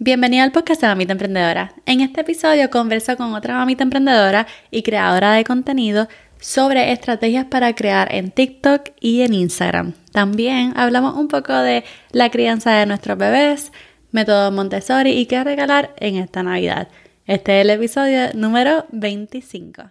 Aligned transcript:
Bienvenida 0.00 0.44
al 0.44 0.52
podcast 0.52 0.80
de 0.80 0.86
Mamita 0.86 1.10
Emprendedora. 1.10 1.72
En 1.84 2.00
este 2.02 2.20
episodio 2.20 2.70
converso 2.70 3.16
con 3.16 3.34
otra 3.34 3.54
mamita 3.54 3.82
emprendedora 3.82 4.46
y 4.70 4.84
creadora 4.84 5.32
de 5.32 5.42
contenido 5.42 6.06
sobre 6.38 6.92
estrategias 6.92 7.46
para 7.46 7.74
crear 7.74 8.14
en 8.14 8.30
TikTok 8.30 8.90
y 9.00 9.22
en 9.22 9.34
Instagram. 9.34 9.94
También 10.12 10.72
hablamos 10.76 11.16
un 11.16 11.26
poco 11.26 11.52
de 11.52 11.82
la 12.12 12.30
crianza 12.30 12.70
de 12.74 12.86
nuestros 12.86 13.18
bebés, 13.18 13.72
método 14.12 14.52
Montessori 14.52 15.10
y 15.10 15.26
qué 15.26 15.42
regalar 15.42 15.92
en 15.96 16.14
esta 16.14 16.44
Navidad. 16.44 16.86
Este 17.26 17.58
es 17.58 17.64
el 17.64 17.70
episodio 17.70 18.32
número 18.34 18.86
25. 18.92 19.90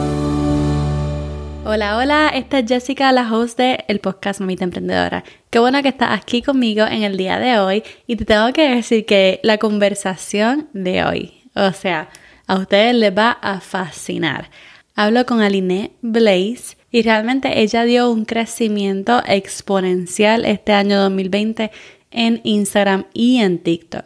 Hola, 1.63 1.95
hola, 1.95 2.29
esta 2.33 2.57
es 2.57 2.65
Jessica, 2.67 3.11
la 3.11 3.31
host 3.31 3.55
de 3.59 3.85
el 3.87 3.99
podcast 3.99 4.39
Mamita 4.39 4.63
Emprendedora. 4.63 5.23
Qué 5.51 5.59
bueno 5.59 5.83
que 5.83 5.89
estás 5.89 6.09
aquí 6.11 6.41
conmigo 6.41 6.87
en 6.87 7.03
el 7.03 7.17
día 7.17 7.37
de 7.37 7.59
hoy 7.59 7.83
y 8.07 8.15
te 8.15 8.25
tengo 8.25 8.51
que 8.51 8.67
decir 8.67 9.05
que 9.05 9.39
la 9.43 9.59
conversación 9.59 10.69
de 10.73 11.03
hoy, 11.03 11.33
o 11.53 11.71
sea, 11.71 12.09
a 12.47 12.55
ustedes 12.55 12.95
les 12.95 13.15
va 13.15 13.31
a 13.31 13.59
fascinar. 13.59 14.49
Hablo 14.95 15.23
con 15.27 15.39
Aline 15.39 15.91
Blaze 16.01 16.77
y 16.89 17.03
realmente 17.03 17.61
ella 17.61 17.83
dio 17.83 18.09
un 18.09 18.25
crecimiento 18.25 19.21
exponencial 19.27 20.45
este 20.45 20.73
año 20.73 20.99
2020 20.99 21.69
en 22.09 22.41
Instagram 22.43 23.05
y 23.13 23.37
en 23.37 23.59
TikTok. 23.59 24.05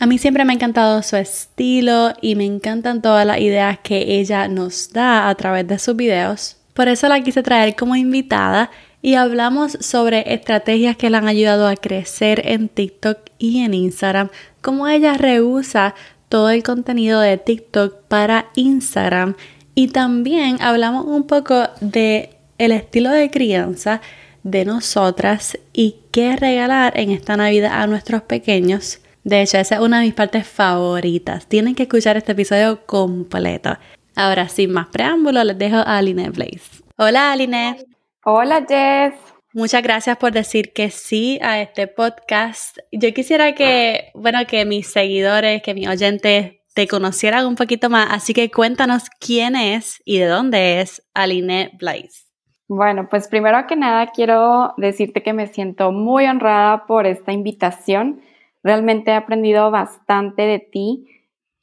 A 0.00 0.06
mí 0.06 0.16
siempre 0.16 0.46
me 0.46 0.54
ha 0.54 0.56
encantado 0.56 1.02
su 1.02 1.16
estilo 1.16 2.14
y 2.22 2.34
me 2.34 2.46
encantan 2.46 3.02
todas 3.02 3.26
las 3.26 3.40
ideas 3.40 3.78
que 3.80 4.18
ella 4.18 4.48
nos 4.48 4.90
da 4.90 5.28
a 5.28 5.34
través 5.34 5.68
de 5.68 5.78
sus 5.78 5.94
videos. 5.94 6.63
Por 6.74 6.88
eso 6.88 7.08
la 7.08 7.22
quise 7.22 7.42
traer 7.42 7.76
como 7.76 7.96
invitada 7.96 8.70
y 9.00 9.14
hablamos 9.14 9.78
sobre 9.80 10.34
estrategias 10.34 10.96
que 10.96 11.08
le 11.08 11.16
han 11.16 11.28
ayudado 11.28 11.68
a 11.68 11.76
crecer 11.76 12.42
en 12.46 12.68
TikTok 12.68 13.18
y 13.38 13.60
en 13.60 13.74
Instagram, 13.74 14.30
cómo 14.60 14.88
ella 14.88 15.14
rehúsa 15.14 15.94
todo 16.28 16.50
el 16.50 16.62
contenido 16.62 17.20
de 17.20 17.38
TikTok 17.38 18.02
para 18.08 18.46
Instagram 18.56 19.36
y 19.74 19.88
también 19.88 20.60
hablamos 20.60 21.06
un 21.06 21.26
poco 21.26 21.68
de 21.80 22.30
el 22.58 22.72
estilo 22.72 23.10
de 23.10 23.30
crianza 23.30 24.00
de 24.42 24.64
nosotras 24.64 25.58
y 25.72 25.96
qué 26.10 26.36
regalar 26.36 26.98
en 26.98 27.10
esta 27.10 27.36
Navidad 27.36 27.72
a 27.80 27.86
nuestros 27.86 28.22
pequeños. 28.22 29.00
De 29.24 29.42
hecho, 29.42 29.58
esa 29.58 29.76
es 29.76 29.80
una 29.80 30.00
de 30.00 30.06
mis 30.06 30.14
partes 30.14 30.46
favoritas. 30.46 31.46
Tienen 31.46 31.74
que 31.74 31.84
escuchar 31.84 32.16
este 32.16 32.32
episodio 32.32 32.84
completo. 32.86 33.78
Ahora, 34.16 34.48
sin 34.48 34.72
más 34.72 34.88
preámbulos, 34.88 35.44
les 35.44 35.58
dejo 35.58 35.76
a 35.76 35.98
Aline 35.98 36.30
Blaze. 36.30 36.82
Hola, 36.96 37.32
Aline. 37.32 37.76
Hola, 38.24 38.64
Jess. 38.68 39.14
Muchas 39.52 39.82
gracias 39.82 40.16
por 40.16 40.32
decir 40.32 40.72
que 40.72 40.90
sí 40.90 41.38
a 41.42 41.60
este 41.60 41.86
podcast. 41.86 42.78
Yo 42.90 43.12
quisiera 43.14 43.54
que, 43.54 44.10
bueno, 44.14 44.40
que 44.46 44.64
mis 44.64 44.88
seguidores, 44.88 45.62
que 45.62 45.74
mis 45.74 45.88
oyentes 45.88 46.54
te 46.74 46.88
conocieran 46.88 47.46
un 47.46 47.54
poquito 47.54 47.88
más, 47.88 48.08
así 48.10 48.34
que 48.34 48.50
cuéntanos 48.50 49.04
quién 49.20 49.54
es 49.54 50.02
y 50.04 50.18
de 50.18 50.26
dónde 50.26 50.80
es 50.80 51.08
Aline 51.14 51.70
Blaze. 51.78 52.24
Bueno, 52.66 53.08
pues 53.08 53.28
primero 53.28 53.66
que 53.68 53.76
nada 53.76 54.08
quiero 54.08 54.74
decirte 54.76 55.22
que 55.22 55.32
me 55.32 55.46
siento 55.46 55.92
muy 55.92 56.26
honrada 56.26 56.86
por 56.86 57.06
esta 57.06 57.32
invitación. 57.32 58.22
Realmente 58.62 59.12
he 59.12 59.14
aprendido 59.14 59.70
bastante 59.70 60.42
de 60.42 60.58
ti 60.58 61.13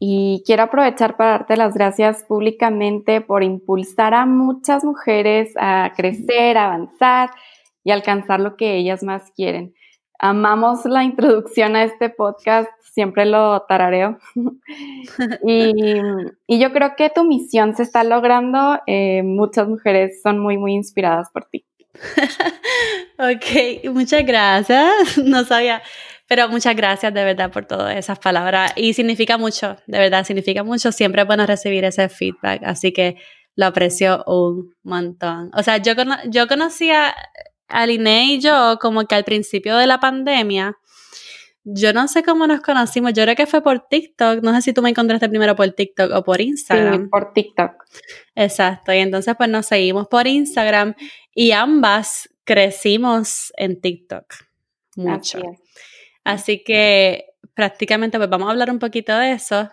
y 0.03 0.41
quiero 0.47 0.63
aprovechar 0.63 1.15
para 1.15 1.33
darte 1.33 1.55
las 1.55 1.75
gracias 1.75 2.23
públicamente 2.23 3.21
por 3.21 3.43
impulsar 3.43 4.15
a 4.15 4.25
muchas 4.25 4.83
mujeres 4.83 5.53
a 5.57 5.93
crecer, 5.95 6.57
a 6.57 6.73
avanzar 6.73 7.29
y 7.83 7.91
alcanzar 7.91 8.39
lo 8.39 8.57
que 8.57 8.77
ellas 8.77 9.03
más 9.03 9.29
quieren. 9.35 9.75
Amamos 10.17 10.85
la 10.85 11.03
introducción 11.03 11.75
a 11.75 11.83
este 11.83 12.09
podcast, 12.09 12.67
siempre 12.81 13.25
lo 13.25 13.61
tarareo. 13.69 14.17
y, 15.45 15.93
yo 16.47 16.73
creo 16.73 16.95
que 16.97 17.11
tu 17.11 17.23
misión 17.23 17.75
se 17.75 17.83
está 17.83 18.03
logrando. 18.03 18.79
Eh, 18.87 19.21
muchas 19.21 19.67
mujeres 19.67 20.19
son 20.23 20.39
muy, 20.39 20.57
muy 20.57 20.73
inspiradas 20.73 21.29
por 21.29 21.45
ti. 21.45 21.63
ok, 23.19 23.91
muchas 23.91 24.25
gracias. 24.25 25.17
No 25.23 25.43
sabía. 25.43 25.83
Pero 26.31 26.47
muchas 26.47 26.77
gracias 26.77 27.13
de 27.13 27.25
verdad 27.25 27.51
por 27.51 27.65
todas 27.65 27.93
esas 27.97 28.17
palabras 28.17 28.71
y 28.77 28.93
significa 28.93 29.37
mucho, 29.37 29.75
de 29.85 29.99
verdad, 29.99 30.25
significa 30.25 30.63
mucho. 30.63 30.93
Siempre 30.93 31.23
es 31.23 31.27
bueno 31.27 31.45
recibir 31.45 31.83
ese 31.83 32.07
feedback, 32.07 32.61
así 32.63 32.93
que 32.93 33.17
lo 33.57 33.65
aprecio 33.65 34.23
un 34.25 34.73
montón. 34.81 35.51
O 35.53 35.61
sea, 35.61 35.79
yo, 35.79 35.91
yo 36.29 36.47
conocía 36.47 37.13
a 37.67 37.85
Liné 37.85 38.35
y 38.35 38.39
yo 38.39 38.77
como 38.79 39.03
que 39.07 39.15
al 39.15 39.25
principio 39.25 39.75
de 39.75 39.87
la 39.87 39.99
pandemia, 39.99 40.77
yo 41.65 41.91
no 41.91 42.07
sé 42.07 42.23
cómo 42.23 42.47
nos 42.47 42.61
conocimos, 42.61 43.11
yo 43.11 43.23
creo 43.23 43.35
que 43.35 43.45
fue 43.45 43.61
por 43.61 43.89
TikTok, 43.89 44.41
no 44.41 44.55
sé 44.55 44.61
si 44.61 44.71
tú 44.71 44.81
me 44.81 44.91
encontraste 44.91 45.27
primero 45.27 45.57
por 45.57 45.69
TikTok 45.69 46.13
o 46.15 46.23
por 46.23 46.39
Instagram. 46.39 47.01
Sí, 47.01 47.09
por 47.09 47.33
TikTok. 47.33 47.71
Exacto, 48.35 48.93
y 48.93 48.99
entonces 48.99 49.35
pues 49.37 49.49
nos 49.49 49.65
seguimos 49.65 50.07
por 50.07 50.27
Instagram 50.27 50.95
y 51.35 51.51
ambas 51.51 52.29
crecimos 52.45 53.51
en 53.57 53.81
TikTok 53.81 54.33
mucho. 54.95 55.41
Así 56.23 56.63
que 56.63 57.25
prácticamente 57.53 58.17
pues 58.17 58.29
vamos 58.29 58.47
a 58.47 58.51
hablar 58.51 58.71
un 58.71 58.79
poquito 58.79 59.17
de 59.17 59.33
eso, 59.33 59.69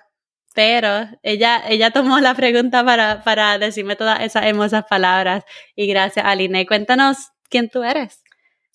pero 0.55 1.07
ella, 1.23 1.63
ella 1.69 1.91
tomó 1.91 2.19
la 2.21 2.35
pregunta 2.35 2.85
para, 2.85 3.23
para 3.23 3.59
decirme 3.59 3.97
todas 3.97 4.21
esas 4.21 4.45
hermosas 4.45 4.85
palabras 4.89 5.45
y 5.77 5.87
gracias 5.87 6.25
Aline. 6.25 6.67
Cuéntanos 6.67 7.31
quién 7.49 7.69
tú 7.69 7.83
eres. 7.83 8.23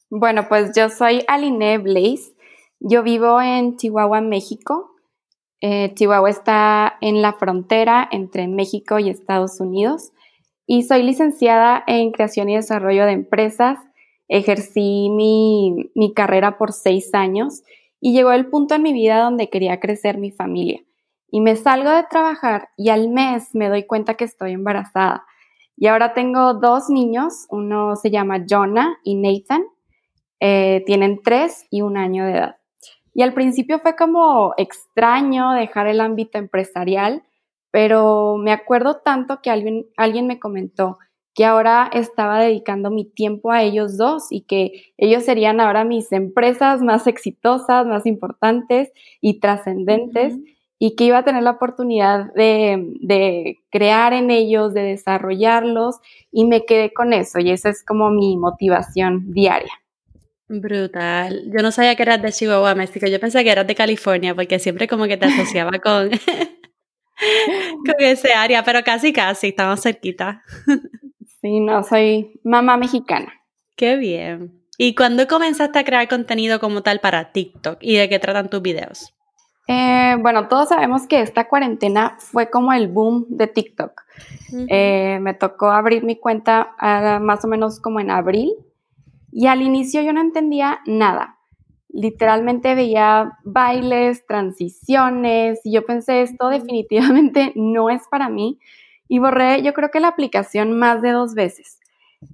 Bueno, 0.09 0.47
pues 0.47 0.71
yo 0.75 0.89
soy 0.89 1.23
Aline 1.27 1.79
Blaze. 1.79 2.35
Yo 2.79 3.01
vivo 3.01 3.41
en 3.41 3.77
Chihuahua, 3.77 4.21
México. 4.21 4.91
Eh, 5.61 5.93
Chihuahua 5.95 6.29
está 6.29 6.97
en 7.01 7.21
la 7.21 7.33
frontera 7.33 8.07
entre 8.11 8.47
México 8.47 8.99
y 8.99 9.09
Estados 9.09 9.59
Unidos 9.59 10.11
y 10.65 10.83
soy 10.83 11.03
licenciada 11.03 11.83
en 11.87 12.11
creación 12.11 12.49
y 12.49 12.55
desarrollo 12.55 13.05
de 13.05 13.13
empresas 13.13 13.79
ejercí 14.27 15.09
mi, 15.09 15.91
mi 15.95 16.13
carrera 16.13 16.57
por 16.57 16.71
seis 16.71 17.13
años 17.13 17.63
y 17.99 18.13
llegó 18.13 18.31
el 18.31 18.47
punto 18.47 18.75
en 18.75 18.83
mi 18.83 18.93
vida 18.93 19.23
donde 19.23 19.49
quería 19.49 19.79
crecer 19.79 20.17
mi 20.17 20.31
familia. 20.31 20.81
Y 21.29 21.41
me 21.41 21.55
salgo 21.55 21.89
de 21.89 22.03
trabajar 22.03 22.69
y 22.77 22.89
al 22.89 23.09
mes 23.09 23.55
me 23.55 23.69
doy 23.69 23.83
cuenta 23.87 24.15
que 24.15 24.25
estoy 24.25 24.51
embarazada. 24.51 25.25
Y 25.75 25.87
ahora 25.87 26.13
tengo 26.13 26.53
dos 26.53 26.89
niños, 26.89 27.47
uno 27.49 27.95
se 27.95 28.11
llama 28.11 28.45
Jonah 28.47 28.99
y 29.03 29.15
Nathan, 29.15 29.63
eh, 30.39 30.83
tienen 30.85 31.21
tres 31.23 31.65
y 31.69 31.81
un 31.81 31.97
año 31.97 32.25
de 32.25 32.33
edad. 32.33 32.55
Y 33.13 33.21
al 33.21 33.33
principio 33.33 33.79
fue 33.79 33.95
como 33.95 34.53
extraño 34.57 35.53
dejar 35.53 35.87
el 35.87 36.01
ámbito 36.01 36.37
empresarial, 36.37 37.23
pero 37.71 38.37
me 38.37 38.51
acuerdo 38.51 38.97
tanto 38.97 39.41
que 39.41 39.49
alguien, 39.49 39.87
alguien 39.97 40.27
me 40.27 40.39
comentó, 40.39 40.97
que 41.33 41.45
ahora 41.45 41.89
estaba 41.93 42.39
dedicando 42.39 42.91
mi 42.91 43.05
tiempo 43.05 43.51
a 43.51 43.63
ellos 43.63 43.97
dos 43.97 44.27
y 44.31 44.41
que 44.41 44.93
ellos 44.97 45.23
serían 45.23 45.59
ahora 45.59 45.83
mis 45.83 46.11
empresas 46.11 46.81
más 46.81 47.07
exitosas, 47.07 47.87
más 47.87 48.05
importantes 48.05 48.91
y 49.19 49.39
trascendentes 49.39 50.35
y 50.77 50.95
que 50.95 51.05
iba 51.05 51.19
a 51.19 51.23
tener 51.23 51.43
la 51.43 51.51
oportunidad 51.51 52.33
de, 52.33 53.57
crear 53.71 54.13
en 54.13 54.29
ellos, 54.29 54.73
de 54.73 54.81
desarrollarlos 54.81 55.95
y 56.31 56.45
me 56.45 56.65
quedé 56.65 56.93
con 56.93 57.13
eso 57.13 57.39
y 57.39 57.51
esa 57.51 57.69
es 57.69 57.83
como 57.83 58.11
mi 58.11 58.37
motivación 58.37 59.31
diaria. 59.31 59.71
Brutal. 60.49 61.49
Yo 61.55 61.63
no 61.63 61.71
sabía 61.71 61.95
que 61.95 62.03
eras 62.03 62.21
de 62.21 62.31
Chihuahua, 62.31 62.75
México. 62.75 63.07
Yo 63.07 63.19
pensé 63.19 63.43
que 63.43 63.49
eras 63.49 63.65
de 63.65 63.75
California 63.75 64.35
porque 64.35 64.59
siempre 64.59 64.87
como 64.87 65.05
que 65.05 65.17
te 65.17 65.25
asociaba 65.25 65.71
con, 65.79 66.09
con 67.85 67.95
ese 67.99 68.33
área, 68.33 68.63
pero 68.63 68.83
casi 68.83 69.13
casi, 69.13 69.47
estamos 69.47 69.81
cerquita. 69.81 70.43
Sí, 71.43 71.59
no, 71.59 71.83
soy 71.83 72.39
mamá 72.45 72.77
mexicana. 72.77 73.33
Qué 73.75 73.97
bien. 73.97 74.63
¿Y 74.77 74.95
cuándo 74.95 75.27
comenzaste 75.27 75.77
a 75.77 75.83
crear 75.83 76.07
contenido 76.07 76.61
como 76.61 76.83
tal 76.83 77.01
para 77.01 77.33
TikTok 77.33 77.79
y 77.81 77.97
de 77.97 78.07
qué 78.07 78.17
tratan 78.17 78.49
tus 78.49 78.61
videos? 78.61 79.13
Eh, 79.67 80.15
bueno, 80.21 80.47
todos 80.47 80.69
sabemos 80.69 81.05
que 81.05 81.19
esta 81.19 81.49
cuarentena 81.49 82.15
fue 82.17 82.49
como 82.49 82.71
el 82.71 82.87
boom 82.87 83.25
de 83.27 83.47
TikTok. 83.47 83.91
Eh, 84.69 85.19
me 85.21 85.33
tocó 85.33 85.69
abrir 85.69 86.05
mi 86.05 86.15
cuenta 86.15 86.75
ah, 86.79 87.19
más 87.21 87.43
o 87.43 87.49
menos 87.49 87.81
como 87.81 87.99
en 87.99 88.09
abril 88.09 88.53
y 89.29 89.47
al 89.47 89.61
inicio 89.61 90.01
yo 90.01 90.13
no 90.13 90.21
entendía 90.21 90.79
nada. 90.85 91.39
literalmente 91.89 92.73
veía 92.73 93.37
bailes, 93.43 94.25
transiciones, 94.25 95.59
y 95.63 95.73
yo 95.73 95.85
pensé, 95.85 96.21
esto 96.21 96.47
definitivamente 96.47 97.51
no 97.55 97.89
es 97.89 98.01
para 98.09 98.29
mí, 98.29 98.59
y 99.07 99.19
borré 99.19 99.61
yo 99.61 99.73
creo 99.73 99.89
que 99.89 99.99
la 99.99 100.09
aplicación 100.09 100.77
más 100.77 101.01
de 101.01 101.11
dos 101.11 101.33
veces. 101.33 101.79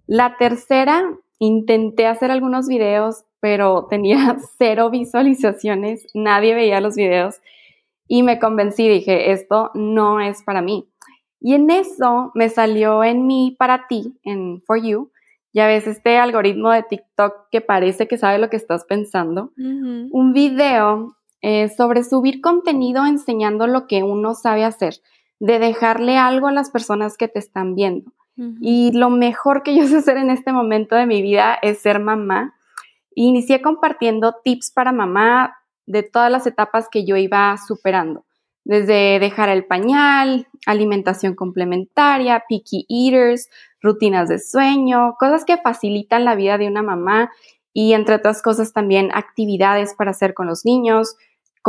La 0.07 0.37
tercera, 0.37 1.03
intenté 1.39 2.05
hacer 2.05 2.31
algunos 2.31 2.67
videos, 2.67 3.23
pero 3.39 3.87
tenía 3.89 4.37
cero 4.57 4.89
visualizaciones, 4.89 6.05
nadie 6.13 6.53
veía 6.53 6.81
los 6.81 6.95
videos, 6.95 7.41
y 8.07 8.23
me 8.23 8.39
convencí, 8.39 8.87
dije, 8.87 9.31
esto 9.31 9.71
no 9.73 10.19
es 10.19 10.43
para 10.43 10.61
mí. 10.61 10.89
Y 11.39 11.53
en 11.53 11.69
eso 11.69 12.31
me 12.35 12.49
salió 12.49 13.03
en 13.03 13.25
mi 13.25 13.55
para 13.57 13.87
ti, 13.87 14.19
en 14.23 14.61
For 14.63 14.81
You, 14.81 15.11
ya 15.53 15.67
ves 15.67 15.87
este 15.87 16.17
algoritmo 16.17 16.71
de 16.71 16.83
TikTok 16.83 17.49
que 17.49 17.61
parece 17.61 18.07
que 18.07 18.17
sabe 18.17 18.39
lo 18.39 18.49
que 18.49 18.57
estás 18.57 18.85
pensando, 18.85 19.51
un 19.57 20.33
video 20.33 21.15
eh, 21.41 21.69
sobre 21.69 22.03
subir 22.03 22.41
contenido 22.41 23.05
enseñando 23.05 23.65
lo 23.65 23.87
que 23.87 24.03
uno 24.03 24.35
sabe 24.35 24.65
hacer, 24.65 24.95
de 25.39 25.59
dejarle 25.59 26.17
algo 26.17 26.47
a 26.47 26.51
las 26.51 26.69
personas 26.69 27.17
que 27.17 27.27
te 27.27 27.39
están 27.39 27.75
viendo. 27.75 28.11
Y 28.61 28.93
lo 28.93 29.09
mejor 29.09 29.63
que 29.63 29.75
yo 29.75 29.85
sé 29.85 29.97
hacer 29.97 30.15
en 30.15 30.29
este 30.29 30.53
momento 30.53 30.95
de 30.95 31.05
mi 31.05 31.21
vida 31.21 31.59
es 31.61 31.79
ser 31.79 31.99
mamá. 31.99 32.55
Inicié 33.13 33.61
compartiendo 33.61 34.33
tips 34.45 34.71
para 34.71 34.93
mamá 34.93 35.57
de 35.85 36.03
todas 36.03 36.31
las 36.31 36.47
etapas 36.47 36.87
que 36.89 37.05
yo 37.05 37.17
iba 37.17 37.57
superando 37.57 38.23
desde 38.69 39.17
dejar 39.19 39.49
el 39.49 39.65
pañal, 39.65 40.47
alimentación 40.67 41.33
complementaria, 41.33 42.43
picky 42.47 42.85
eaters, 42.87 43.49
rutinas 43.81 44.29
de 44.29 44.37
sueño, 44.37 45.15
cosas 45.19 45.43
que 45.43 45.57
facilitan 45.57 46.23
la 46.23 46.35
vida 46.35 46.59
de 46.59 46.67
una 46.67 46.83
mamá 46.83 47.31
y 47.73 47.93
entre 47.93 48.13
otras 48.13 48.43
cosas 48.43 48.71
también 48.71 49.09
actividades 49.13 49.95
para 49.95 50.11
hacer 50.11 50.35
con 50.35 50.45
los 50.45 50.65
niños, 50.65 51.15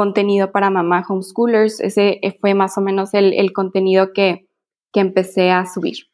contenido 0.00 0.50
para 0.50 0.70
mamá 0.70 1.04
homeschoolers, 1.06 1.78
ese 1.78 2.20
fue 2.40 2.54
más 2.54 2.78
o 2.78 2.80
menos 2.80 3.10
el, 3.12 3.52
contenido 3.52 4.14
que, 4.14 4.46
que 4.94 5.00
empecé 5.00 5.50
a 5.50 5.66
subir. 5.66 6.06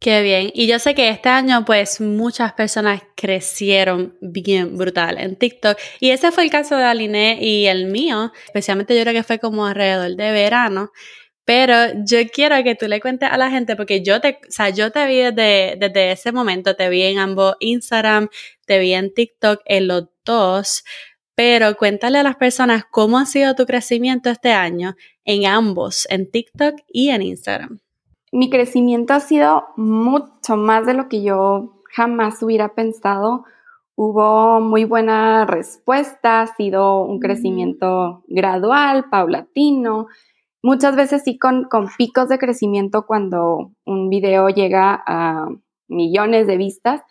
Qué 0.00 0.22
bien. 0.22 0.50
Y 0.54 0.66
yo 0.66 0.78
sé 0.78 0.94
que 0.94 1.10
este 1.10 1.28
año, 1.28 1.62
pues, 1.66 2.00
muchas 2.00 2.54
personas 2.54 3.02
crecieron 3.14 4.16
bien 4.22 4.78
brutal 4.78 5.18
en 5.18 5.36
TikTok. 5.36 5.76
Y 6.00 6.08
ese 6.08 6.32
fue 6.32 6.44
el 6.44 6.50
caso 6.50 6.74
de 6.78 6.84
Aline 6.84 7.38
y 7.38 7.66
el 7.66 7.84
mío. 7.84 8.32
Especialmente 8.46 8.96
yo 8.96 9.02
creo 9.02 9.12
que 9.12 9.22
fue 9.22 9.38
como 9.38 9.66
alrededor 9.66 10.16
de 10.16 10.32
verano. 10.32 10.90
Pero 11.44 11.74
yo 12.06 12.26
quiero 12.32 12.56
que 12.64 12.74
tú 12.74 12.88
le 12.88 12.98
cuentes 12.98 13.28
a 13.30 13.36
la 13.36 13.50
gente, 13.50 13.76
porque 13.76 14.02
yo 14.02 14.22
te, 14.22 14.38
o 14.48 14.50
sea, 14.50 14.70
yo 14.70 14.90
te 14.90 15.06
vi 15.06 15.18
desde, 15.18 15.76
desde 15.78 16.12
ese 16.12 16.32
momento, 16.32 16.76
te 16.76 16.88
vi 16.88 17.02
en 17.02 17.18
ambos 17.18 17.56
Instagram, 17.60 18.30
te 18.64 18.78
vi 18.78 18.94
en 18.94 19.12
TikTok, 19.12 19.60
en 19.66 19.88
los 19.88 20.04
dos. 20.24 20.82
Pero 21.36 21.76
cuéntale 21.76 22.18
a 22.18 22.22
las 22.22 22.36
personas 22.36 22.84
cómo 22.90 23.18
ha 23.18 23.26
sido 23.26 23.54
tu 23.54 23.66
crecimiento 23.66 24.30
este 24.30 24.52
año 24.52 24.94
en 25.24 25.46
ambos, 25.46 26.06
en 26.10 26.30
TikTok 26.30 26.76
y 26.88 27.10
en 27.10 27.22
Instagram. 27.22 27.80
Mi 28.30 28.50
crecimiento 28.50 29.14
ha 29.14 29.20
sido 29.20 29.64
mucho 29.76 30.56
más 30.56 30.86
de 30.86 30.94
lo 30.94 31.08
que 31.08 31.22
yo 31.22 31.82
jamás 31.92 32.42
hubiera 32.42 32.74
pensado. 32.74 33.44
Hubo 33.96 34.60
muy 34.60 34.84
buena 34.84 35.46
respuesta, 35.46 36.42
ha 36.42 36.46
sido 36.56 37.02
un 37.02 37.20
crecimiento 37.20 38.24
gradual, 38.26 39.08
paulatino, 39.08 40.08
muchas 40.64 40.96
veces 40.96 41.22
sí 41.22 41.38
con, 41.38 41.64
con 41.64 41.88
picos 41.96 42.28
de 42.28 42.38
crecimiento 42.38 43.06
cuando 43.06 43.70
un 43.84 44.08
video 44.08 44.48
llega 44.48 45.00
a 45.06 45.46
millones 45.88 46.46
de 46.46 46.56
vistas, 46.56 47.02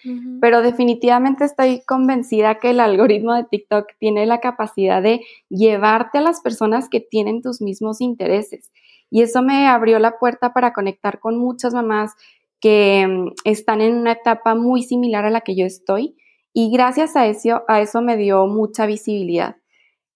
pero 0.42 0.62
definitivamente 0.62 1.46
estoy 1.46 1.84
convencida 1.86 2.60
que 2.60 2.72
el 2.72 2.80
algoritmo 2.80 3.34
de 3.36 3.44
TikTok 3.44 3.88
tiene 4.00 4.26
la 4.26 4.40
capacidad 4.40 5.02
de 5.02 5.22
llevarte 5.50 6.18
a 6.18 6.22
las 6.22 6.42
personas 6.42 6.90
que 6.90 7.00
tienen 7.00 7.42
tus 7.42 7.62
mismos 7.62 8.02
intereses. 8.02 8.72
Y 9.10 9.22
eso 9.22 9.44
me 9.44 9.68
abrió 9.68 10.00
la 10.00 10.18
puerta 10.18 10.54
para 10.54 10.74
conectar 10.74 11.20
con 11.20 11.38
muchas 11.38 11.74
mamás 11.74 12.14
que 12.60 13.06
mm, 13.08 13.34
están 13.44 13.82
en 13.82 13.96
una 13.96 14.14
etapa 14.14 14.56
muy 14.56 14.82
similar 14.84 15.26
a 15.26 15.30
la 15.30 15.42
que 15.42 15.56
yo 15.56 15.66
estoy. 15.66 16.16
Y 16.54 16.72
gracias 16.72 17.16
a 17.16 17.28
eso, 17.28 17.64
a 17.68 17.82
eso 17.82 18.02
me 18.02 18.18
dio 18.18 18.48
mucha 18.48 18.86
visibilidad. 18.86 19.58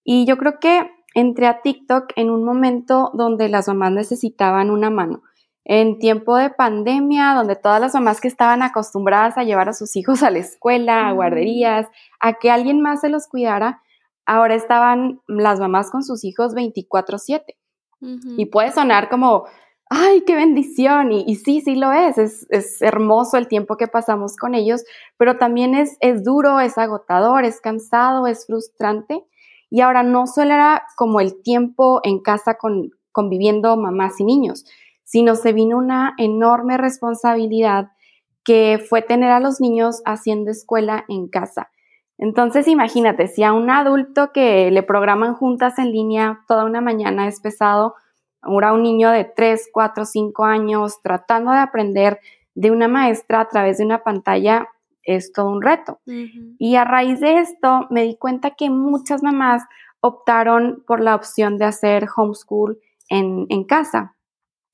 Y 0.02 0.24
yo 0.24 0.36
creo 0.36 0.58
que 0.58 0.90
entré 1.14 1.46
a 1.46 1.62
TikTok 1.62 2.12
en 2.16 2.30
un 2.30 2.44
momento 2.44 3.10
donde 3.14 3.48
las 3.48 3.68
mamás 3.68 3.92
necesitaban 3.92 4.70
una 4.70 4.90
mano. 4.90 5.22
En 5.70 5.98
tiempo 5.98 6.34
de 6.34 6.48
pandemia, 6.48 7.34
donde 7.34 7.54
todas 7.54 7.78
las 7.78 7.92
mamás 7.92 8.22
que 8.22 8.28
estaban 8.28 8.62
acostumbradas 8.62 9.36
a 9.36 9.44
llevar 9.44 9.68
a 9.68 9.74
sus 9.74 9.96
hijos 9.96 10.22
a 10.22 10.30
la 10.30 10.38
escuela, 10.38 11.06
a 11.06 11.12
guarderías, 11.12 11.86
a 12.20 12.32
que 12.32 12.50
alguien 12.50 12.80
más 12.80 13.02
se 13.02 13.10
los 13.10 13.28
cuidara, 13.28 13.82
ahora 14.24 14.54
estaban 14.54 15.20
las 15.28 15.60
mamás 15.60 15.90
con 15.90 16.02
sus 16.02 16.24
hijos 16.24 16.54
24/7. 16.54 17.56
Y 18.00 18.46
puede 18.46 18.72
sonar 18.72 19.10
como, 19.10 19.44
ay, 19.90 20.22
qué 20.22 20.36
bendición. 20.36 21.12
Y, 21.12 21.34
sí, 21.36 21.60
sí 21.60 21.74
lo 21.74 21.92
es. 21.92 22.16
es. 22.16 22.80
hermoso 22.80 23.36
el 23.36 23.46
tiempo 23.46 23.76
que 23.76 23.88
pasamos 23.88 24.36
con 24.36 24.54
ellos, 24.54 24.84
pero 25.18 25.36
también 25.36 25.74
es, 25.74 25.98
es 26.00 26.24
duro, 26.24 26.60
es 26.60 26.78
agotador, 26.78 27.44
es 27.44 27.60
cansado, 27.60 28.26
es 28.26 28.46
frustrante. 28.46 29.22
Y 29.68 29.82
ahora 29.82 30.02
no 30.02 30.26
solo 30.26 30.54
era 30.54 30.84
como 30.96 31.20
el 31.20 31.42
tiempo 31.42 32.00
en 32.04 32.20
casa 32.20 32.54
con, 32.54 32.90
conviviendo 33.12 33.76
mamás 33.76 34.20
y 34.20 34.24
niños, 34.24 34.64
sino 35.08 35.36
se 35.36 35.54
vino 35.54 35.78
una 35.78 36.12
enorme 36.18 36.76
responsabilidad 36.76 37.92
que 38.44 38.78
fue 38.90 39.00
tener 39.00 39.30
a 39.30 39.40
los 39.40 39.58
niños 39.58 40.02
haciendo 40.04 40.50
escuela 40.50 41.06
en 41.08 41.28
casa. 41.28 41.70
Entonces, 42.18 42.68
imagínate, 42.68 43.26
si 43.26 43.42
a 43.42 43.54
un 43.54 43.70
adulto 43.70 44.32
que 44.34 44.70
le 44.70 44.82
programan 44.82 45.34
juntas 45.34 45.78
en 45.78 45.92
línea 45.92 46.40
toda 46.46 46.66
una 46.66 46.82
mañana 46.82 47.26
es 47.26 47.40
pesado, 47.40 47.94
ahora 48.42 48.74
un 48.74 48.82
niño 48.82 49.10
de 49.10 49.24
3, 49.24 49.70
4, 49.72 50.04
5 50.04 50.44
años 50.44 51.00
tratando 51.02 51.52
de 51.52 51.60
aprender 51.60 52.20
de 52.54 52.70
una 52.70 52.86
maestra 52.86 53.40
a 53.40 53.48
través 53.48 53.78
de 53.78 53.86
una 53.86 54.02
pantalla 54.02 54.68
es 55.02 55.32
todo 55.32 55.48
un 55.48 55.62
reto. 55.62 56.00
Y 56.58 56.76
a 56.76 56.84
raíz 56.84 57.18
de 57.20 57.38
esto 57.38 57.86
me 57.88 58.02
di 58.02 58.18
cuenta 58.18 58.50
que 58.50 58.68
muchas 58.68 59.22
mamás 59.22 59.62
optaron 60.00 60.84
por 60.86 61.00
la 61.00 61.14
opción 61.14 61.56
de 61.56 61.64
hacer 61.64 62.06
homeschool 62.14 62.78
en, 63.08 63.46
en 63.48 63.64
casa 63.64 64.16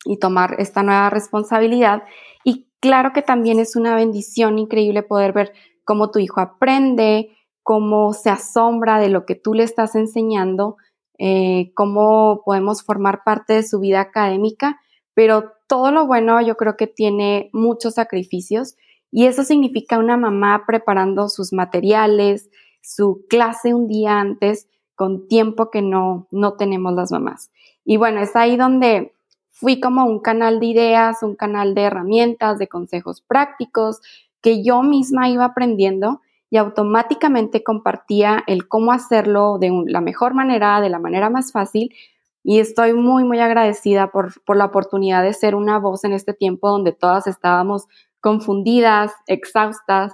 y 0.04 0.18
tomar 0.18 0.56
esta 0.58 0.82
nueva 0.82 1.10
responsabilidad. 1.10 2.02
Y 2.44 2.68
claro 2.80 3.12
que 3.12 3.22
también 3.22 3.58
es 3.58 3.76
una 3.76 3.94
bendición 3.94 4.58
increíble 4.58 5.02
poder 5.02 5.32
ver 5.32 5.52
cómo 5.84 6.10
tu 6.10 6.18
hijo 6.18 6.40
aprende, 6.40 7.30
cómo 7.62 8.12
se 8.12 8.30
asombra 8.30 8.98
de 8.98 9.08
lo 9.08 9.24
que 9.24 9.34
tú 9.34 9.54
le 9.54 9.62
estás 9.62 9.94
enseñando, 9.94 10.76
eh, 11.18 11.72
cómo 11.74 12.42
podemos 12.44 12.82
formar 12.82 13.22
parte 13.24 13.54
de 13.54 13.62
su 13.62 13.80
vida 13.80 14.00
académica, 14.00 14.80
pero 15.14 15.52
todo 15.66 15.90
lo 15.90 16.06
bueno 16.06 16.40
yo 16.42 16.56
creo 16.56 16.76
que 16.76 16.86
tiene 16.86 17.50
muchos 17.52 17.94
sacrificios 17.94 18.76
y 19.10 19.26
eso 19.26 19.44
significa 19.44 19.98
una 19.98 20.16
mamá 20.16 20.64
preparando 20.66 21.28
sus 21.28 21.52
materiales, 21.52 22.50
su 22.82 23.24
clase 23.28 23.72
un 23.72 23.86
día 23.86 24.18
antes, 24.18 24.68
con 24.94 25.28
tiempo 25.28 25.70
que 25.70 25.82
no, 25.82 26.28
no 26.30 26.54
tenemos 26.54 26.92
las 26.94 27.12
mamás. 27.12 27.50
Y 27.84 27.96
bueno, 27.96 28.20
es 28.20 28.36
ahí 28.36 28.56
donde 28.56 29.14
fui 29.54 29.78
como 29.78 30.04
un 30.04 30.18
canal 30.18 30.58
de 30.58 30.66
ideas, 30.66 31.22
un 31.22 31.36
canal 31.36 31.74
de 31.74 31.82
herramientas, 31.82 32.58
de 32.58 32.66
consejos 32.66 33.22
prácticos, 33.22 34.00
que 34.42 34.64
yo 34.64 34.82
misma 34.82 35.28
iba 35.30 35.44
aprendiendo 35.44 36.20
y 36.50 36.56
automáticamente 36.56 37.62
compartía 37.62 38.42
el 38.48 38.66
cómo 38.66 38.92
hacerlo 38.92 39.58
de 39.58 39.70
la 39.86 40.00
mejor 40.00 40.34
manera, 40.34 40.80
de 40.80 40.90
la 40.90 40.98
manera 40.98 41.30
más 41.30 41.52
fácil. 41.52 41.94
Y 42.42 42.58
estoy 42.58 42.94
muy, 42.94 43.22
muy 43.24 43.38
agradecida 43.38 44.10
por, 44.10 44.42
por 44.42 44.56
la 44.56 44.66
oportunidad 44.66 45.22
de 45.22 45.32
ser 45.32 45.54
una 45.54 45.78
voz 45.78 46.04
en 46.04 46.12
este 46.12 46.34
tiempo 46.34 46.68
donde 46.68 46.92
todas 46.92 47.28
estábamos 47.28 47.86
confundidas, 48.20 49.12
exhaustas. 49.28 50.12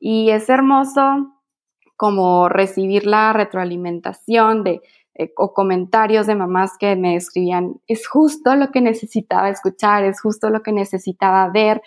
Y 0.00 0.30
es 0.30 0.48
hermoso 0.48 1.32
como 1.96 2.48
recibir 2.48 3.06
la 3.06 3.32
retroalimentación 3.32 4.64
de, 4.64 4.82
eh, 5.20 5.34
o 5.36 5.52
comentarios 5.52 6.26
de 6.26 6.34
mamás 6.34 6.78
que 6.78 6.96
me 6.96 7.14
escribían, 7.14 7.78
es 7.86 8.08
justo 8.08 8.56
lo 8.56 8.70
que 8.70 8.80
necesitaba 8.80 9.50
escuchar, 9.50 10.02
es 10.02 10.18
justo 10.18 10.48
lo 10.48 10.62
que 10.62 10.72
necesitaba 10.72 11.46
ver, 11.48 11.82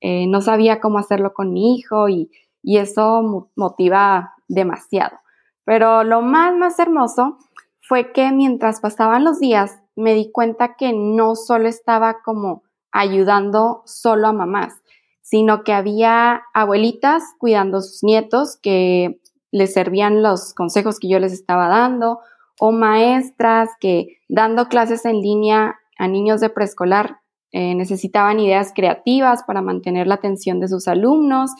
eh, 0.00 0.28
no 0.28 0.40
sabía 0.40 0.78
cómo 0.78 0.98
hacerlo 0.98 1.34
con 1.34 1.52
mi 1.52 1.76
hijo 1.76 2.08
y, 2.08 2.30
eso 2.62 3.48
motiva 3.54 4.34
demasiado. 4.48 5.16
Pero 5.64 6.02
lo 6.02 6.20
más, 6.20 6.52
más 6.56 6.78
hermoso 6.80 7.38
fue 7.80 8.12
que 8.12 8.32
mientras 8.32 8.80
pasaban 8.80 9.22
los 9.22 9.38
días 9.38 9.78
me 9.94 10.14
di 10.14 10.32
cuenta 10.32 10.74
que 10.74 10.92
no 10.92 11.36
solo 11.36 11.68
estaba 11.68 12.22
como 12.24 12.64
ayudando 12.90 13.82
solo 13.84 14.26
a 14.26 14.32
mamás, 14.32 14.82
sino 15.22 15.62
que 15.62 15.72
había 15.72 16.42
abuelitas 16.54 17.22
cuidando 17.38 17.78
a 17.78 17.82
sus 17.82 18.02
nietos 18.02 18.58
que 18.60 19.20
les 19.52 19.72
servían 19.72 20.22
los 20.24 20.52
consejos 20.52 20.98
que 20.98 21.08
yo 21.08 21.20
les 21.20 21.32
estaba 21.32 21.68
dando, 21.68 22.18
o 22.58 22.72
maestras 22.72 23.70
que 23.80 24.18
dando 24.28 24.68
clases 24.68 25.04
en 25.04 25.20
línea 25.20 25.76
a 25.98 26.08
niños 26.08 26.40
de 26.40 26.50
preescolar 26.50 27.20
eh, 27.52 27.74
necesitaban 27.74 28.40
ideas 28.40 28.72
creativas 28.74 29.42
para 29.44 29.62
mantener 29.62 30.06
la 30.06 30.16
atención 30.16 30.60
de 30.60 30.68
sus 30.68 30.88
alumnos 30.88 31.50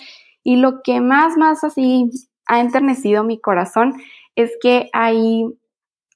y 0.43 0.57
lo 0.57 0.83
que 0.83 1.01
más, 1.01 1.37
más 1.37 1.65
así 1.65 2.11
ha 2.47 2.61
enternecido 2.61 3.25
mi 3.25 3.41
corazón 3.41 3.95
es 4.35 4.53
que 4.61 4.89
hay 4.93 5.45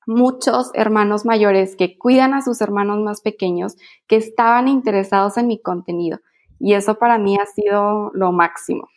muchos 0.07 0.71
hermanos 0.75 1.25
mayores 1.25 1.77
que 1.77 1.97
cuidan 1.97 2.35
a 2.35 2.43
sus 2.43 2.61
hermanos 2.61 2.99
más 3.01 3.21
pequeños 3.21 3.77
que 4.07 4.17
estaban 4.17 4.69
interesados 4.69 5.37
en 5.37 5.47
mi 5.47 5.61
contenido. 5.61 6.19
Y 6.59 6.75
eso 6.75 6.97
para 6.97 7.19
mí 7.19 7.39
ha 7.39 7.47
sido 7.47 8.11
lo 8.13 8.33
máximo. 8.33 8.89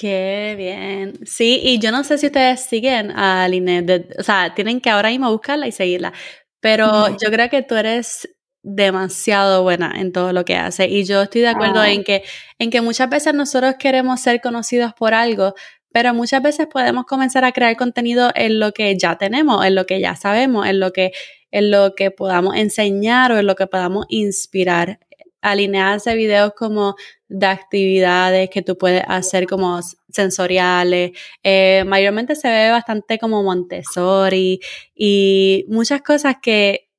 Qué 0.00 0.54
bien. 0.56 1.26
Sí, 1.26 1.60
y 1.62 1.78
yo 1.78 1.92
no 1.92 2.04
sé 2.04 2.16
si 2.16 2.26
ustedes 2.28 2.62
siguen 2.64 3.10
a 3.10 3.46
Linet, 3.48 4.18
o 4.18 4.22
sea, 4.22 4.54
tienen 4.54 4.80
que 4.80 4.88
ahora 4.88 5.10
mismo 5.10 5.30
buscarla 5.30 5.66
y 5.66 5.72
seguirla, 5.72 6.14
pero 6.60 7.08
yo 7.22 7.30
creo 7.30 7.50
que 7.50 7.62
tú 7.62 7.74
eres 7.74 8.26
demasiado 8.62 9.62
buena 9.62 9.92
en 10.00 10.12
todo 10.12 10.32
lo 10.32 10.46
que 10.46 10.56
hace 10.56 10.86
y 10.88 11.04
yo 11.04 11.22
estoy 11.22 11.42
de 11.42 11.48
acuerdo 11.48 11.84
en 11.84 12.04
que 12.04 12.22
en 12.58 12.70
que 12.70 12.80
muchas 12.82 13.10
veces 13.10 13.34
nosotros 13.34 13.74
queremos 13.78 14.20
ser 14.20 14.40
conocidos 14.40 14.94
por 14.94 15.12
algo, 15.12 15.54
pero 15.92 16.14
muchas 16.14 16.42
veces 16.42 16.66
podemos 16.66 17.04
comenzar 17.04 17.44
a 17.44 17.52
crear 17.52 17.76
contenido 17.76 18.30
en 18.34 18.58
lo 18.58 18.72
que 18.72 18.96
ya 18.96 19.18
tenemos, 19.18 19.64
en 19.66 19.74
lo 19.74 19.84
que 19.84 20.00
ya 20.00 20.16
sabemos, 20.16 20.66
en 20.66 20.80
lo 20.80 20.92
que, 20.92 21.12
en 21.50 21.70
lo 21.70 21.94
que 21.94 22.10
podamos 22.10 22.56
enseñar 22.56 23.32
o 23.32 23.38
en 23.38 23.46
lo 23.46 23.54
que 23.54 23.66
podamos 23.66 24.06
inspirar. 24.08 24.98
Alinearse 25.42 26.14
videos 26.14 26.52
como 26.56 26.96
de 27.28 27.46
actividades 27.46 28.50
que 28.50 28.62
tú 28.62 28.76
puedes 28.76 29.02
hacer 29.06 29.46
como 29.46 29.80
sensoriales. 30.10 31.12
Eh, 31.42 31.84
mayormente 31.86 32.34
se 32.34 32.48
ve 32.48 32.70
bastante 32.70 33.18
como 33.18 33.42
Montessori 33.42 34.60
y 34.94 35.64
muchas 35.68 36.02
cosas 36.02 36.36
que 36.42 36.89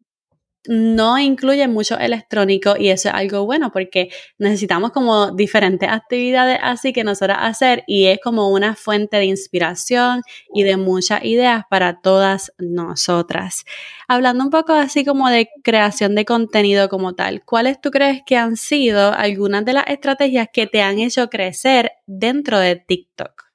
no 0.68 1.18
incluye 1.18 1.68
mucho 1.68 1.98
electrónico 1.98 2.76
y 2.78 2.90
eso 2.90 3.10
es 3.10 3.16
algo 3.16 3.46
bueno 3.46 3.72
porque 3.72 4.10
necesitamos 4.38 4.92
como 4.92 5.32
diferentes 5.32 5.90
actividades 5.90 6.60
así 6.62 6.94
que 6.94 7.04
nosotros 7.04 7.38
hacer 7.40 7.84
y 7.88 8.06
es 8.06 8.20
como 8.24 8.50
una 8.52 8.76
fuente 8.76 9.18
de 9.18 9.26
inspiración 9.26 10.22
y 10.54 10.64
de 10.64 10.78
muchas 10.78 11.24
ideas 11.26 11.64
para 11.70 12.02
todas 12.02 12.54
nosotras. 12.60 13.66
Hablando 14.08 14.44
un 14.44 14.50
poco 14.52 14.74
así 14.74 15.04
como 15.04 15.30
de 15.30 15.50
creación 15.64 16.14
de 16.14 16.26
contenido 16.26 16.90
como 16.90 17.14
tal, 17.14 17.44
¿cuáles 17.44 17.82
tú 17.82 17.90
crees 17.90 18.22
que 18.26 18.38
han 18.38 18.56
sido 18.56 19.14
algunas 19.14 19.66
de 19.66 19.74
las 19.74 19.88
estrategias 19.88 20.50
que 20.54 20.68
te 20.68 20.82
han 20.82 21.00
hecho 21.00 21.30
crecer 21.30 21.92
dentro 22.06 22.60
de 22.60 22.76
TikTok? 22.76 23.46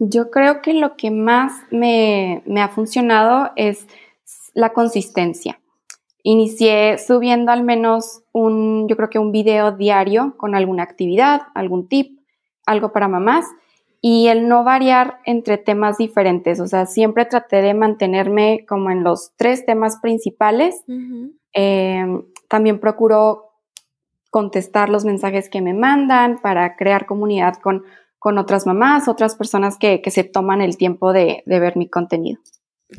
Yo 0.00 0.30
creo 0.30 0.62
que 0.62 0.72
lo 0.72 0.96
que 0.96 1.10
más 1.10 1.52
me 1.70 2.42
ha 2.56 2.68
funcionado 2.68 3.52
es 3.54 3.86
la 4.54 4.72
consistencia 4.72 5.60
Inicié 6.22 6.98
subiendo 6.98 7.52
al 7.52 7.62
menos 7.62 8.22
un, 8.32 8.88
yo 8.88 8.96
creo 8.96 9.10
que 9.10 9.18
un 9.18 9.32
video 9.32 9.72
diario 9.72 10.34
con 10.36 10.54
alguna 10.54 10.82
actividad, 10.82 11.42
algún 11.54 11.88
tip, 11.88 12.20
algo 12.66 12.92
para 12.92 13.08
mamás 13.08 13.46
y 14.00 14.28
el 14.28 14.48
no 14.48 14.64
variar 14.64 15.20
entre 15.24 15.58
temas 15.58 15.98
diferentes. 15.98 16.60
O 16.60 16.66
sea, 16.66 16.86
siempre 16.86 17.26
traté 17.26 17.62
de 17.62 17.74
mantenerme 17.74 18.64
como 18.66 18.90
en 18.90 19.02
los 19.02 19.32
tres 19.36 19.66
temas 19.66 19.98
principales. 19.98 20.82
Em, 21.52 22.22
también 22.48 22.80
procuro 22.80 23.50
contestar 24.30 24.88
los 24.88 25.04
mensajes 25.04 25.50
que 25.50 25.60
me 25.60 25.74
mandan 25.74 26.38
para 26.38 26.76
crear 26.76 27.04
comunidad 27.04 27.56
con, 27.56 27.84
con 28.18 28.38
otras 28.38 28.66
mamás, 28.66 29.08
otras 29.08 29.34
personas 29.36 29.76
que, 29.76 30.00
que 30.00 30.10
se 30.10 30.24
toman 30.24 30.62
el 30.62 30.76
tiempo 30.76 31.12
de, 31.12 31.42
de 31.46 31.60
ver 31.60 31.76
mi 31.76 31.88
contenido. 31.88 32.40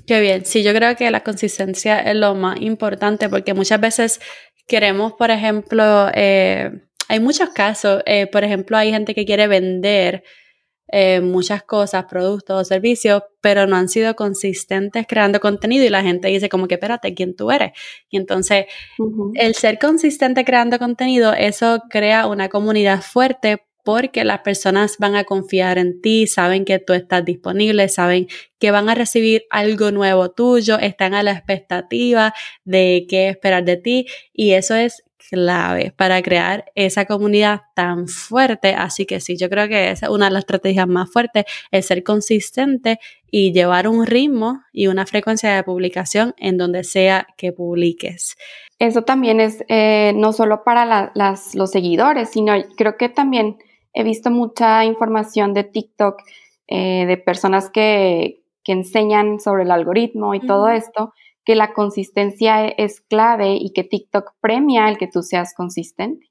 Qué 0.07 0.21
bien, 0.21 0.45
sí, 0.45 0.63
yo 0.63 0.73
creo 0.73 0.95
que 0.95 1.11
la 1.11 1.21
consistencia 1.21 1.99
es 1.99 2.15
lo 2.15 2.33
más 2.35 2.61
importante 2.61 3.27
porque 3.29 3.53
muchas 3.53 3.79
veces 3.79 4.21
queremos, 4.67 5.13
por 5.13 5.31
ejemplo, 5.31 6.09
eh, 6.13 6.71
hay 7.09 7.19
muchos 7.19 7.49
casos, 7.49 8.01
eh, 8.05 8.27
por 8.27 8.43
ejemplo, 8.43 8.77
hay 8.77 8.91
gente 8.91 9.13
que 9.13 9.25
quiere 9.25 9.47
vender 9.47 10.23
eh, 10.93 11.21
muchas 11.21 11.63
cosas, 11.63 12.05
productos 12.05 12.61
o 12.61 12.65
servicios, 12.65 13.23
pero 13.41 13.65
no 13.67 13.75
han 13.77 13.89
sido 13.89 14.15
consistentes 14.15 15.05
creando 15.07 15.39
contenido 15.39 15.85
y 15.85 15.89
la 15.89 16.03
gente 16.03 16.27
dice 16.27 16.49
como 16.49 16.67
que 16.67 16.75
espérate, 16.75 17.13
¿quién 17.13 17.35
tú 17.35 17.51
eres? 17.51 17.71
Y 18.09 18.17
entonces, 18.17 18.65
el 19.35 19.55
ser 19.55 19.79
consistente 19.79 20.43
creando 20.45 20.79
contenido, 20.79 21.33
eso 21.33 21.81
crea 21.89 22.27
una 22.27 22.49
comunidad 22.49 23.01
fuerte 23.01 23.63
porque 23.83 24.23
las 24.23 24.39
personas 24.39 24.97
van 24.99 25.15
a 25.15 25.23
confiar 25.23 25.77
en 25.77 26.01
ti, 26.01 26.27
saben 26.27 26.65
que 26.65 26.79
tú 26.79 26.93
estás 26.93 27.25
disponible, 27.25 27.89
saben 27.89 28.27
que 28.59 28.71
van 28.71 28.89
a 28.89 28.95
recibir 28.95 29.43
algo 29.49 29.91
nuevo 29.91 30.31
tuyo, 30.31 30.79
están 30.79 31.13
a 31.13 31.23
la 31.23 31.31
expectativa 31.31 32.33
de 32.63 33.05
qué 33.09 33.29
esperar 33.29 33.63
de 33.65 33.77
ti 33.77 34.05
y 34.33 34.51
eso 34.51 34.75
es 34.75 35.03
clave 35.31 35.93
para 35.95 36.21
crear 36.21 36.65
esa 36.75 37.05
comunidad 37.05 37.61
tan 37.73 38.07
fuerte. 38.07 38.75
Así 38.75 39.05
que 39.05 39.21
sí, 39.21 39.37
yo 39.37 39.49
creo 39.49 39.69
que 39.69 39.89
esa 39.91 40.07
es 40.07 40.11
una 40.11 40.25
de 40.25 40.31
las 40.31 40.41
estrategias 40.41 40.87
más 40.87 41.09
fuertes, 41.09 41.45
es 41.71 41.85
ser 41.85 42.03
consistente 42.03 42.99
y 43.31 43.53
llevar 43.53 43.87
un 43.87 44.05
ritmo 44.05 44.61
y 44.73 44.87
una 44.87 45.05
frecuencia 45.05 45.55
de 45.55 45.63
publicación 45.63 46.33
en 46.37 46.57
donde 46.57 46.83
sea 46.83 47.27
que 47.37 47.53
publiques. 47.53 48.35
Eso 48.77 49.03
también 49.03 49.39
es 49.39 49.63
eh, 49.69 50.11
no 50.15 50.33
solo 50.33 50.63
para 50.65 51.13
los 51.15 51.71
seguidores, 51.71 52.29
sino 52.31 52.53
creo 52.75 52.97
que 52.97 53.07
también 53.07 53.57
he 53.93 54.03
visto 54.03 54.31
mucha 54.31 54.85
información 54.85 55.53
de 55.53 55.63
TikTok 55.63 56.21
eh, 56.67 57.05
de 57.05 57.17
personas 57.17 57.69
que, 57.69 58.37
enseñan 58.65 59.41
sobre 59.41 59.63
el 59.63 59.71
algoritmo 59.71 60.33
y 60.33 60.39
todo 60.39 60.69
esto, 60.69 61.13
que 61.43 61.55
la 61.55 61.73
consistencia 61.73 62.65
es 62.65 63.01
clave 63.01 63.55
y 63.59 63.73
que 63.73 63.83
TikTok 63.83 64.31
premia 64.39 64.87
el 64.87 64.97
que 64.97 65.07
tú 65.07 65.23
seas 65.23 65.53
consistente. 65.53 66.30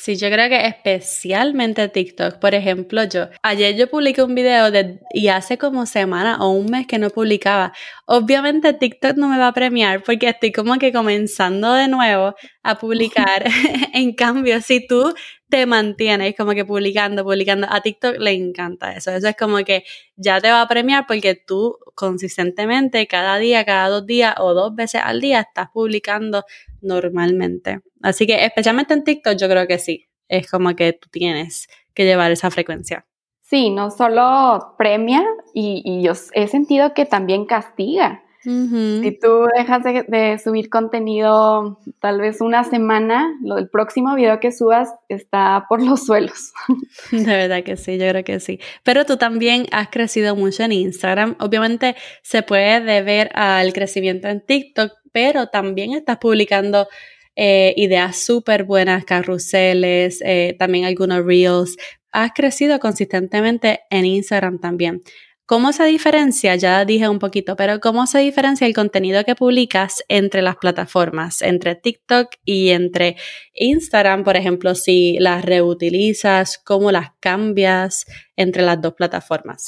Sí, 0.00 0.14
yo 0.16 0.30
creo 0.30 0.48
que 0.48 0.64
especialmente 0.64 1.88
TikTok. 1.88 2.38
Por 2.38 2.54
ejemplo, 2.54 3.02
yo, 3.02 3.26
ayer 3.42 3.74
yo 3.74 3.90
publiqué 3.90 4.22
un 4.22 4.32
video 4.32 4.70
de, 4.70 5.00
y 5.12 5.26
hace 5.26 5.58
como 5.58 5.86
semana 5.86 6.38
o 6.40 6.50
un 6.50 6.66
mes 6.66 6.86
que 6.86 7.00
no 7.00 7.10
publicaba. 7.10 7.72
Obviamente 8.06 8.72
TikTok 8.74 9.16
no 9.16 9.28
me 9.28 9.38
va 9.38 9.48
a 9.48 9.52
premiar 9.52 10.04
porque 10.04 10.28
estoy 10.28 10.52
como 10.52 10.78
que 10.78 10.92
comenzando 10.92 11.74
de 11.74 11.88
nuevo 11.88 12.36
a 12.62 12.78
publicar. 12.78 13.44
en 13.92 14.14
cambio, 14.14 14.60
si 14.60 14.86
tú 14.86 15.12
te 15.48 15.66
mantienes 15.66 16.36
como 16.36 16.52
que 16.52 16.64
publicando, 16.64 17.24
publicando, 17.24 17.66
a 17.68 17.80
TikTok 17.80 18.18
le 18.18 18.32
encanta 18.32 18.92
eso. 18.92 19.10
Eso 19.10 19.26
es 19.26 19.36
como 19.36 19.56
que 19.64 19.82
ya 20.14 20.40
te 20.40 20.48
va 20.48 20.62
a 20.62 20.68
premiar 20.68 21.06
porque 21.08 21.34
tú 21.34 21.76
consistentemente 21.96 23.04
cada 23.08 23.38
día, 23.38 23.64
cada 23.64 23.88
dos 23.88 24.06
días 24.06 24.34
o 24.38 24.54
dos 24.54 24.76
veces 24.76 25.00
al 25.02 25.20
día 25.20 25.40
estás 25.40 25.70
publicando 25.72 26.44
normalmente. 26.80 27.80
Así 28.02 28.26
que 28.26 28.44
especialmente 28.44 28.94
en 28.94 29.04
TikTok 29.04 29.36
yo 29.36 29.48
creo 29.48 29.66
que 29.66 29.78
sí, 29.78 30.06
es 30.28 30.50
como 30.50 30.74
que 30.76 30.92
tú 30.92 31.08
tienes 31.10 31.68
que 31.94 32.04
llevar 32.04 32.30
esa 32.30 32.50
frecuencia. 32.50 33.06
Sí, 33.42 33.70
no 33.70 33.90
solo 33.90 34.74
premia 34.76 35.24
y, 35.54 36.02
yo 36.02 36.12
he 36.34 36.48
sentido 36.48 36.92
que 36.92 37.06
también 37.06 37.46
castiga. 37.46 38.22
Si 38.42 39.18
tú 39.20 39.46
dejas 39.58 39.82
de, 39.82 40.38
subir 40.42 40.70
contenido 40.70 41.78
tal 42.00 42.20
vez 42.20 42.40
una 42.40 42.64
semana, 42.64 43.36
lo, 43.42 43.58
el 43.58 43.68
próximo 43.68 44.14
video 44.14 44.40
que 44.40 44.52
subas 44.52 44.90
está 45.08 45.66
por 45.68 45.82
los 45.82 46.06
suelos. 46.06 46.52
De 47.10 47.24
verdad 47.24 47.62
que 47.62 47.76
sí, 47.76 47.98
yo 47.98 48.08
creo 48.08 48.24
que 48.24 48.40
sí. 48.40 48.58
Pero 48.84 49.04
tú 49.04 49.16
también 49.16 49.66
has 49.72 49.88
crecido 49.88 50.34
mucho 50.34 50.62
en 50.62 50.72
Instagram. 50.72 51.36
Obviamente 51.40 51.96
se 52.22 52.42
puede 52.42 52.80
deber 52.80 53.30
al 53.34 53.72
crecimiento 53.72 54.28
en 54.28 54.40
TikTok, 54.40 54.92
pero 55.18 55.48
también 55.48 55.94
estás 55.94 56.18
publicando 56.18 56.86
eh, 57.34 57.74
ideas 57.76 58.18
súper 58.18 58.62
buenas, 58.62 59.04
carruseles, 59.04 60.22
eh, 60.24 60.54
también 60.60 60.84
algunos 60.84 61.24
reels. 61.24 61.76
Has 62.12 62.30
crecido 62.32 62.78
consistentemente 62.78 63.80
en 63.90 64.04
Instagram 64.04 64.60
también. 64.60 65.02
¿Cómo 65.44 65.72
se 65.72 65.86
diferencia? 65.86 66.54
Ya 66.54 66.84
dije 66.84 67.08
un 67.08 67.18
poquito, 67.18 67.56
pero 67.56 67.80
¿cómo 67.80 68.06
se 68.06 68.20
diferencia 68.20 68.64
el 68.64 68.74
contenido 68.74 69.24
que 69.24 69.34
publicas 69.34 70.04
entre 70.06 70.40
las 70.40 70.54
plataformas, 70.54 71.42
entre 71.42 71.74
TikTok 71.74 72.28
y 72.44 72.68
entre 72.68 73.16
Instagram, 73.54 74.22
por 74.22 74.36
ejemplo, 74.36 74.76
si 74.76 75.18
las 75.18 75.44
reutilizas, 75.44 76.58
cómo 76.58 76.92
las 76.92 77.08
cambias 77.18 78.04
entre 78.36 78.62
las 78.62 78.80
dos 78.80 78.94
plataformas? 78.94 79.64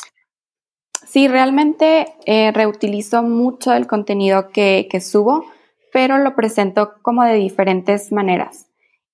Sí, 1.06 1.28
realmente 1.28 2.14
eh, 2.26 2.52
reutilizo 2.52 3.22
mucho 3.22 3.72
el 3.72 3.86
contenido 3.86 4.50
que, 4.50 4.88
subo, 5.00 5.44
pero 5.92 6.18
lo 6.18 6.36
presento 6.36 6.94
como 7.02 7.24
de 7.24 7.34
diferentes 7.34 8.12
maneras 8.12 8.68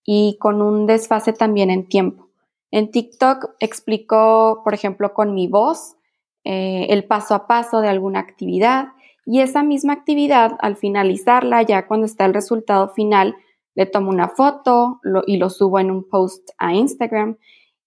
y 0.05 0.37
con 0.38 0.62
un 0.62 0.87
desfase 0.87 1.33
también 1.33 1.71
en 1.71 1.88
tiempo. 1.88 2.28
En 2.71 2.90
TikTok 2.90 3.55
explico, 3.61 4.61
por 4.64 4.75
ejemplo, 4.75 5.14
con 5.14 5.35
mi 5.35 5.47
voz 5.47 5.97
eh, 6.45 6.87
el 6.90 7.05
paso 7.05 7.35
a 7.35 7.47
paso 7.47 7.81
de 7.81 7.88
alguna 7.88 8.21
actividad 8.21 8.88
y 9.25 9.40
esa 9.40 9.62
misma 9.62 9.93
actividad, 9.93 10.57
al 10.61 10.76
finalizarla, 10.76 11.62
ya 11.62 11.87
cuando 11.87 12.07
está 12.07 12.26
el 12.26 12.35
resultado 12.35 12.90
final, 12.90 13.37
le 13.75 13.87
tomo 13.87 14.11
una 14.11 14.28
foto 14.28 15.00
y 15.26 15.37
lo 15.37 15.50
subo 15.50 15.78
en 15.81 15.90
un 15.90 16.09
post 16.09 16.50
a 16.59 16.75
Instagram. 16.75 17.37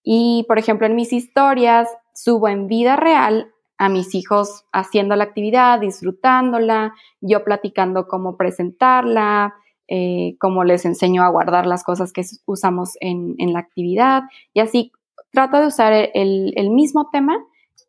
Y, 0.04 0.46
por 0.48 0.60
ejemplo, 0.60 0.86
en 0.86 0.96
mis 0.96 1.14
historias 1.14 1.88
subo 2.14 2.48
en 2.48 2.68
vida 2.68 2.96
real 2.96 3.52
a 3.80 3.90
mis 3.90 4.14
hijos 4.14 4.66
haciendo 4.72 5.16
la 5.16 5.24
actividad, 5.24 5.80
disfrutándola, 5.80 6.94
yo 7.20 7.44
platicando 7.44 8.08
cómo 8.08 8.38
presentarla, 8.38 9.56
eh, 9.88 10.36
cómo 10.40 10.64
les 10.64 10.86
enseño 10.86 11.24
a 11.24 11.30
guardar 11.30 11.66
las 11.66 11.84
cosas 11.84 12.14
que 12.14 12.22
usamos 12.46 12.92
en, 13.00 13.36
la 13.52 13.60
actividad. 13.60 14.24
Y 14.54 14.60
así 14.60 14.92
trato 15.32 15.60
de 15.60 15.66
usar 15.66 16.12
el 16.14 16.70
mismo 16.70 17.10
tema 17.12 17.40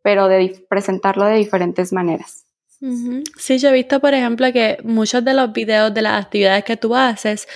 pero 0.03 0.29
de 0.29 0.65
presentarlo 0.69 1.25
de 1.27 1.37
diferentes 1.37 1.93
maneras. 1.93 2.47
Sí, 3.37 3.59
yo 3.59 3.69
he 3.69 3.73
visto, 3.73 4.01
por 4.01 4.15
ejemplo, 4.15 4.51
que 4.53 4.79
muchos 4.83 5.23
de 5.23 5.35
los 5.35 5.53
videos 5.53 5.93
de 5.93 6.01
las 6.01 6.25
actividades 6.25 6.65
que 6.65 6.79
tú 6.79 6.95
haces, 6.95 7.47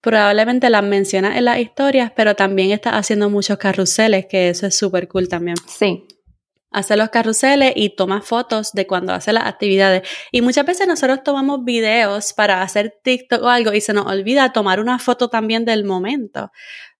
probablemente 0.00 0.68
las 0.70 0.82
mencionas 0.82 1.36
en 1.36 1.44
las 1.44 1.58
historias, 1.60 2.10
pero 2.16 2.34
también 2.34 2.72
estás 2.72 2.94
haciendo 2.94 3.30
muchos 3.30 3.58
carruseles, 3.58 4.26
que 4.26 4.48
eso 4.48 4.66
es 4.66 4.76
súper 4.76 5.06
cool 5.06 5.28
también. 5.28 5.56
Sí. 5.68 6.04
Hace 6.70 6.96
los 6.96 7.08
carruseles 7.10 7.72
y 7.74 7.96
toma 7.96 8.22
fotos 8.22 8.72
de 8.72 8.86
cuando 8.86 9.12
hace 9.12 9.32
las 9.32 9.46
actividades. 9.46 10.08
Y 10.30 10.40
muchas 10.40 10.64
veces 10.64 10.86
nosotros 10.86 11.22
tomamos 11.24 11.64
videos 11.64 12.32
para 12.32 12.62
hacer 12.62 13.00
TikTok 13.02 13.42
o 13.42 13.48
algo 13.48 13.72
y 13.72 13.80
se 13.80 13.92
nos 13.92 14.06
olvida 14.06 14.52
tomar 14.52 14.78
una 14.78 14.98
foto 14.98 15.28
también 15.28 15.64
del 15.64 15.84
momento 15.84 16.52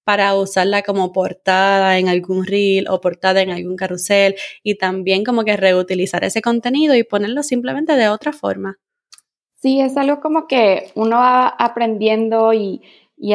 para 0.05 0.35
usarla 0.35 0.83
como 0.83 1.13
portada 1.13 1.99
en 1.99 2.09
algún 2.09 2.45
reel 2.45 2.89
o 2.89 3.01
portada 3.01 3.43
en 3.43 3.51
algún 3.51 3.77
carrusel 3.77 4.35
y 4.63 4.77
también 4.77 5.25
como 5.25 5.45
que 5.45 5.57
reutilizar 5.57 6.25
ese 6.25 6.43
contenido 6.43 6.97
y 6.97 7.05
ponerlo 7.05 7.45
simplemente 7.45 7.95
de 7.95 8.09
otra 8.09 8.33
forma. 8.33 8.79
Sí, 9.61 9.81
es 9.81 9.97
algo 9.97 10.21
como 10.21 10.47
que 10.47 10.91
uno 10.95 11.19
va 11.19 11.47
aprendiendo 11.47 12.53
y, 12.55 12.83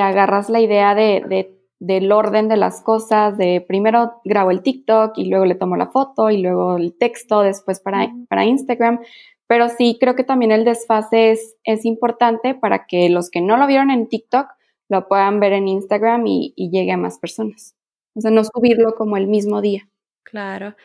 agarras 0.02 0.50
la 0.50 0.60
idea 0.60 0.96
de, 0.96 1.55
del 1.80 2.12
orden 2.12 2.48
de 2.48 2.58
las 2.58 2.82
cosas, 2.82 3.38
de 3.38 3.64
primero 3.68 4.22
grabo 4.24 4.52
el 4.52 4.62
TikTok 4.62 5.18
y 5.18 5.26
luego 5.26 5.46
le 5.46 5.56
tomo 5.56 5.76
la 5.76 5.88
foto 5.88 6.30
y 6.30 6.38
luego 6.38 6.78
el 6.78 6.98
texto 6.98 7.42
después 7.42 7.80
para, 7.80 8.12
para 8.30 8.46
Instagram. 8.46 9.00
Pero 9.48 9.70
sí, 9.70 9.98
creo 10.00 10.16
que 10.16 10.24
también 10.24 10.52
el 10.52 10.66
desfase 10.66 11.32
es, 11.32 11.56
es 11.64 11.86
importante 11.86 12.56
para 12.56 12.88
que 12.88 13.10
los 13.10 13.30
que 13.30 13.42
no 13.42 13.58
lo 13.58 13.68
vieron 13.68 13.92
en 13.92 14.08
TikTok 14.08 14.48
lo 14.90 15.08
puedan 15.08 15.40
ver 15.40 15.54
en 15.54 15.68
Instagram 15.68 16.26
y, 16.28 16.54
llegue 16.56 16.92
a 16.92 16.98
más 16.98 17.18
personas. 17.18 17.76
O 18.14 18.22
sea, 18.22 18.32
no 18.32 18.44
subirlo 18.44 18.96
como 18.96 19.18
el 19.18 19.28
mismo 19.28 19.62
día. 19.62 19.88
Claro. 20.24 20.76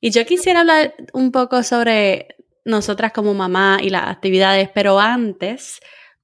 Y 0.00 0.10
yo 0.10 0.24
quisiera 0.24 0.60
hablar 0.60 0.94
un 1.12 1.30
poco 1.30 1.62
sobre 1.62 2.36
nosotras 2.64 3.12
como 3.12 3.34
mamá 3.34 3.78
y 3.82 3.90
las 3.90 4.08
actividades, 4.08 4.70
pero 4.72 4.98
antes, 4.98 5.80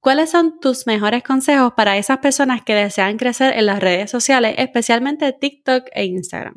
¿cuáles 0.07 0.29
son 0.29 0.61
tus 0.61 0.87
mejores 0.87 1.21
consejos 1.21 1.73
para 1.75 1.97
esas 1.97 2.19
personas 2.19 2.61
que 2.63 2.73
desean 2.73 3.17
crecer 3.17 3.53
en 3.57 3.65
las 3.65 3.81
redes 3.81 4.09
sociales, 4.09 4.55
especialmente 4.57 5.33
TikTok 5.33 5.89
e 5.91 6.05
Instagram? 6.05 6.55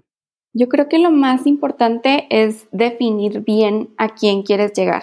Yo 0.52 0.68
creo 0.68 0.88
que 0.88 1.00
lo 1.00 1.10
más 1.10 1.48
importante 1.48 2.28
es 2.30 2.68
definir 2.70 3.40
bien 3.40 3.92
a 3.98 4.10
quién 4.10 4.44
quieres 4.44 4.72
llegar 4.74 5.02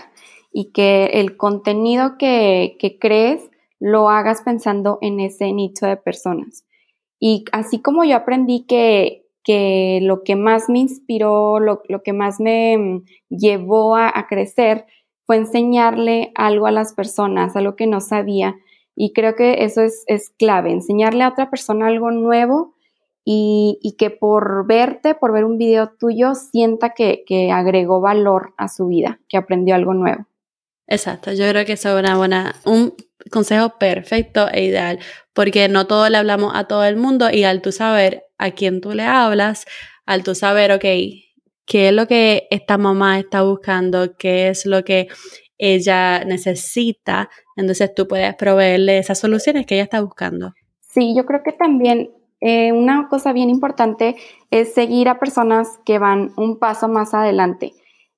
y 0.53 0.71
que 0.71 1.07
el 1.15 1.35
contenido 1.35 2.17
que, 2.17 2.77
crees 3.01 3.41
lo 3.81 4.09
hagas 4.09 4.43
pensando 4.43 4.97
en 5.01 5.19
ese 5.19 5.51
nicho 5.51 5.85
de 5.85 5.97
personas. 5.97 6.65
Y 7.19 7.43
así 7.51 7.81
como 7.81 8.05
yo 8.05 8.15
aprendí 8.15 8.65
que, 8.65 9.25
que 9.43 9.99
lo 10.03 10.23
que 10.23 10.37
más 10.37 10.69
me 10.69 10.79
inspiró, 10.79 11.59
lo, 11.59 11.81
que 12.01 12.13
más 12.13 12.39
me 12.39 13.01
llevó 13.27 13.97
a, 13.97 14.25
crecer, 14.29 14.85
fue 15.27 15.35
enseñarle 15.35 16.31
algo 16.35 16.65
a 16.65 16.71
las 16.71 16.93
personas, 16.93 17.55
algo 17.55 17.75
que 17.75 17.85
no 17.85 17.99
sabía. 17.99 18.55
Y 18.95 19.11
creo 19.13 19.35
que 19.35 19.65
eso 19.65 19.81
es, 19.81 20.33
clave, 20.39 20.71
enseñarle 20.71 21.23
a 21.23 21.29
otra 21.29 21.51
persona 21.51 21.87
algo 21.87 22.09
nuevo 22.09 22.73
y, 23.23 23.95
que 23.99 24.09
por 24.09 24.65
verte, 24.65 25.13
por 25.13 25.33
ver 25.33 25.43
un 25.43 25.57
video 25.57 25.91
tuyo, 25.99 26.33
sienta 26.33 26.91
que, 26.91 27.25
que 27.27 27.51
agregó 27.51 27.99
valor 27.99 28.53
a 28.57 28.69
su 28.69 28.87
vida, 28.87 29.19
que 29.27 29.35
aprendió 29.35 29.75
algo 29.75 29.93
nuevo. 29.93 30.25
Exacto, 30.87 31.33
yo 31.33 31.47
creo 31.49 31.65
que 31.65 31.73
es 31.73 31.83
una 31.83 32.15
buena, 32.15 32.55
un 32.63 32.93
consejo 33.29 33.77
perfecto 33.77 34.47
e 34.49 34.63
ideal, 34.63 34.99
porque 35.33 35.67
no 35.67 35.85
todo 35.85 36.07
le 36.09 36.17
hablamos 36.17 36.53
a 36.55 36.63
todo 36.63 36.85
el 36.85 36.95
mundo 36.95 37.29
y 37.29 37.43
al 37.43 37.61
tú 37.61 37.73
saber 37.73 38.23
a 38.37 38.51
quién 38.51 38.79
tú 38.79 38.93
le 38.93 39.03
hablas, 39.03 39.65
al 40.05 40.23
tú 40.23 40.33
saber, 40.33 40.71
ok, 40.71 40.85
qué 41.67 41.89
es 41.89 41.93
lo 41.93 42.07
que 42.07 42.47
esta 42.49 42.79
mamá 42.79 43.19
está 43.19 43.43
buscando, 43.43 44.15
qué 44.17 44.47
es 44.47 44.65
lo 44.65 44.83
que 44.83 45.07
ella 45.59 46.23
necesita, 46.23 47.29
entonces 47.55 47.93
tú 47.93 48.07
puedes 48.07 48.33
proveerle 48.35 48.97
esas 48.97 49.19
soluciones 49.19 49.65
que 49.65 49.75
ella 49.75 49.83
está 49.83 50.01
buscando. 50.01 50.53
Sí, 50.81 51.13
yo 51.15 51.25
creo 51.25 51.41
que 51.43 51.51
también 51.51 52.11
eh, 52.39 52.71
una 52.71 53.07
cosa 53.09 53.33
bien 53.33 53.49
importante 53.49 54.15
es 54.49 54.73
seguir 54.73 55.09
a 55.09 55.19
personas 55.19 55.79
que 55.85 55.99
van 55.99 56.31
un 56.37 56.57
paso 56.57 56.87
más 56.87 57.13
adelante. 57.13 57.73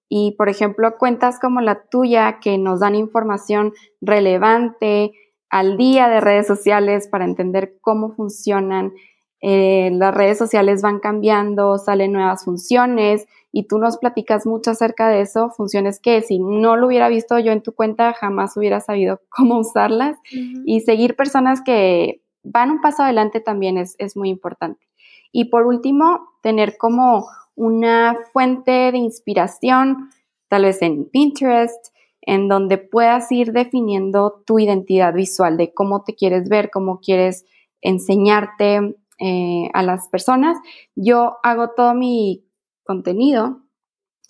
Y, 0.09 0.35
por 0.37 0.49
ejemplo, 0.49 0.97
cuentas 0.97 1.39
como 1.39 1.61
la 1.61 1.83
tuya 1.89 2.39
que 2.41 2.57
nos 2.57 2.79
dan 2.79 2.95
información 2.95 3.73
relevante 4.01 5.11
al 5.49 5.77
día 5.77 6.09
de 6.09 6.19
redes 6.19 6.47
sociales 6.47 7.07
para 7.07 7.25
entender 7.25 7.77
cómo 7.81 8.11
funcionan. 8.11 8.93
Eh, 9.41 9.89
las 9.93 10.13
redes 10.13 10.37
sociales 10.37 10.81
van 10.81 10.99
cambiando, 10.99 11.77
salen 11.77 12.11
nuevas 12.11 12.43
funciones 12.43 13.27
y 13.51 13.67
tú 13.67 13.79
nos 13.79 13.97
platicas 13.97 14.45
mucho 14.45 14.71
acerca 14.71 15.09
de 15.09 15.21
eso, 15.21 15.49
funciones 15.49 15.99
que 15.99 16.21
si 16.21 16.39
no 16.39 16.75
lo 16.75 16.87
hubiera 16.87 17.09
visto 17.09 17.39
yo 17.39 17.51
en 17.51 17.63
tu 17.63 17.73
cuenta 17.73 18.13
jamás 18.13 18.55
hubiera 18.57 18.79
sabido 18.79 19.21
cómo 19.29 19.59
usarlas 19.59 20.17
y 20.65 20.81
seguir 20.81 21.15
personas 21.15 21.61
que 21.61 22.21
van 22.43 22.71
un 22.71 22.81
paso 22.81 23.03
adelante 23.03 23.39
también 23.39 23.77
es, 23.77 23.95
es 23.97 24.15
muy 24.15 24.29
importante. 24.29 24.87
Y 25.31 25.45
por 25.45 25.65
último, 25.65 26.27
tener 26.41 26.77
como 26.77 27.27
una 27.55 28.15
fuente 28.33 28.91
de 28.91 28.97
inspiración, 28.97 30.09
tal 30.47 30.63
vez 30.63 30.81
en 30.81 31.05
Pinterest, 31.05 31.93
en 32.21 32.47
donde 32.47 32.77
puedas 32.77 33.31
ir 33.31 33.51
definiendo 33.51 34.43
tu 34.45 34.59
identidad 34.59 35.13
visual 35.13 35.57
de 35.57 35.73
cómo 35.73 36.03
te 36.03 36.15
quieres 36.15 36.49
ver, 36.49 36.69
cómo 36.69 36.99
quieres 36.99 37.45
enseñarte 37.81 38.95
eh, 39.19 39.69
a 39.73 39.83
las 39.83 40.07
personas. 40.09 40.57
Yo 40.95 41.37
hago 41.43 41.71
todo 41.71 41.93
mi 41.93 42.45
contenido, 42.89 43.61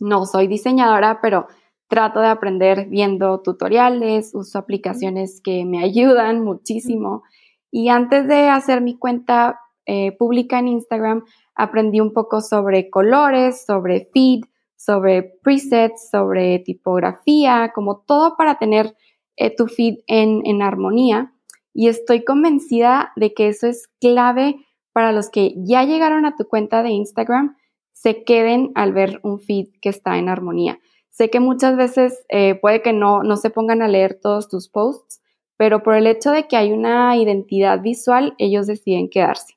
no 0.02 0.26
soy 0.26 0.48
diseñadora, 0.48 1.22
pero 1.22 1.48
trato 1.88 2.20
de 2.20 2.28
aprender 2.28 2.90
viendo 2.90 3.40
tutoriales, 3.40 4.36
uso 4.36 4.60
aplicaciones 4.60 5.40
que 5.42 5.64
me 5.64 5.82
ayudan 5.82 6.44
muchísimo. 6.44 7.24
Y 7.72 7.88
antes 7.88 8.28
de 8.28 8.50
hacer 8.50 8.82
mi 8.82 8.98
cuenta 8.98 9.62
eh, 9.86 10.12
pública 10.12 10.60
en 10.60 10.68
Instagram, 10.68 11.24
aprendí 11.56 12.02
un 12.02 12.12
poco 12.12 12.42
sobre 12.42 12.90
colores, 12.90 13.64
sobre 13.66 14.10
feed, 14.14 14.42
sobre 14.76 15.24
presets, 15.42 16.10
sobre 16.12 16.60
tipografía, 16.60 17.72
como 17.74 18.02
todo 18.02 18.36
para 18.36 18.60
tener 18.60 18.94
eh, 19.38 19.56
tu 19.56 19.68
feed 19.68 20.00
en, 20.08 20.42
en 20.46 20.62
armonía. 20.62 21.32
Y 21.74 21.88
estoy 21.88 22.26
convencida 22.26 23.14
de 23.16 23.34
que 23.34 23.48
eso 23.48 23.68
es 23.68 23.88
clave 24.02 24.58
para 24.92 25.14
los 25.14 25.30
que 25.30 25.54
ya 25.56 25.86
llegaron 25.86 26.26
a 26.26 26.36
tu 26.36 26.46
cuenta 26.46 26.84
de 26.84 26.90
Instagram, 26.90 27.56
se 28.02 28.24
queden 28.24 28.72
al 28.76 28.94
ver 28.94 29.20
un 29.24 29.42
feed 29.42 29.68
que 29.82 29.90
está 29.90 30.18
en 30.18 30.30
armonía. 30.30 30.80
Sé 31.10 31.30
que 31.30 31.42
muchas 31.42 31.76
veces 31.76 32.24
eh, 32.30 32.56
puede 32.56 32.82
que 32.82 32.94
no, 32.94 33.24
no 33.24 33.36
se 33.36 33.50
pongan 33.50 33.82
a 33.82 33.90
leer 33.90 34.18
todos 34.22 34.48
tus 34.48 34.70
posts, 34.70 35.22
pero 35.58 35.84
por 35.84 35.96
el 35.96 36.08
hecho 36.08 36.32
de 36.32 36.48
que 36.48 36.56
hay 36.56 36.72
una 36.72 37.18
identidad 37.18 37.82
visual, 37.82 38.36
ellos 38.38 38.68
deciden 38.68 39.10
quedarse. 39.10 39.56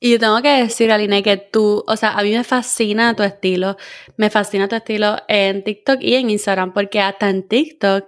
Y 0.00 0.12
yo 0.12 0.18
tengo 0.20 0.40
que 0.40 0.50
decir, 0.50 0.92
Aline, 0.92 1.22
que 1.24 1.36
tú, 1.36 1.84
o 1.86 1.96
sea, 1.96 2.12
a 2.12 2.22
mí 2.22 2.30
me 2.30 2.44
fascina 2.44 3.14
tu 3.14 3.24
estilo, 3.24 3.76
me 4.16 4.30
fascina 4.30 4.68
tu 4.68 4.76
estilo 4.76 5.16
en 5.26 5.64
TikTok 5.64 5.98
y 6.00 6.14
en 6.14 6.30
Instagram, 6.30 6.72
porque 6.72 7.00
hasta 7.00 7.28
en 7.28 7.46
TikTok 7.46 8.04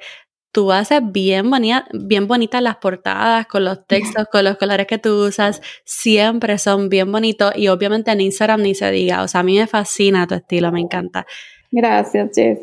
tú 0.53 0.73
haces 0.73 1.01
bien, 1.03 1.51
bonita, 1.51 1.87
bien 1.93 2.27
bonitas 2.27 2.63
las 2.63 2.77
portadas 2.77 3.47
con 3.47 3.65
los 3.65 3.87
textos, 3.87 4.27
con 4.31 4.45
los 4.45 4.57
colores 4.57 4.87
que 4.87 4.99
tú 4.99 5.27
usas, 5.27 5.63
siempre 5.85 6.59
son 6.59 6.89
bien 6.89 7.11
bonitos 7.11 7.53
y 7.57 7.69
obviamente 7.69 8.11
en 8.11 8.21
Instagram 8.21 8.63
ni 8.63 8.75
se 8.75 8.91
diga, 8.91 9.23
o 9.23 9.29
sea, 9.29 9.41
a 9.41 9.45
mí 9.45 9.59
me 9.59 9.67
fascina 9.67 10.27
tu 10.27 10.35
estilo, 10.35 10.73
me 10.73 10.81
encanta. 10.81 11.27
Gracias, 11.71 12.31
Jess. 12.35 12.59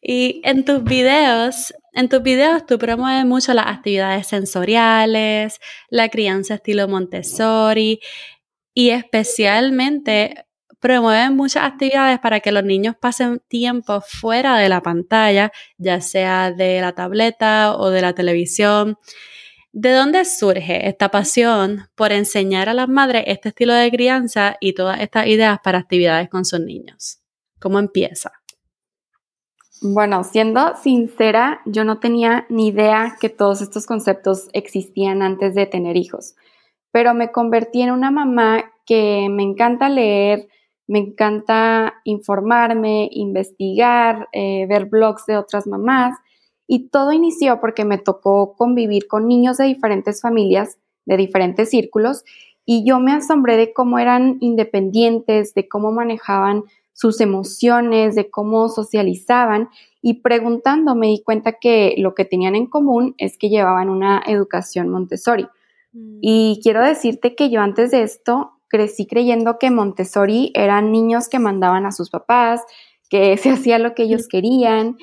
Y 0.00 0.40
en 0.44 0.64
tus 0.64 0.82
videos, 0.82 1.74
en 1.92 2.08
tus 2.08 2.22
videos 2.22 2.64
tú 2.64 2.78
promueves 2.78 3.26
mucho 3.26 3.52
las 3.52 3.66
actividades 3.66 4.26
sensoriales, 4.26 5.60
la 5.90 6.08
crianza 6.08 6.54
estilo 6.54 6.88
Montessori 6.88 8.00
y 8.72 8.90
especialmente 8.90 10.45
promueven 10.80 11.36
muchas 11.36 11.64
actividades 11.64 12.18
para 12.18 12.40
que 12.40 12.52
los 12.52 12.64
niños 12.64 12.94
pasen 13.00 13.40
tiempo 13.48 14.00
fuera 14.00 14.58
de 14.58 14.68
la 14.68 14.82
pantalla, 14.82 15.52
ya 15.78 16.00
sea 16.00 16.52
de 16.52 16.80
la 16.80 16.92
tableta 16.92 17.76
o 17.76 17.90
de 17.90 18.02
la 18.02 18.14
televisión. 18.14 18.98
¿De 19.72 19.92
dónde 19.92 20.24
surge 20.24 20.88
esta 20.88 21.10
pasión 21.10 21.88
por 21.94 22.12
enseñar 22.12 22.68
a 22.68 22.74
las 22.74 22.88
madres 22.88 23.24
este 23.26 23.50
estilo 23.50 23.74
de 23.74 23.90
crianza 23.90 24.56
y 24.60 24.74
todas 24.74 25.00
estas 25.00 25.26
ideas 25.26 25.58
para 25.62 25.78
actividades 25.78 26.28
con 26.30 26.44
sus 26.44 26.60
niños? 26.60 27.20
¿Cómo 27.60 27.78
empieza? 27.78 28.32
Bueno, 29.82 30.24
siendo 30.24 30.74
sincera, 30.76 31.60
yo 31.66 31.84
no 31.84 31.98
tenía 31.98 32.46
ni 32.48 32.68
idea 32.68 33.16
que 33.20 33.28
todos 33.28 33.60
estos 33.60 33.86
conceptos 33.86 34.48
existían 34.54 35.20
antes 35.20 35.54
de 35.54 35.66
tener 35.66 35.96
hijos, 35.96 36.34
pero 36.90 37.12
me 37.12 37.30
convertí 37.30 37.82
en 37.82 37.90
una 37.90 38.10
mamá 38.10 38.72
que 38.86 39.28
me 39.30 39.42
encanta 39.42 39.90
leer, 39.90 40.48
me 40.86 40.98
encanta 41.00 41.94
informarme, 42.04 43.08
investigar, 43.12 44.28
eh, 44.32 44.66
ver 44.68 44.86
blogs 44.86 45.26
de 45.26 45.36
otras 45.36 45.66
mamás 45.66 46.16
y 46.66 46.88
todo 46.88 47.12
inició 47.12 47.60
porque 47.60 47.84
me 47.84 47.98
tocó 47.98 48.54
convivir 48.56 49.06
con 49.08 49.26
niños 49.26 49.56
de 49.56 49.64
diferentes 49.64 50.20
familias, 50.20 50.78
de 51.04 51.16
diferentes 51.16 51.70
círculos 51.70 52.24
y 52.64 52.84
yo 52.84 52.98
me 52.98 53.12
asombré 53.12 53.56
de 53.56 53.72
cómo 53.72 53.98
eran 53.98 54.38
independientes, 54.40 55.54
de 55.54 55.68
cómo 55.68 55.92
manejaban 55.92 56.64
sus 56.92 57.20
emociones, 57.20 58.14
de 58.14 58.30
cómo 58.30 58.68
socializaban 58.68 59.68
y 60.02 60.22
preguntando 60.22 60.94
me 60.94 61.08
di 61.08 61.22
cuenta 61.22 61.52
que 61.60 61.94
lo 61.98 62.14
que 62.14 62.24
tenían 62.24 62.54
en 62.54 62.66
común 62.66 63.14
es 63.18 63.36
que 63.38 63.48
llevaban 63.48 63.88
una 63.88 64.22
educación 64.26 64.88
Montessori. 64.88 65.46
Mm. 65.92 66.18
Y 66.22 66.60
quiero 66.62 66.82
decirte 66.82 67.34
que 67.34 67.50
yo 67.50 67.60
antes 67.60 67.90
de 67.90 68.02
esto 68.02 68.55
crecí 68.68 69.06
creyendo 69.06 69.58
que 69.58 69.70
Montessori 69.70 70.52
eran 70.54 70.92
niños 70.92 71.28
que 71.28 71.38
mandaban 71.38 71.86
a 71.86 71.92
sus 71.92 72.10
papás, 72.10 72.62
que 73.08 73.36
se 73.38 73.50
hacía 73.50 73.78
lo 73.78 73.94
que 73.94 74.04
ellos 74.04 74.28
querían. 74.28 74.96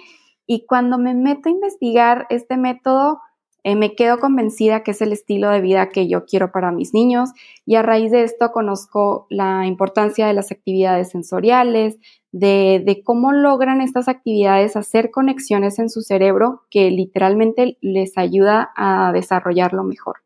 Y 0.45 0.65
cuando 0.65 0.97
me 0.97 1.13
meto 1.13 1.49
a 1.49 1.52
investigar 1.52 2.28
este 2.30 2.58
método, 2.58 3.19
eh, 3.65 3.78
me 3.78 3.95
quedo 3.95 4.19
convencida 4.19 4.84
que 4.84 4.91
es 4.91 5.02
el 5.02 5.13
estilo 5.13 5.49
de 5.49 5.62
vida 5.62 5.88
que 5.88 6.10
yo 6.10 6.26
quiero 6.26 6.52
para 6.52 6.73
mis 6.73 6.93
niños 6.93 7.30
y 7.65 7.76
a 7.76 7.82
raíz 7.82 8.12
de 8.12 8.23
esto 8.23 8.52
conozco 8.52 9.26
la 9.30 9.65
importancia 9.65 10.28
de 10.28 10.34
las 10.34 10.52
actividades 10.52 11.12
sensoriales, 11.12 11.97
de, 12.34 12.84
de, 12.86 13.04
cómo 13.04 13.32
logran 13.32 13.80
estas 13.80 14.10
actividades 14.10 14.76
hacer 14.76 15.12
conexiones 15.12 15.80
en 15.80 15.89
su 15.89 16.02
cerebro 16.02 16.63
que 16.69 16.91
literalmente 16.91 17.78
les 17.80 18.17
ayuda 18.17 18.73
a 18.76 19.13
desarrollarlo 19.13 19.84
mejor. 19.84 20.17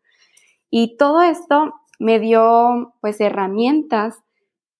Y 0.71 0.97
todo 0.97 1.21
esto 1.21 1.73
me 1.99 2.19
dio 2.19 2.93
pues 3.01 3.19
herramientas 3.21 4.15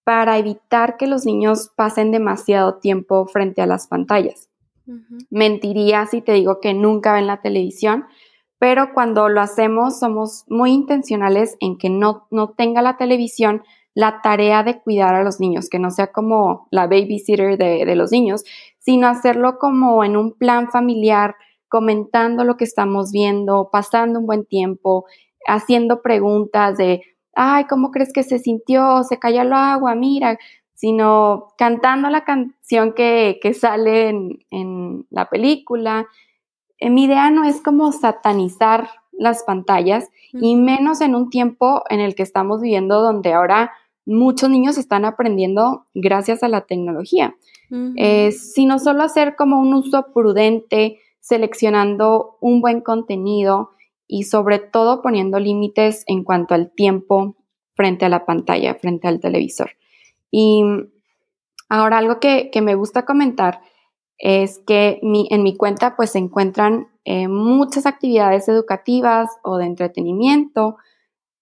para 0.04 0.38
evitar 0.38 0.98
que 0.98 1.08
los 1.08 1.26
niños 1.26 1.72
pasen 1.76 2.12
demasiado 2.12 2.76
tiempo 2.76 3.26
frente 3.28 3.62
a 3.62 3.66
las 3.66 3.88
pantallas. 3.88 4.50
Mentiría 5.30 6.06
si 6.06 6.22
te 6.22 6.32
digo 6.32 6.62
que 6.62 6.74
nunca 6.74 7.14
ven 7.14 7.28
la 7.28 7.42
televisión, 7.42 8.06
pero 8.58 8.94
cuando 8.94 9.28
lo 9.28 9.42
hacemos 9.42 10.00
somos 10.00 10.46
muy 10.48 10.72
intencionales 10.72 11.58
en 11.60 11.78
que 11.78 11.90
no, 11.90 12.26
no 12.32 12.52
tenga 12.52 12.82
la 12.82 12.96
televisión 12.96 13.64
la 13.94 14.22
tarea 14.22 14.64
de 14.64 14.80
cuidar 14.80 15.16
a 15.16 15.24
los 15.24 15.40
niños, 15.40 15.70
que 15.70 15.80
no 15.80 15.90
sea 15.90 16.12
como 16.12 16.68
la 16.72 16.86
babysitter 16.86 17.58
de, 17.58 17.84
de 17.84 17.96
los 17.96 18.12
niños, 18.12 18.44
sino 18.78 19.08
hacerlo 19.08 19.58
como 19.58 20.04
en 20.04 20.16
un 20.16 20.34
plan 20.34 20.70
familiar, 20.70 21.36
comentando 21.68 22.44
lo 22.44 22.58
que 22.58 22.64
estamos 22.64 23.12
viendo, 23.12 23.70
pasando 23.72 24.20
un 24.20 24.28
buen 24.28 24.46
tiempo, 24.46 25.06
haciendo 25.48 26.02
preguntas 26.02 26.78
de, 26.78 27.02
ay, 27.34 27.66
¿cómo 27.66 27.92
crees 27.92 28.14
que 28.14 28.24
se 28.24 28.40
sintió? 28.40 29.04
Se 29.04 29.18
cayó 29.18 29.42
el 29.42 29.54
agua, 29.54 29.96
mira, 29.96 30.38
sino 30.74 31.48
cantando 31.58 32.10
la 32.10 32.24
canción 32.24 32.94
que, 32.94 33.40
sale 33.60 34.10
en, 34.10 35.06
la 35.10 35.30
película. 35.30 36.06
Eh, 36.78 36.92
mi 36.92 37.06
idea 37.06 37.32
no 37.32 37.44
es 37.44 37.62
como 37.62 37.92
satanizar 37.92 38.90
las 39.12 39.44
pantallas 39.44 40.10
y 40.32 40.56
menos 40.56 41.02
en 41.02 41.16
un 41.16 41.32
tiempo 41.32 41.84
en 41.90 42.00
el 42.00 42.14
que 42.14 42.22
estamos 42.22 42.62
viviendo 42.62 43.02
donde 43.02 43.34
ahora 43.34 43.72
muchos 44.06 44.50
niños 44.50 44.78
están 44.78 45.06
aprendiendo 45.06 45.86
gracias 45.94 46.44
a 46.44 46.48
la 46.48 46.62
tecnología, 46.62 47.36
eh, 47.98 48.32
sino 48.32 48.80
solo 48.80 49.04
hacer 49.04 49.36
como 49.36 49.60
un 49.60 49.74
uso 49.74 50.06
prudente, 50.14 51.00
seleccionando 51.20 52.38
un 52.40 52.62
buen 52.62 52.82
contenido, 52.82 53.72
y 54.08 54.24
sobre 54.24 54.60
todo 54.60 55.02
poniendo 55.02 55.40
límites 55.40 56.04
en 56.08 56.24
cuanto 56.24 56.56
al 56.56 56.72
tiempo 56.72 57.36
frente 57.76 58.06
a 58.06 58.10
la 58.10 58.26
pantalla, 58.26 58.76
frente 58.76 59.08
al 59.08 59.20
televisor. 59.20 59.72
Y 60.32 60.64
ahora 61.70 61.98
algo 61.98 62.20
que, 62.20 62.50
me 62.62 62.76
gusta 62.76 63.06
comentar 63.06 63.62
es 64.18 64.60
que 64.66 65.00
en 65.02 65.44
mi 65.44 65.56
cuenta 65.56 65.96
pues 65.96 66.12
se 66.12 66.20
encuentran 66.20 66.88
eh, 67.06 67.28
muchas 67.28 67.86
actividades 67.86 68.50
educativas 68.50 69.30
o 69.44 69.58
de 69.58 69.66
entretenimiento, 69.66 70.78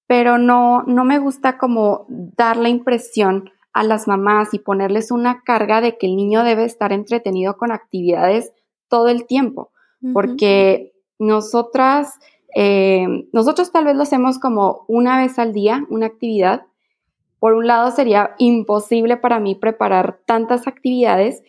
pero 0.07 0.37
no, 0.37 0.83
no 0.83 1.05
me 1.05 1.19
gusta 1.19 1.57
como 1.57 2.05
dar 2.09 2.57
la 2.57 2.69
impresión 2.69 3.49
a 3.73 3.83
las 3.83 4.07
mamás 4.07 4.53
y 4.53 4.59
ponerles 4.59 5.11
una 5.11 5.41
carga 5.41 5.81
de 5.81 5.97
que 5.97 6.07
el 6.07 6.15
niño 6.15 6.43
debe 6.43 6.63
estar 6.63 6.93
entretenido 6.93 7.57
con 7.57 7.71
actividades 7.71 8.53
todo 8.87 9.09
el 9.09 9.25
tiempo, 9.25 9.71
porque 10.13 10.93
nosotras 11.19 12.19
eh, 12.57 13.27
nosotros 13.33 13.73
tal 13.73 13.83
vez 13.83 13.97
lo 13.97 14.03
hacemos 14.03 14.39
como 14.39 14.85
una 14.87 15.19
vez 15.19 15.37
al 15.37 15.51
día, 15.51 15.85
una 15.89 16.05
actividad. 16.05 16.65
Por 17.39 17.53
un 17.53 17.67
lado 17.67 17.91
sería 17.91 18.33
imposible 18.39 19.17
para 19.17 19.41
mí 19.41 19.55
preparar 19.55 20.21
tantas 20.25 20.65
actividades 20.65 21.43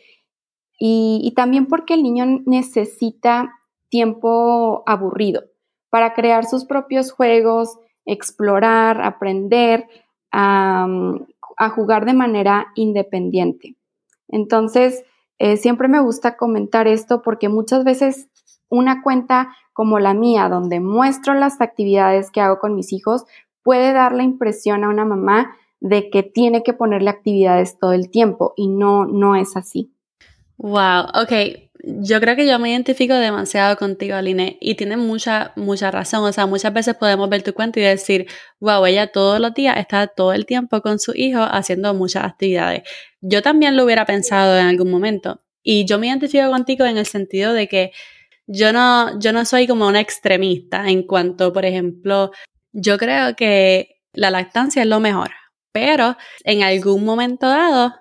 y, 0.79 1.33
también 1.37 1.67
porque 1.67 1.95
el 1.95 2.03
niño 2.03 2.43
necesita 2.45 3.55
tiempo 3.89 4.83
aburrido 4.85 5.45
para 5.89 6.13
crear 6.13 6.45
sus 6.45 6.67
propios 6.67 7.13
juegos, 7.13 7.79
explorar, 8.05 9.01
aprender, 9.01 9.89
a, 10.33 10.87
jugar 11.75 12.05
de 12.05 12.13
manera 12.13 12.67
independiente. 12.75 13.77
Entonces, 14.29 15.05
eh, 15.39 15.57
siempre 15.57 15.89
me 15.89 16.01
gusta 16.01 16.37
comentar 16.37 16.89
esto 16.89 17.23
porque 17.23 17.49
muchas 17.49 17.85
veces 17.85 18.29
una 18.69 19.03
cuenta 19.03 19.55
como 19.77 19.99
la 19.99 20.15
mía, 20.15 20.49
donde 20.49 20.81
muestro 20.81 21.35
las 21.35 21.61
actividades 21.61 22.31
que 22.31 22.41
hago 22.41 22.59
con 22.59 22.75
mis 22.75 22.95
hijos, 22.95 23.27
puede 23.63 23.93
dar 23.93 24.15
la 24.15 24.23
impresión 24.23 24.85
a 24.85 24.89
una 24.89 25.05
mamá 25.05 25.55
de 25.81 26.09
que 26.09 26.23
tiene 26.23 26.63
que 26.63 26.73
ponerle 26.73 27.11
actividades 27.11 27.79
todo 27.79 27.93
el 27.93 28.09
tiempo 28.09 28.55
y 28.57 28.69
no, 28.69 29.05
no 29.05 29.37
es 29.37 29.55
así. 29.55 29.93
Wow, 30.57 31.09
ok. 31.13 31.33
Yo 31.85 32.21
creo 32.21 32.37
que 32.37 32.47
yo 32.47 32.59
me 32.59 32.71
identifico 32.71 33.13
demasiado 33.13 33.77
contigo, 33.77 34.17
Aline, 34.17 34.57
y 34.63 34.77
tienes 34.77 34.97
mucha, 34.97 35.53
mucha 35.57 35.91
razón. 35.91 36.25
O 36.25 36.33
sea, 36.33 36.47
muchas 36.47 36.73
veces 36.73 36.95
podemos 36.95 37.29
ver 37.29 37.43
tu 37.43 37.53
cuenta 37.53 37.79
y 37.79 37.83
decir, 37.83 38.27
wow, 38.61 38.87
ella 38.87 39.09
todos 39.09 39.41
los 39.41 39.53
días 39.53 39.77
está 39.77 40.07
todo 40.07 40.33
el 40.33 40.47
tiempo 40.47 40.81
con 40.81 40.99
su 40.99 41.13
hijo 41.15 41.43
haciendo 41.43 41.93
muchas 41.93 42.25
actividades. 42.25 42.83
Yo 43.21 43.43
también 43.43 43.77
lo 43.77 43.85
hubiera 43.85 44.07
pensado 44.07 44.59
en 44.59 44.65
algún 44.65 44.91
momento. 44.91 45.43
Y 45.63 45.85
yo 45.85 45.99
me 45.99 46.07
identifico 46.07 46.51
contigo 46.51 46.87
en 46.87 46.97
el 46.97 47.05
sentido 47.05 47.53
de 47.53 47.69
que 47.69 47.93
yo 48.47 48.73
no, 48.73 49.19
yo 49.19 49.33
no 49.33 49.45
soy 49.45 49.67
como 49.67 49.87
una 49.87 50.01
extremista 50.01 50.89
en 50.89 51.03
cuanto, 51.03 51.53
por 51.53 51.65
ejemplo, 51.65 52.31
yo 52.73 52.99
creo 52.99 53.35
que 53.37 54.01
la 54.13 54.31
lactancia 54.31 54.83
es 54.83 54.89
lo 54.89 55.01
mejor, 55.01 55.31
pero 55.73 56.17
en 56.45 56.63
algún 56.63 57.05
momento 57.05 57.49
dado 57.49 57.95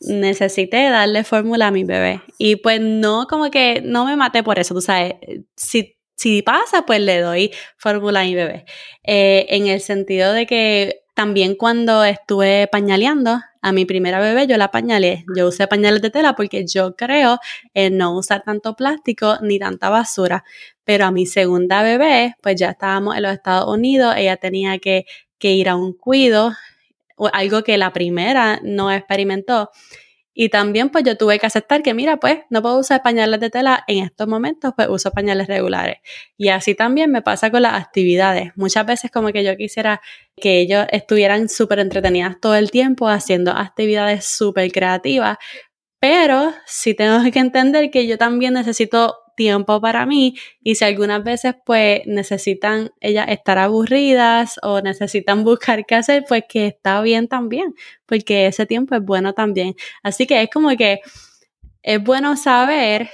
necesité 0.00 0.88
darle 0.90 1.24
fórmula 1.24 1.68
a 1.68 1.70
mi 1.70 1.84
bebé. 1.84 2.22
Y 2.38 2.56
pues 2.56 2.80
no, 2.80 3.26
como 3.28 3.50
que 3.50 3.80
no 3.82 4.04
me 4.04 4.16
maté 4.16 4.42
por 4.42 4.58
eso, 4.58 4.74
tú 4.74 4.80
sabes, 4.80 5.14
si, 5.56 5.96
si 6.16 6.42
pasa, 6.42 6.84
pues 6.86 7.00
le 7.00 7.20
doy 7.20 7.52
fórmula 7.76 8.20
a 8.20 8.24
mi 8.24 8.34
bebé. 8.34 8.64
Eh, 9.04 9.46
en 9.50 9.66
el 9.66 9.80
sentido 9.80 10.32
de 10.32 10.46
que 10.46 11.02
también 11.14 11.54
cuando 11.54 12.04
estuve 12.04 12.66
pañaleando, 12.68 13.40
a 13.62 13.72
mi 13.72 13.86
primera 13.86 14.20
bebé 14.20 14.46
yo 14.46 14.56
la 14.56 14.70
pañalé. 14.70 15.24
Yo 15.36 15.48
usé 15.48 15.68
pañales 15.68 16.02
de 16.02 16.10
tela 16.10 16.34
porque 16.34 16.66
yo 16.66 16.96
creo 16.96 17.38
en 17.74 17.96
no 17.96 18.16
usar 18.16 18.42
tanto 18.42 18.74
plástico 18.74 19.38
ni 19.40 19.58
tanta 19.58 19.88
basura. 19.88 20.44
Pero 20.84 21.06
a 21.06 21.12
mi 21.12 21.26
segunda 21.26 21.82
bebé, 21.82 22.34
pues 22.42 22.56
ya 22.56 22.70
estábamos 22.70 23.16
en 23.16 23.22
los 23.22 23.32
Estados 23.32 23.72
Unidos, 23.72 24.14
ella 24.18 24.36
tenía 24.36 24.78
que, 24.78 25.06
que 25.38 25.52
ir 25.52 25.68
a 25.68 25.76
un 25.76 25.92
cuido, 25.92 26.52
algo 27.32 27.62
que 27.62 27.78
la 27.78 27.92
primera 27.92 28.58
no 28.64 28.90
experimentó. 28.90 29.70
Y 30.34 30.48
también 30.48 30.88
pues 30.88 31.04
yo 31.04 31.16
tuve 31.16 31.38
que 31.38 31.46
aceptar 31.46 31.82
que, 31.82 31.94
mira, 31.94 32.16
pues 32.18 32.38
no 32.50 32.62
puedo 32.62 32.78
usar 32.78 33.02
pañales 33.02 33.40
de 33.40 33.50
tela 33.50 33.84
en 33.86 34.04
estos 34.04 34.26
momentos, 34.28 34.72
pues 34.74 34.88
uso 34.88 35.10
pañales 35.10 35.46
regulares. 35.46 35.98
Y 36.36 36.48
así 36.48 36.74
también 36.74 37.10
me 37.10 37.22
pasa 37.22 37.50
con 37.50 37.62
las 37.62 37.74
actividades. 37.74 38.52
Muchas 38.56 38.86
veces 38.86 39.10
como 39.10 39.32
que 39.32 39.44
yo 39.44 39.56
quisiera 39.56 40.00
que 40.36 40.60
ellos 40.60 40.86
estuvieran 40.90 41.48
súper 41.48 41.78
entretenidas 41.80 42.40
todo 42.40 42.54
el 42.54 42.70
tiempo 42.70 43.08
haciendo 43.08 43.52
actividades 43.52 44.24
súper 44.24 44.72
creativas, 44.72 45.36
pero 46.00 46.52
sí 46.66 46.94
tengo 46.94 47.18
que 47.30 47.38
entender 47.38 47.90
que 47.90 48.06
yo 48.06 48.18
también 48.18 48.54
necesito 48.54 49.21
tiempo 49.36 49.80
para 49.80 50.06
mí 50.06 50.34
y 50.62 50.74
si 50.76 50.84
algunas 50.84 51.22
veces 51.24 51.54
pues 51.64 52.02
necesitan 52.06 52.90
ellas 53.00 53.26
estar 53.28 53.58
aburridas 53.58 54.58
o 54.62 54.80
necesitan 54.80 55.44
buscar 55.44 55.84
qué 55.86 55.94
hacer, 55.96 56.24
pues 56.28 56.44
que 56.48 56.66
está 56.66 57.00
bien 57.02 57.28
también, 57.28 57.74
porque 58.06 58.46
ese 58.46 58.66
tiempo 58.66 58.94
es 58.94 59.02
bueno 59.02 59.32
también. 59.34 59.74
Así 60.02 60.26
que 60.26 60.42
es 60.42 60.50
como 60.50 60.70
que 60.76 61.00
es 61.82 62.02
bueno 62.02 62.36
saber 62.36 63.10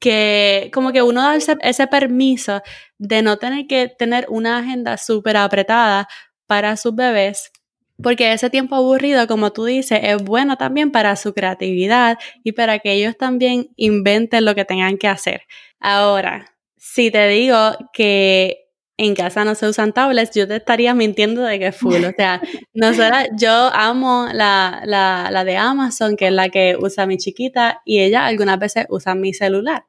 que 0.00 0.70
como 0.74 0.92
que 0.92 1.02
uno 1.02 1.22
da 1.22 1.36
ese, 1.36 1.86
permiso 1.86 2.60
de 2.98 3.22
no 3.22 3.38
tener 3.38 3.66
que 3.68 3.88
tener 3.88 4.26
una 4.28 4.58
agenda 4.58 4.96
súper 4.96 5.36
apretada 5.36 6.08
para 6.46 6.76
sus 6.76 6.94
bebés 6.94 7.52
porque 8.00 8.32
ese 8.32 8.50
tiempo 8.50 8.76
aburrido, 8.76 9.26
como 9.26 9.52
tú 9.52 9.64
dices, 9.64 10.00
es 10.02 10.22
bueno 10.22 10.56
también 10.56 10.90
para 10.90 11.16
su 11.16 11.34
creatividad 11.34 12.18
y 12.42 12.52
para 12.52 12.78
que 12.78 12.92
ellos 12.92 13.16
también 13.16 13.70
inventen 13.76 14.44
lo 14.44 14.54
que 14.54 14.64
tengan 14.64 14.98
que 14.98 15.08
hacer. 15.08 15.42
Ahora, 15.80 16.54
si 16.76 17.10
te 17.10 17.28
digo 17.28 17.76
que 17.92 18.62
en 18.96 19.14
casa 19.14 19.44
no 19.44 19.54
se 19.54 19.66
usan 19.66 19.92
tablets, 19.92 20.34
yo 20.34 20.46
te 20.46 20.56
estaría 20.56 20.94
mintiendo 20.94 21.42
de 21.42 21.58
que 21.58 21.68
es 21.68 21.76
full. 21.76 22.04
O 22.04 22.12
sea, 22.12 22.40
nosotros, 22.74 23.28
yo 23.36 23.52
amo 23.72 24.28
la, 24.32 24.82
la, 24.84 25.28
la 25.30 25.44
de 25.44 25.56
Amazon, 25.56 26.16
que 26.16 26.28
es 26.28 26.32
la 26.32 26.48
que 26.48 26.76
usa 26.78 27.06
mi 27.06 27.18
chiquita, 27.18 27.82
y 27.84 28.00
ella 28.00 28.26
algunas 28.26 28.58
veces 28.58 28.86
usa 28.88 29.14
mi 29.14 29.32
celular. 29.34 29.84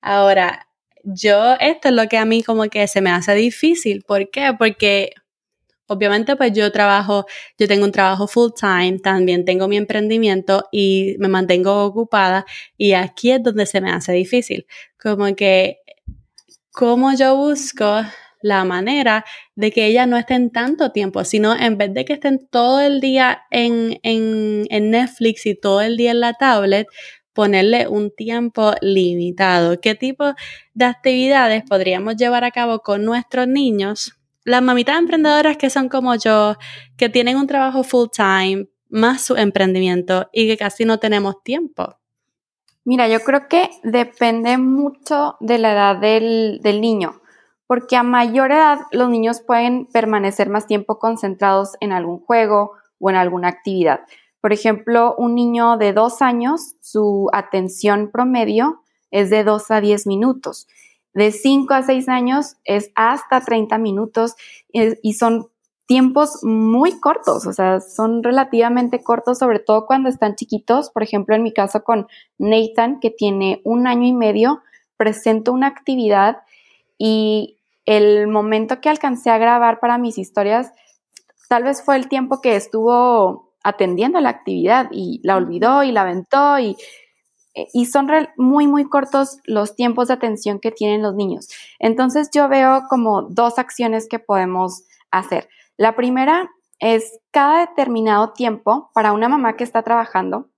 Ahora, 0.00 0.68
yo, 1.04 1.54
esto 1.60 1.88
es 1.88 1.94
lo 1.94 2.08
que 2.08 2.18
a 2.18 2.24
mí 2.24 2.42
como 2.42 2.64
que 2.64 2.86
se 2.86 3.00
me 3.00 3.10
hace 3.10 3.34
difícil. 3.34 4.02
¿Por 4.06 4.30
qué? 4.30 4.52
Porque 4.58 5.12
obviamente 5.90 6.36
pues 6.36 6.52
yo 6.52 6.70
trabajo, 6.70 7.26
yo 7.58 7.66
tengo 7.66 7.84
un 7.84 7.92
trabajo 7.92 8.28
full 8.28 8.50
time, 8.58 9.00
también 9.00 9.44
tengo 9.44 9.66
mi 9.66 9.76
emprendimiento 9.76 10.64
y 10.70 11.16
me 11.18 11.26
mantengo 11.28 11.84
ocupada 11.84 12.46
y 12.78 12.92
aquí 12.92 13.32
es 13.32 13.42
donde 13.42 13.66
se 13.66 13.80
me 13.80 13.90
hace 13.90 14.12
difícil, 14.12 14.66
como 15.02 15.34
que 15.34 15.78
como 16.72 17.12
yo 17.14 17.36
busco 17.36 18.02
la 18.40 18.64
manera 18.64 19.24
de 19.56 19.72
que 19.72 19.86
ellas 19.86 20.06
no 20.06 20.16
estén 20.16 20.50
tanto 20.50 20.92
tiempo, 20.92 21.24
sino 21.24 21.54
en 21.56 21.76
vez 21.76 21.92
de 21.92 22.04
que 22.04 22.14
estén 22.14 22.46
todo 22.48 22.80
el 22.80 23.00
día 23.00 23.42
en, 23.50 23.98
en, 24.04 24.66
en 24.70 24.90
Netflix 24.90 25.44
y 25.46 25.56
todo 25.56 25.80
el 25.80 25.96
día 25.96 26.12
en 26.12 26.20
la 26.20 26.34
tablet, 26.34 26.86
ponerle 27.32 27.88
un 27.88 28.14
tiempo 28.14 28.74
limitado. 28.80 29.80
¿Qué 29.80 29.96
tipo 29.96 30.34
de 30.72 30.84
actividades 30.84 31.64
podríamos 31.68 32.16
llevar 32.16 32.44
a 32.44 32.52
cabo 32.52 32.78
con 32.80 33.04
nuestros 33.04 33.48
niños? 33.48 34.19
Las 34.44 34.62
mamitas 34.62 34.98
emprendedoras 34.98 35.56
que 35.56 35.70
son 35.70 35.88
como 35.88 36.14
yo, 36.14 36.56
que 36.96 37.08
tienen 37.08 37.36
un 37.36 37.46
trabajo 37.46 37.82
full 37.82 38.08
time, 38.10 38.68
más 38.88 39.22
su 39.22 39.36
emprendimiento 39.36 40.28
y 40.32 40.48
que 40.48 40.56
casi 40.56 40.84
no 40.84 40.98
tenemos 40.98 41.42
tiempo. 41.42 41.96
Mira, 42.84 43.08
yo 43.08 43.20
creo 43.20 43.46
que 43.48 43.70
depende 43.82 44.56
mucho 44.58 45.36
de 45.40 45.58
la 45.58 45.72
edad 45.72 45.96
del, 45.96 46.80
niño, 46.80 47.20
porque 47.66 47.96
a 47.96 48.02
mayor 48.02 48.52
edad 48.52 48.78
los 48.90 49.10
niños 49.10 49.42
pueden 49.42 49.86
permanecer 49.86 50.48
más 50.48 50.66
tiempo 50.66 50.98
concentrados 50.98 51.76
en 51.80 51.92
algún 51.92 52.20
juego 52.20 52.72
o 52.98 53.10
en 53.10 53.16
alguna 53.16 53.48
actividad. 53.48 54.00
Por 54.40 54.54
ejemplo, 54.54 55.14
un 55.18 55.34
niño 55.34 55.76
de 55.76 55.92
dos 55.92 56.22
años, 56.22 56.76
su 56.80 57.28
atención 57.32 58.10
promedio 58.10 58.82
es 59.10 59.28
de 59.28 59.44
2 59.44 59.70
a 59.70 59.80
10 59.80 60.06
minutos. 60.06 60.66
De 61.12 61.32
5 61.32 61.74
a 61.74 61.82
6 61.82 62.08
años 62.08 62.56
es 62.64 62.90
hasta 62.94 63.40
30 63.40 63.78
minutos 63.78 64.34
y 64.72 65.14
son 65.14 65.48
tiempos 65.86 66.44
muy 66.44 67.00
cortos, 67.00 67.48
o 67.48 67.52
sea, 67.52 67.80
son 67.80 68.22
relativamente 68.22 69.02
cortos, 69.02 69.38
sobre 69.38 69.58
todo 69.58 69.86
cuando 69.86 70.08
están 70.08 70.36
chiquitos. 70.36 70.88
Por 70.90 71.02
ejemplo, 71.02 71.34
en 71.34 71.42
mi 71.42 71.52
caso 71.52 71.82
con 71.82 72.06
Nathan, 72.38 73.00
que 73.00 73.10
tiene 73.10 73.60
un 73.64 73.88
año 73.88 74.06
y 74.06 74.12
medio, 74.12 74.62
presento 74.96 75.52
una 75.52 75.66
actividad 75.66 76.42
y 76.96 77.56
el 77.86 78.28
momento 78.28 78.80
que 78.80 78.88
alcancé 78.88 79.30
a 79.30 79.38
grabar 79.38 79.80
para 79.80 79.98
mis 79.98 80.16
historias, 80.16 80.70
tal 81.48 81.64
vez 81.64 81.82
fue 81.82 81.96
el 81.96 82.08
tiempo 82.08 82.40
que 82.40 82.54
estuvo 82.54 83.52
atendiendo 83.64 84.20
la 84.20 84.28
actividad 84.28 84.88
y 84.92 85.20
la 85.24 85.36
olvidó 85.36 85.82
y 85.82 85.90
la 85.90 86.02
aventó 86.02 86.60
y, 86.60 86.70
eh, 86.70 86.76
y 87.54 87.86
son 87.86 88.08
muy, 88.36 88.66
muy 88.66 88.88
cortos 88.88 89.38
los 89.44 89.74
tiempos 89.74 90.08
de 90.08 90.14
atención 90.14 90.60
que 90.60 90.70
tienen 90.70 91.02
los 91.02 91.14
niños. 91.14 91.48
Entonces 91.78 92.30
yo 92.32 92.48
veo 92.48 92.82
como 92.88 93.22
dos 93.22 93.58
acciones 93.58 94.08
que 94.08 94.18
podemos 94.18 94.84
hacer. 95.10 95.48
La 95.76 95.96
primera 95.96 96.50
es 96.78 97.20
cada 97.30 97.66
determinado 97.66 98.32
tiempo 98.32 98.90
para 98.94 99.12
una 99.12 99.28
mamá 99.28 99.56
que 99.56 99.64
está 99.64 99.82
trabajando, 99.82 100.48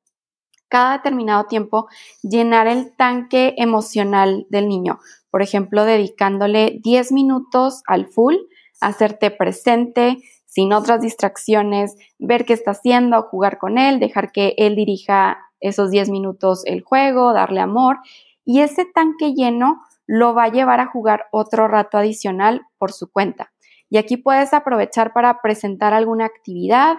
cada 0.68 0.92
determinado 0.94 1.44
tiempo 1.44 1.88
llenar 2.22 2.66
el 2.66 2.94
tanque 2.96 3.54
emocional 3.58 4.46
del 4.48 4.68
niño. 4.68 5.00
Por 5.30 5.42
ejemplo, 5.42 5.84
dedicándole 5.84 6.80
10 6.82 7.12
minutos 7.12 7.82
al 7.86 8.06
full, 8.06 8.36
hacerte 8.80 9.30
presente, 9.30 10.18
sin 10.46 10.72
otras 10.72 11.00
distracciones, 11.00 11.96
ver 12.18 12.44
qué 12.44 12.52
está 12.52 12.72
haciendo, 12.72 13.22
jugar 13.22 13.58
con 13.58 13.78
él, 13.78 14.00
dejar 14.00 14.32
que 14.32 14.54
él 14.58 14.76
dirija 14.76 15.51
esos 15.62 15.90
10 15.90 16.10
minutos 16.10 16.62
el 16.66 16.82
juego, 16.82 17.32
darle 17.32 17.60
amor. 17.60 17.98
Y 18.44 18.60
ese 18.60 18.84
tanque 18.84 19.32
lleno 19.32 19.82
lo 20.06 20.34
va 20.34 20.44
a 20.44 20.52
llevar 20.52 20.80
a 20.80 20.86
jugar 20.86 21.26
otro 21.30 21.68
rato 21.68 21.96
adicional 21.96 22.66
por 22.78 22.92
su 22.92 23.10
cuenta. 23.10 23.52
Y 23.88 23.98
aquí 23.98 24.16
puedes 24.16 24.52
aprovechar 24.52 25.12
para 25.12 25.40
presentar 25.40 25.94
alguna 25.94 26.26
actividad 26.26 26.96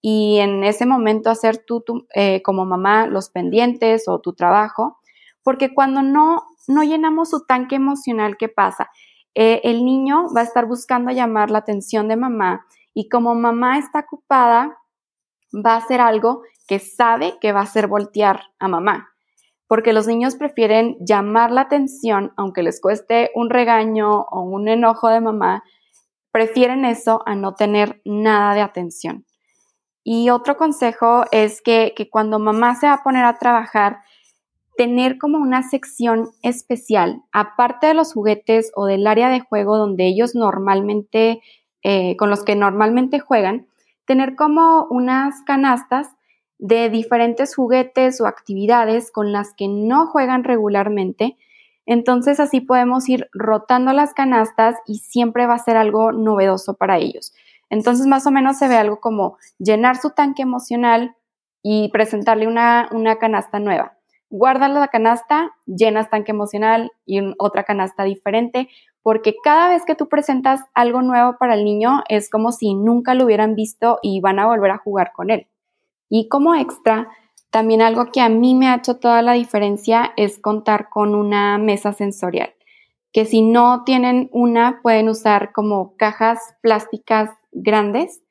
y 0.00 0.38
en 0.40 0.64
ese 0.64 0.84
momento 0.84 1.30
hacer 1.30 1.64
tú, 1.66 1.82
eh, 2.14 2.42
como 2.42 2.66
mamá 2.66 3.06
los 3.06 3.30
pendientes 3.30 4.06
o 4.06 4.20
tu 4.20 4.34
trabajo, 4.34 4.98
porque 5.42 5.72
cuando 5.72 6.02
no, 6.02 6.42
no 6.68 6.82
llenamos 6.82 7.30
su 7.30 7.46
tanque 7.46 7.76
emocional, 7.76 8.36
¿qué 8.36 8.48
pasa? 8.48 8.90
Eh, 9.34 9.62
el 9.64 9.84
niño 9.84 10.26
va 10.36 10.42
a 10.42 10.44
estar 10.44 10.66
buscando 10.66 11.10
llamar 11.10 11.50
la 11.50 11.58
atención 11.58 12.08
de 12.08 12.16
mamá 12.16 12.66
y 12.92 13.08
como 13.08 13.34
mamá 13.34 13.78
está 13.78 14.00
ocupada, 14.00 14.76
va 15.54 15.74
a 15.74 15.78
hacer 15.78 16.00
algo 16.00 16.42
que 16.66 16.78
sabe 16.78 17.34
que 17.40 17.52
va 17.52 17.60
a 17.60 17.64
hacer 17.64 17.86
voltear 17.86 18.40
a 18.58 18.68
mamá. 18.68 19.10
Porque 19.66 19.92
los 19.92 20.06
niños 20.06 20.36
prefieren 20.36 20.96
llamar 21.00 21.50
la 21.50 21.62
atención, 21.62 22.32
aunque 22.36 22.62
les 22.62 22.80
cueste 22.80 23.30
un 23.34 23.50
regaño 23.50 24.22
o 24.22 24.42
un 24.42 24.68
enojo 24.68 25.08
de 25.08 25.20
mamá, 25.20 25.62
prefieren 26.30 26.84
eso 26.84 27.22
a 27.26 27.34
no 27.34 27.54
tener 27.54 28.00
nada 28.04 28.54
de 28.54 28.60
atención. 28.60 29.24
Y 30.02 30.30
otro 30.30 30.56
consejo 30.56 31.24
es 31.32 31.62
que, 31.62 31.94
que 31.96 32.10
cuando 32.10 32.38
mamá 32.38 32.74
se 32.74 32.86
va 32.86 32.94
a 32.94 33.02
poner 33.02 33.24
a 33.24 33.38
trabajar, 33.38 34.00
tener 34.76 35.18
como 35.18 35.38
una 35.38 35.62
sección 35.62 36.30
especial, 36.42 37.22
aparte 37.32 37.86
de 37.86 37.94
los 37.94 38.12
juguetes 38.12 38.70
o 38.74 38.86
del 38.86 39.06
área 39.06 39.28
de 39.28 39.40
juego 39.40 39.78
donde 39.78 40.06
ellos 40.06 40.34
normalmente 40.34 41.40
eh, 41.82 42.16
con 42.16 42.30
los 42.30 42.44
que 42.44 42.56
normalmente 42.56 43.20
juegan, 43.20 43.66
tener 44.06 44.36
como 44.36 44.86
unas 44.90 45.42
canastas 45.42 46.08
de 46.58 46.88
diferentes 46.88 47.54
juguetes 47.54 48.20
o 48.20 48.26
actividades 48.26 49.10
con 49.10 49.32
las 49.32 49.54
que 49.54 49.68
no 49.68 50.06
juegan 50.06 50.44
regularmente. 50.44 51.36
Entonces 51.86 52.40
así 52.40 52.60
podemos 52.60 53.08
ir 53.08 53.28
rotando 53.32 53.92
las 53.92 54.14
canastas 54.14 54.76
y 54.86 54.98
siempre 54.98 55.46
va 55.46 55.54
a 55.54 55.58
ser 55.58 55.76
algo 55.76 56.12
novedoso 56.12 56.74
para 56.74 56.98
ellos. 56.98 57.34
Entonces 57.70 58.06
más 58.06 58.26
o 58.26 58.30
menos 58.30 58.58
se 58.58 58.68
ve 58.68 58.76
algo 58.76 59.00
como 59.00 59.36
llenar 59.58 59.96
su 59.96 60.10
tanque 60.10 60.42
emocional 60.42 61.16
y 61.62 61.88
presentarle 61.90 62.46
una, 62.46 62.88
una 62.92 63.16
canasta 63.16 63.58
nueva. 63.58 63.96
Guardas 64.30 64.70
la 64.70 64.88
canasta, 64.88 65.52
llenas 65.66 66.10
tanque 66.10 66.32
emocional 66.32 66.90
y 67.06 67.20
otra 67.38 67.64
canasta 67.64 68.04
diferente 68.04 68.68
porque 69.04 69.36
cada 69.44 69.68
vez 69.68 69.84
que 69.84 69.94
tú 69.94 70.08
presentas 70.08 70.62
algo 70.72 71.02
nuevo 71.02 71.36
para 71.38 71.54
el 71.54 71.62
niño 71.62 72.02
es 72.08 72.30
como 72.30 72.52
si 72.52 72.72
nunca 72.74 73.14
lo 73.14 73.26
hubieran 73.26 73.54
visto 73.54 73.98
y 74.02 74.22
van 74.22 74.38
a 74.38 74.46
volver 74.46 74.70
a 74.70 74.78
jugar 74.78 75.12
con 75.12 75.28
él. 75.28 75.46
Y 76.08 76.28
como 76.28 76.54
extra, 76.54 77.08
también 77.50 77.82
algo 77.82 78.06
que 78.10 78.22
a 78.22 78.30
mí 78.30 78.54
me 78.54 78.66
ha 78.66 78.76
hecho 78.76 78.96
toda 78.96 79.20
la 79.20 79.34
diferencia 79.34 80.14
es 80.16 80.38
contar 80.38 80.88
con 80.88 81.14
una 81.14 81.58
mesa 81.58 81.92
sensorial, 81.92 82.54
que 83.12 83.26
si 83.26 83.42
no 83.42 83.84
tienen 83.84 84.30
una 84.32 84.80
pueden 84.82 85.10
usar 85.10 85.52
como 85.52 85.96
cajas 85.98 86.38
plásticas 86.62 87.28
grandes. 87.52 88.22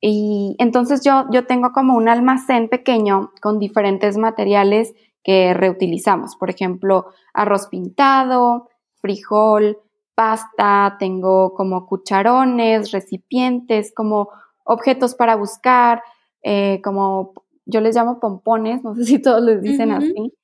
Y 0.00 0.56
entonces 0.58 1.04
yo, 1.04 1.26
yo 1.30 1.46
tengo 1.46 1.70
como 1.70 1.96
un 1.96 2.08
almacén 2.08 2.68
pequeño 2.68 3.30
con 3.40 3.60
diferentes 3.60 4.16
materiales 4.16 4.94
que 5.22 5.54
reutilizamos, 5.54 6.34
por 6.34 6.50
ejemplo, 6.50 7.06
arroz 7.32 7.68
pintado, 7.68 8.68
frijol, 9.00 9.78
pasta, 10.18 10.96
tengo 10.98 11.54
como 11.54 11.86
cucharones, 11.86 12.90
recipientes, 12.90 13.92
como 13.94 14.30
objetos 14.64 15.14
para 15.14 15.36
buscar, 15.36 16.02
eh, 16.42 16.80
como 16.82 17.34
yo 17.66 17.80
les 17.80 17.94
llamo 17.94 18.18
pompones, 18.18 18.82
no 18.82 18.96
sé 18.96 19.04
si 19.04 19.22
todos 19.22 19.40
les 19.44 19.62
dicen 19.62 19.92
así, 19.92 20.34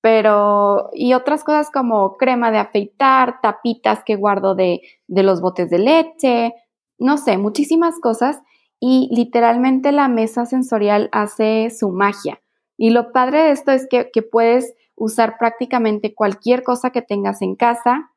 pero 0.00 0.88
y 0.94 1.12
otras 1.12 1.44
cosas 1.44 1.70
como 1.70 2.16
crema 2.16 2.50
de 2.50 2.56
afeitar, 2.56 3.42
tapitas 3.42 4.02
que 4.02 4.16
guardo 4.16 4.54
de, 4.54 4.80
de 5.08 5.22
los 5.22 5.42
botes 5.42 5.68
de 5.68 5.78
leche, 5.78 6.54
no 6.96 7.18
sé, 7.18 7.36
muchísimas 7.36 8.00
cosas 8.00 8.40
y 8.80 9.10
literalmente 9.14 9.92
la 9.92 10.08
mesa 10.08 10.46
sensorial 10.46 11.10
hace 11.12 11.68
su 11.68 11.90
magia. 11.90 12.40
Y 12.78 12.88
lo 12.88 13.12
padre 13.12 13.42
de 13.42 13.50
esto 13.50 13.72
es 13.72 13.86
que, 13.90 14.10
que 14.10 14.22
puedes 14.22 14.72
usar 14.94 15.36
prácticamente 15.36 16.14
cualquier 16.14 16.62
cosa 16.62 16.88
que 16.88 17.02
tengas 17.02 17.42
en 17.42 17.56
casa, 17.56 18.08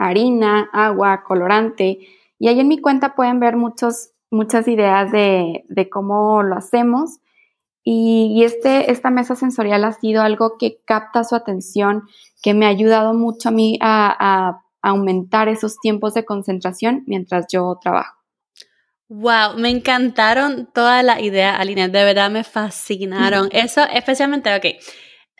harina, 0.00 0.68
agua, 0.72 1.22
colorante. 1.22 1.98
Y 2.38 2.48
ahí 2.48 2.58
en 2.58 2.68
mi 2.68 2.80
cuenta 2.80 3.14
pueden 3.14 3.38
ver 3.38 3.56
muchos, 3.56 4.10
muchas 4.30 4.66
ideas 4.66 5.12
de, 5.12 5.88
cómo 5.92 6.42
lo 6.42 6.56
hacemos. 6.56 7.18
Y, 7.84 8.42
este, 8.44 8.90
esta 8.90 9.10
mesa 9.10 9.36
sensorial 9.36 9.84
ha 9.84 9.92
sido 9.92 10.22
algo 10.22 10.56
que 10.58 10.80
capta 10.84 11.24
su 11.24 11.34
atención, 11.34 12.04
que 12.42 12.54
me 12.54 12.66
ha 12.66 12.70
ayudado 12.70 13.14
mucho 13.14 13.50
a 13.50 13.52
mí 13.52 13.78
a, 13.80 14.62
aumentar 14.82 15.48
esos 15.48 15.78
tiempos 15.78 16.14
de 16.14 16.24
concentración 16.24 17.04
mientras 17.06 17.44
yo 17.52 17.78
trabajo. 17.82 18.16
Wow, 19.10 19.58
me 19.58 19.68
encantaron 19.68 20.70
todas 20.72 21.04
las 21.04 21.20
ideas, 21.20 21.60
Aline, 21.60 21.88
de 21.88 22.02
verdad 22.02 22.30
me 22.30 22.44
fascinaron. 22.44 23.50
Eso 23.52 23.82
especialmente, 23.92 24.56
ok, 24.56 24.64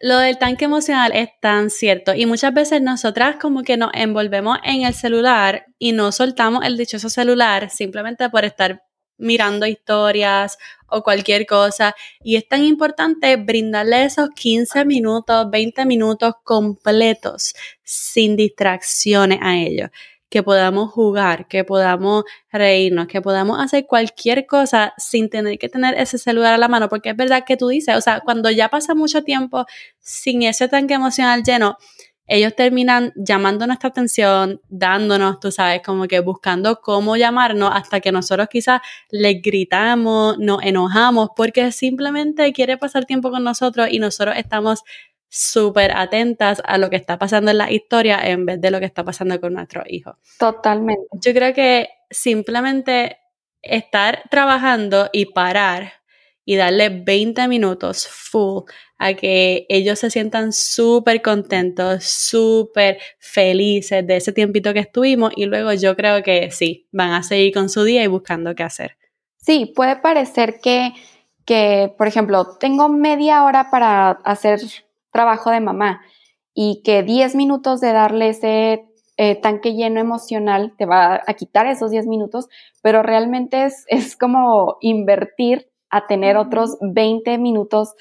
lo 0.01 0.17
del 0.17 0.39
tanque 0.39 0.65
emocional 0.65 1.13
es 1.15 1.29
tan 1.41 1.69
cierto. 1.69 2.15
Y 2.15 2.25
muchas 2.25 2.55
veces 2.55 2.81
nosotras 2.81 3.37
como 3.37 3.63
que 3.63 3.77
nos 3.77 3.91
envolvemos 3.93 4.59
en 4.65 4.83
el 4.83 4.95
celular 4.95 5.67
y 5.79 5.93
no 5.93 6.11
soltamos 6.11 6.65
el 6.65 6.79
dichoso 6.79 7.11
celular 7.11 7.69
simplemente 7.71 8.31
por 8.31 8.47
estar 8.47 8.83
mirando 9.19 9.67
historias 9.67 10.57
o 10.87 11.03
cualquier 11.03 11.45
cosa. 11.45 11.95
Y 12.23 12.37
es 12.37 12.49
tan 12.49 12.65
importante 12.65 13.37
brindarle 13.37 14.05
esos 14.05 14.31
15 14.31 14.87
minutos, 14.87 15.51
20 15.51 15.85
minutos 15.85 16.35
completos 16.45 17.55
sin 17.83 18.37
distracciones 18.37 19.39
a 19.43 19.59
ellos 19.59 19.91
que 20.31 20.43
podamos 20.43 20.91
jugar, 20.93 21.49
que 21.49 21.65
podamos 21.65 22.25
reírnos, 22.51 23.09
que 23.09 23.21
podamos 23.21 23.61
hacer 23.61 23.87
cualquier 23.87 24.47
cosa 24.47 24.95
sin 24.97 25.29
tener 25.29 25.59
que 25.59 25.69
tener 25.69 25.95
ese 25.99 26.19
celular 26.19 26.55
a 26.55 26.59
la 26.59 26.69
mano, 26.69 26.89
porque 26.89 27.11
es 27.11 27.17
verdad 27.17 27.45
que 27.45 27.57
tú 27.57 27.69
dices, 27.69 27.97
o 27.97 28.01
sea, 28.01 28.21
cuando 28.21 28.51
ya 28.51 28.69
pasa 28.69 28.95
mucho 28.95 29.23
tiempo 29.23 29.67
sin 29.99 30.43
ese 30.43 30.69
tanque 30.69 30.95
emocional 30.95 31.43
lleno, 31.43 31.77
ellos 32.33 32.55
terminan 32.55 33.13
llamando 33.17 33.67
nuestra 33.67 33.89
atención, 33.89 34.61
dándonos, 34.69 35.41
tú 35.41 35.51
sabes, 35.51 35.83
como 35.85 36.07
que 36.07 36.21
buscando 36.21 36.81
cómo 36.81 37.17
llamarnos 37.17 37.73
hasta 37.75 37.99
que 37.99 38.13
nosotros 38.13 38.47
quizás 38.49 38.81
les 39.11 39.43
gritamos, 39.43 40.39
nos 40.39 40.63
enojamos 40.63 41.31
porque 41.35 41.73
simplemente 41.73 42.53
quiere 42.53 42.79
pasar 42.79 43.05
tiempo 43.05 43.33
con 43.33 43.43
nosotros 43.43 43.89
y 43.91 43.99
nosotros 43.99 44.37
estamos 44.39 44.85
súper 45.31 45.93
atentas 45.97 46.61
a 46.65 46.77
lo 46.77 46.91
que 46.91 46.97
está 46.97 47.19
pasando 47.19 47.53
en 47.53 47.59
la 47.59 47.71
historia 47.71 48.21
en 48.23 48.45
vez 48.45 48.61
de 48.61 48.71
lo 48.71 48.81
que 48.81 48.87
está 48.87 49.05
pasando 49.05 49.41
con 49.41 49.55
nuestros 49.55 49.85
hijos. 49.89 50.17
Totalmente. 50.39 51.07
Yo 51.13 51.33
creo 51.33 51.55
que 51.55 51.89
simplemente 52.11 53.17
estar 53.63 54.25
trabajando 54.29 55.09
y 55.13 55.27
parar 55.27 55.93
y 56.45 56.57
darle 56.57 56.89
20 56.89 57.47
minutos 57.47 58.09
full 58.09 58.65
a 58.99 59.15
que 59.15 59.67
ellos 59.69 60.01
se 60.01 60.11
sientan 60.11 60.53
súper 60.53 61.23
contentos, 61.23 62.03
súper 62.05 62.99
felices 63.19 64.05
de 64.05 64.17
ese 64.17 64.33
tiempito 64.33 64.75
que 64.75 64.81
estuvimos 64.81 65.33
y 65.37 65.47
luego 65.47 65.73
yo 65.75 65.95
creo 65.95 66.25
que 66.25 66.51
sí, 66.51 66.89
van 66.91 67.13
a 67.13 67.23
seguir 67.23 67.55
con 67.55 67.69
su 67.69 67.85
día 67.85 68.03
y 68.03 68.09
buscando 68.09 68.55
qué 68.57 68.65
hacer. 68.65 68.97
Sí, 69.37 69.73
puede 69.77 69.97
parecer 69.97 70.59
que, 70.61 70.93
que 71.45 71.95
por 71.97 72.09
ejemplo, 72.09 72.57
tengo 72.59 72.89
media 72.89 73.45
hora 73.45 73.71
para 73.71 74.11
hacer 74.25 74.61
trabajo 75.13 75.51
de 75.51 75.61
mamá 75.61 76.01
y 76.55 76.83
que 76.85 77.03
10 77.03 77.35
minutos 77.37 77.81
de 77.81 77.93
darle 77.93 78.29
ese 78.29 78.85
eh, 79.17 79.37
tanque 79.37 79.75
lleno 79.75 80.01
emocional 80.01 80.75
te 80.77 80.87
va 80.87 81.21
a 81.27 81.35
quitar 81.35 81.67
esos 81.67 81.91
10 81.91 82.07
minutos, 82.07 82.49
pero 82.83 83.03
realmente 83.03 83.65
es, 83.65 83.85
es 83.89 84.17
como 84.17 84.79
invertir 84.81 85.71
a 85.91 86.07
tener 86.07 86.37
otros 86.37 86.79
20 86.81 87.39
minutos 87.39 87.95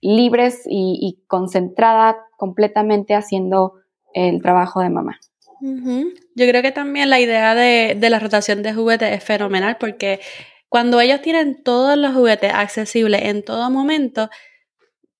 libres 0.00 0.62
y, 0.66 1.22
concentrada 1.28 2.16
completamente 2.36 3.14
haciendo 3.14 3.74
el 4.12 4.42
trabajo 4.42 4.80
de 4.80 4.90
mamá. 4.90 5.18
Yo 5.60 6.46
creo 6.46 6.60
que 6.60 6.72
también 6.72 7.08
la 7.08 7.20
idea 7.20 7.54
de, 7.54 7.96
de 7.98 8.10
la 8.10 8.18
rotación 8.18 8.62
de 8.62 8.74
juguetes 8.74 9.12
es 9.12 9.24
fenomenal 9.24 9.78
porque 9.80 10.20
cuando 10.68 11.00
ellos 11.00 11.22
tienen 11.22 11.62
todos 11.62 11.96
los 11.96 12.12
juguetes 12.12 12.52
accesibles 12.52 13.22
en 13.22 13.44
todo 13.44 13.70
momento, 13.70 14.28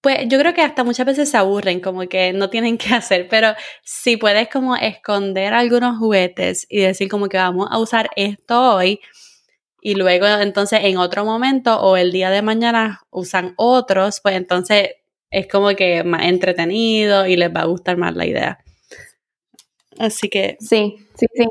pues 0.04 0.18
yo 0.28 0.38
creo 0.38 0.52
que 0.52 0.60
hasta 0.60 0.84
muchas 0.84 1.06
veces 1.06 1.30
se 1.30 1.38
aburren, 1.38 1.80
como 1.80 2.06
que 2.06 2.34
no 2.34 2.50
tienen 2.50 2.76
qué 2.76 2.94
hacer, 2.94 3.26
pero 3.26 3.54
si 3.82 4.18
puedes 4.18 4.50
como 4.50 4.76
esconder 4.76 5.54
algunos 5.54 5.96
juguetes 5.98 6.66
y 6.68 6.80
decir 6.80 7.08
como 7.08 7.30
que 7.30 7.38
vamos 7.38 7.68
a 7.70 7.78
usar 7.78 8.10
esto 8.14 8.74
hoy, 8.74 9.00
y 9.80 9.94
luego 9.94 10.26
entonces 10.26 10.80
en 10.82 10.98
otro 10.98 11.24
momento 11.24 11.80
o 11.80 11.96
el 11.96 12.12
día 12.12 12.28
de 12.28 12.42
mañana 12.42 13.00
usan 13.10 13.54
otros, 13.56 14.20
pues 14.20 14.36
entonces 14.36 14.90
es 15.30 15.48
como 15.48 15.68
que 15.74 16.04
más 16.04 16.24
entretenido 16.26 17.26
y 17.26 17.36
les 17.36 17.48
va 17.48 17.62
a 17.62 17.66
gustar 17.66 17.96
más 17.96 18.14
la 18.14 18.26
idea. 18.26 18.58
Así 19.98 20.28
que... 20.28 20.58
Sí, 20.60 20.98
sí, 21.14 21.26
sí. 21.34 21.46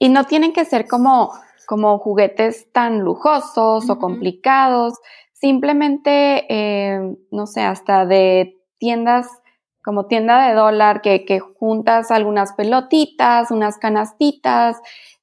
Y 0.00 0.08
no 0.08 0.24
tienen 0.24 0.52
que 0.52 0.64
ser 0.64 0.88
como, 0.88 1.32
como 1.66 2.00
juguetes 2.00 2.72
tan 2.72 2.98
lujosos 2.98 3.88
o 3.88 3.98
complicados, 4.00 4.94
simplemente, 5.40 6.46
eh, 6.48 7.16
no 7.30 7.46
sé, 7.46 7.62
hasta 7.62 8.06
de 8.06 8.58
tiendas 8.78 9.26
como 9.82 10.06
tienda 10.06 10.46
de 10.46 10.54
dólar 10.54 11.00
que, 11.00 11.24
que 11.24 11.40
juntas 11.40 12.10
algunas 12.10 12.52
pelotitas, 12.52 13.50
unas 13.50 13.78
canastitas, 13.78 14.76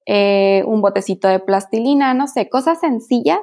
eh, 0.06 0.64
un 0.66 0.82
botecito 0.82 1.28
de 1.28 1.40
plastilina, 1.40 2.14
no 2.14 2.28
sé, 2.28 2.50
cosas 2.50 2.80
sencillas, 2.80 3.42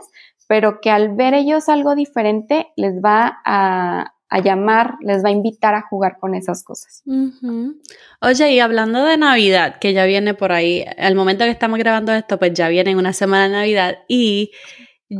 pero 0.48 0.80
que 0.80 0.90
al 0.90 1.14
ver 1.14 1.34
ellos 1.34 1.68
algo 1.68 1.94
diferente 1.94 2.68
les 2.76 2.94
va 3.02 3.40
a, 3.44 4.10
llamar, 4.42 4.96
les 5.00 5.22
va 5.24 5.28
a 5.28 5.32
invitar 5.32 5.74
a 5.74 5.82
jugar 5.82 6.16
con 6.18 6.34
esas 6.34 6.64
cosas. 6.64 7.04
Oye, 8.20 8.52
y 8.52 8.58
hablando 8.58 9.04
de 9.04 9.16
Navidad, 9.16 9.78
que 9.78 9.92
ya 9.92 10.06
viene 10.06 10.34
por 10.34 10.50
ahí, 10.50 10.84
al 10.98 11.14
momento 11.14 11.44
que 11.44 11.50
estamos 11.50 11.78
grabando 11.78 12.12
esto, 12.12 12.38
pues 12.38 12.52
ya 12.52 12.68
viene 12.68 12.96
una 12.96 13.12
semana 13.12 13.44
de 13.44 13.52
Navidad 13.52 13.98
y 14.08 14.50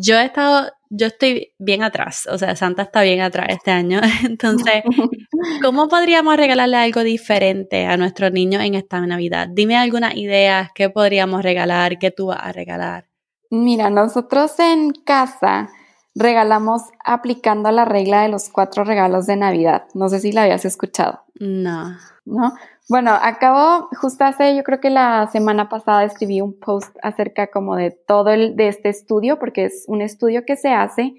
yo 0.01 0.19
he 0.19 0.25
estado, 0.25 0.73
yo 0.91 1.07
estoy 1.07 1.53
bien 1.59 1.83
atrás, 1.83 2.29
o 2.31 2.39
sea, 2.39 2.57
Santa 2.57 2.83
está 2.83 3.03
bien 3.03 3.21
atrás 3.21 3.47
este 3.51 3.71
año, 3.71 4.01
entonces, 4.25 4.83
¿cómo 5.63 5.89
podríamos 5.89 6.37
regalarle 6.37 6.77
algo 6.77 7.03
diferente 7.03 7.87
a 7.87 7.97
nuestros 7.97 8.33
niños 8.33 8.63
en 8.63 8.75
esta 8.75 9.01
Navidad? 9.01 9.49
Dime 9.51 9.77
algunas 9.77 10.17
ideas, 10.17 10.71
¿qué 10.75 10.91
podríamos 10.91 11.43
regalar? 11.43 11.99
¿Qué 11.99 12.11
tú 12.11 12.27
vas 12.27 12.41
a 12.41 12.53
regalar? 12.53 13.07
Mira, 13.51 13.91
nosotros 13.91 14.59
en 14.59 14.93
casa 15.05 15.69
regalamos 16.15 16.83
aplicando 17.05 17.71
la 17.71 17.85
regla 17.85 18.23
de 18.23 18.29
los 18.29 18.49
cuatro 18.49 18.85
regalos 18.85 19.27
de 19.27 19.37
Navidad. 19.37 19.85
No 19.95 20.09
sé 20.09 20.21
si 20.21 20.33
la 20.33 20.43
habías 20.45 20.65
escuchado. 20.65 21.25
No. 21.39 21.97
¿No? 22.25 22.55
Bueno, 22.87 23.13
acabo, 23.13 23.89
justo 23.99 24.25
hace, 24.25 24.55
yo 24.55 24.63
creo 24.63 24.79
que 24.79 24.91
la 24.91 25.27
semana 25.33 25.71
pasada 25.71 26.05
escribí 26.05 26.43
un 26.43 26.59
post 26.59 26.95
acerca 27.03 27.47
como 27.47 27.77
de 27.77 27.91
todo 27.91 28.29
el, 28.31 28.57
de 28.57 28.69
este 28.69 28.91
estudio, 28.91 29.39
porque 29.39 29.65
es 29.65 29.85
un 29.87 30.03
estudio 30.03 30.45
que 30.45 30.57
se 30.57 30.69
hace, 30.69 31.15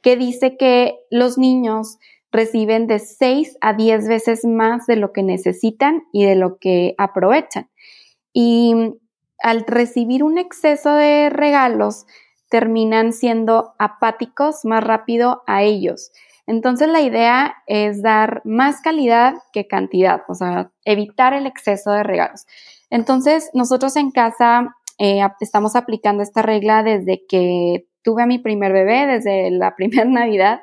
que 0.00 0.16
dice 0.16 0.56
que 0.56 0.96
los 1.10 1.36
niños 1.36 1.98
reciben 2.30 2.86
de 2.86 3.00
6 3.00 3.56
a 3.60 3.72
10 3.72 4.06
veces 4.06 4.44
más 4.44 4.86
de 4.86 4.94
lo 4.94 5.12
que 5.12 5.24
necesitan 5.24 6.04
y 6.12 6.24
de 6.24 6.36
lo 6.36 6.58
que 6.58 6.94
aprovechan. 6.98 7.68
Y 8.32 8.74
al 9.42 9.64
recibir 9.66 10.22
un 10.22 10.38
exceso 10.38 10.92
de 10.94 11.30
regalos, 11.30 12.06
terminan 12.48 13.12
siendo 13.12 13.74
apáticos 13.78 14.64
más 14.64 14.84
rápido 14.84 15.42
a 15.48 15.64
ellos. 15.64 16.12
Entonces 16.48 16.88
la 16.88 17.02
idea 17.02 17.56
es 17.66 18.00
dar 18.00 18.40
más 18.46 18.80
calidad 18.80 19.34
que 19.52 19.66
cantidad, 19.66 20.22
o 20.28 20.34
sea, 20.34 20.70
evitar 20.86 21.34
el 21.34 21.46
exceso 21.46 21.90
de 21.90 22.02
regalos. 22.02 22.46
Entonces 22.88 23.50
nosotros 23.52 23.96
en 23.96 24.10
casa 24.10 24.74
eh, 24.98 25.20
estamos 25.40 25.76
aplicando 25.76 26.22
esta 26.22 26.40
regla 26.40 26.82
desde 26.82 27.26
que 27.28 27.86
tuve 28.02 28.22
a 28.22 28.26
mi 28.26 28.38
primer 28.38 28.72
bebé, 28.72 29.06
desde 29.06 29.50
la 29.50 29.74
primera 29.76 30.06
Navidad, 30.06 30.62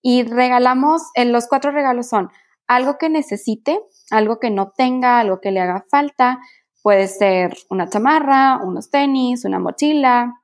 y 0.00 0.22
regalamos, 0.22 1.02
eh, 1.14 1.26
los 1.26 1.46
cuatro 1.46 1.72
regalos 1.72 2.08
son 2.08 2.30
algo 2.66 2.96
que 2.96 3.10
necesite, 3.10 3.80
algo 4.10 4.40
que 4.40 4.48
no 4.50 4.70
tenga, 4.70 5.20
algo 5.20 5.42
que 5.42 5.50
le 5.50 5.60
haga 5.60 5.84
falta, 5.90 6.38
puede 6.82 7.06
ser 7.06 7.54
una 7.68 7.90
chamarra, 7.90 8.60
unos 8.64 8.88
tenis, 8.88 9.44
una 9.44 9.58
mochila, 9.58 10.40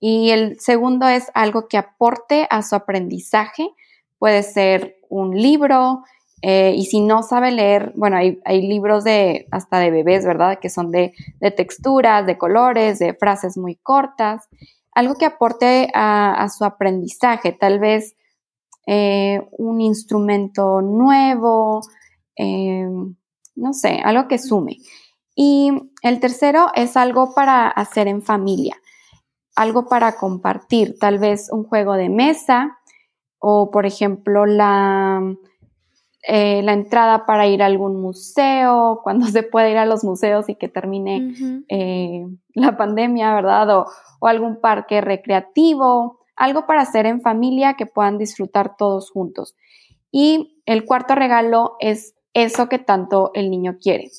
y 0.00 0.30
el 0.30 0.58
segundo 0.58 1.06
es 1.06 1.30
algo 1.32 1.68
que 1.68 1.78
aporte 1.78 2.48
a 2.50 2.62
su 2.62 2.74
aprendizaje, 2.74 3.70
puede 4.18 4.42
ser 4.42 4.96
un 5.08 5.36
libro, 5.36 6.02
eh, 6.42 6.74
y 6.76 6.84
si 6.84 7.00
no 7.00 7.22
sabe 7.22 7.50
leer, 7.50 7.92
bueno, 7.96 8.16
hay, 8.16 8.62
libros 8.62 9.04
de 9.04 9.48
hasta 9.50 9.78
de 9.78 9.90
bebés, 9.90 10.24
¿verdad? 10.24 10.58
Que 10.60 10.68
son 10.68 10.90
de, 10.90 11.14
texturas, 11.56 12.26
de 12.26 12.36
colores, 12.36 12.98
de 12.98 13.14
frases 13.14 13.56
muy 13.56 13.76
cortas, 13.76 14.48
algo 14.92 15.14
que 15.14 15.26
aporte 15.26 15.90
a, 15.94 16.46
su 16.56 16.64
aprendizaje, 16.64 17.52
tal 17.52 17.78
vez 17.78 18.14
eh, 18.86 19.46
un 19.52 19.80
instrumento 19.80 20.82
nuevo, 20.82 21.80
eh, 22.36 22.86
no 23.54 23.72
sé, 23.72 24.00
algo 24.04 24.28
que 24.28 24.38
sume. 24.38 24.76
Y 25.34 25.72
el 26.02 26.20
tercero 26.20 26.68
es 26.74 26.96
algo 26.96 27.34
para 27.34 27.68
hacer 27.68 28.08
en 28.08 28.22
familia, 28.22 28.76
algo 29.54 29.88
para 29.88 30.16
compartir, 30.16 30.98
tal 30.98 31.18
vez 31.18 31.48
un 31.50 31.64
juego 31.64 31.94
de 31.94 32.08
mesa, 32.08 32.78
o 33.48 33.70
por 33.70 33.86
ejemplo 33.86 34.44
la, 34.44 35.22
eh, 36.26 36.62
la 36.64 36.72
entrada 36.72 37.26
para 37.26 37.46
ir 37.46 37.62
a 37.62 37.66
algún 37.66 38.00
museo, 38.02 39.00
cuando 39.04 39.26
se 39.26 39.44
puede 39.44 39.70
ir 39.70 39.78
a 39.78 39.86
los 39.86 40.02
museos 40.02 40.48
y 40.48 40.56
que 40.56 40.68
termine 40.68 41.32
eh, 41.68 42.26
la 42.54 42.76
pandemia, 42.76 43.32
¿verdad? 43.36 43.70
O, 43.78 43.86
o, 44.18 44.26
algún 44.26 44.60
parque 44.60 45.00
recreativo, 45.00 46.18
algo 46.34 46.66
para 46.66 46.82
hacer 46.82 47.06
en 47.06 47.20
familia 47.20 47.74
que 47.74 47.86
puedan 47.86 48.18
disfrutar 48.18 48.76
todos 48.76 49.12
juntos. 49.12 49.54
Y 50.10 50.60
el 50.66 50.84
cuarto 50.84 51.14
regalo 51.14 51.76
es 51.78 52.16
eso 52.34 52.68
que 52.68 52.80
tanto 52.80 53.30
el 53.34 53.48
niño 53.48 53.76
quiere, 53.80 54.10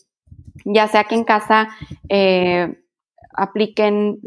ya 0.64 0.88
sea 0.88 1.04
que 1.04 1.16
en 1.16 1.26
casa 1.26 1.68
eh, 2.08 2.82
apliquen 3.34 4.22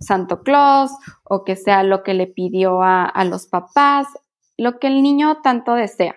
Santo 0.00 0.42
Claus 0.42 0.90
o 1.24 1.44
que 1.44 1.56
sea 1.56 1.82
lo 1.82 2.02
que 2.02 2.14
le 2.14 2.26
pidió 2.26 2.82
a, 2.82 3.24
los 3.24 3.46
papás, 3.46 4.06
lo 4.58 4.78
que 4.78 4.88
el 4.88 5.02
niño 5.02 5.40
tanto 5.42 5.74
desea. 5.74 6.16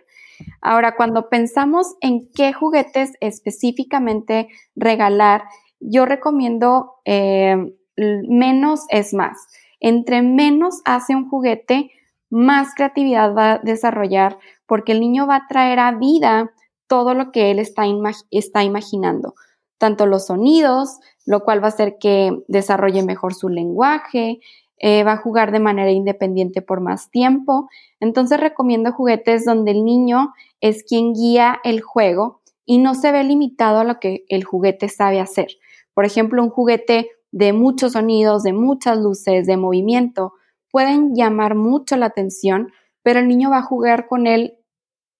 Ahora, 0.61 0.95
cuando 0.95 1.29
pensamos 1.29 1.95
en 2.01 2.29
qué 2.33 2.51
juguetes 2.51 3.13
específicamente 3.21 4.49
regalar, 4.75 5.43
yo 5.79 6.05
recomiendo 6.05 6.95
eh, 7.05 7.55
menos 7.95 8.81
es 8.89 9.13
más. 9.13 9.37
Entre 9.79 10.21
menos 10.21 10.81
hace 10.85 11.15
un 11.15 11.29
juguete, 11.29 11.91
más 12.29 12.73
creatividad 12.75 13.35
va 13.35 13.53
a 13.53 13.59
desarrollar 13.59 14.37
porque 14.65 14.93
el 14.93 14.99
niño 14.99 15.27
va 15.27 15.35
a 15.35 15.47
traer 15.47 15.79
a 15.79 15.91
vida 15.91 16.51
todo 16.87 17.13
lo 17.13 17.31
que 17.31 17.51
él 17.51 17.59
está, 17.59 17.83
está 18.31 18.63
imaginando, 18.63 19.35
tanto 19.77 20.05
los 20.05 20.27
sonidos, 20.27 20.99
lo 21.25 21.43
cual 21.43 21.61
va 21.61 21.67
a 21.67 21.69
hacer 21.69 21.97
que 21.99 22.31
desarrolle 22.47 23.03
mejor 23.03 23.33
su 23.33 23.49
lenguaje, 23.49 24.39
eh, 24.83 25.03
va 25.03 25.13
a 25.13 25.17
jugar 25.17 25.51
de 25.51 25.59
manera 25.59 25.91
independiente 25.91 26.63
por 26.63 26.81
más 26.81 27.11
tiempo. 27.11 27.69
Entonces 27.99 28.39
recomiendo 28.39 28.91
juguetes 28.91 29.45
donde 29.45 29.71
el 29.71 29.85
niño 29.85 30.33
es 30.59 30.83
quien 30.83 31.13
guía 31.13 31.59
el 31.63 31.81
juego 31.81 32.41
y 32.65 32.79
no 32.79 32.95
se 32.95 33.11
ve 33.11 33.23
limitado 33.23 33.79
a 33.79 33.83
lo 33.83 33.99
que 33.99 34.25
el 34.27 34.43
juguete 34.43 34.89
sabe 34.89 35.19
hacer. 35.19 35.49
Por 35.93 36.05
ejemplo, 36.05 36.41
un 36.41 36.49
juguete 36.49 37.11
de 37.31 37.53
muchos 37.53 37.93
sonidos, 37.93 38.41
de 38.41 38.53
muchas 38.53 38.97
luces, 38.97 39.45
de 39.45 39.55
movimiento, 39.55 40.33
pueden 40.71 41.15
llamar 41.15 41.53
mucho 41.53 41.95
la 41.95 42.07
atención, 42.07 42.71
pero 43.03 43.19
el 43.19 43.27
niño 43.27 43.51
va 43.51 43.59
a 43.59 43.63
jugar 43.63 44.07
con 44.07 44.25
él 44.25 44.57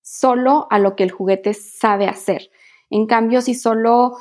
solo 0.02 0.66
a 0.72 0.80
lo 0.80 0.96
que 0.96 1.04
el 1.04 1.12
juguete 1.12 1.54
sabe 1.54 2.08
hacer. 2.08 2.50
En 2.90 3.06
cambio, 3.06 3.42
si 3.42 3.54
solo 3.54 4.18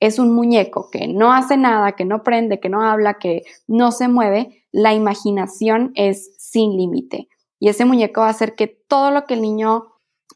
es 0.00 0.18
un 0.18 0.34
muñeco 0.34 0.90
que 0.90 1.08
no 1.08 1.32
hace 1.32 1.56
nada, 1.56 1.92
que 1.92 2.04
no 2.04 2.22
prende, 2.22 2.60
que 2.60 2.68
no 2.68 2.82
habla, 2.82 3.14
que 3.14 3.44
no 3.66 3.92
se 3.92 4.08
mueve, 4.08 4.64
la 4.72 4.92
imaginación 4.92 5.92
es 5.94 6.32
sin 6.38 6.76
límite. 6.76 7.28
Y 7.60 7.68
ese 7.68 7.84
muñeco 7.84 8.20
va 8.22 8.28
a 8.28 8.30
hacer 8.30 8.54
que 8.54 8.66
todo 8.66 9.10
lo 9.10 9.24
que 9.24 9.34
el 9.34 9.42
niño 9.42 9.86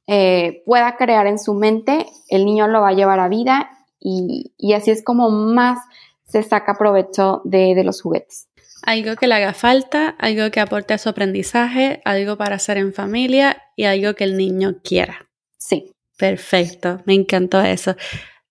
eh, 0.06 0.62
pueda 0.64 0.96
crear 0.96 1.26
en 1.26 1.38
su 1.38 1.54
mente, 1.54 2.06
el 2.28 2.44
niño 2.44 2.68
lo 2.68 2.80
va 2.80 2.90
a 2.90 2.94
llevar 2.94 3.20
a 3.20 3.28
vida 3.28 3.70
y, 4.00 4.52
así 4.74 4.90
es 4.90 5.02
como 5.02 5.30
más 5.30 5.78
se 6.24 6.42
saca 6.42 6.78
provecho 6.78 7.42
de, 7.44 7.74
de 7.74 7.84
los 7.84 8.00
juguetes. 8.00 8.48
Algo 8.84 9.16
que 9.16 9.26
le 9.26 9.34
haga 9.34 9.54
falta, 9.54 10.10
algo 10.18 10.50
que 10.50 10.60
aporte 10.60 10.94
a 10.94 10.98
su 10.98 11.08
aprendizaje, 11.08 12.00
algo 12.04 12.36
para 12.36 12.56
hacer 12.56 12.78
en 12.78 12.94
familia 12.94 13.62
y 13.76 13.84
algo 13.84 14.14
que 14.14 14.24
el 14.24 14.36
niño 14.36 14.76
quiera. 14.84 15.26
Sí. 15.58 15.90
Perfecto, 16.16 17.00
me 17.04 17.14
encantó 17.14 17.60
eso. 17.60 17.94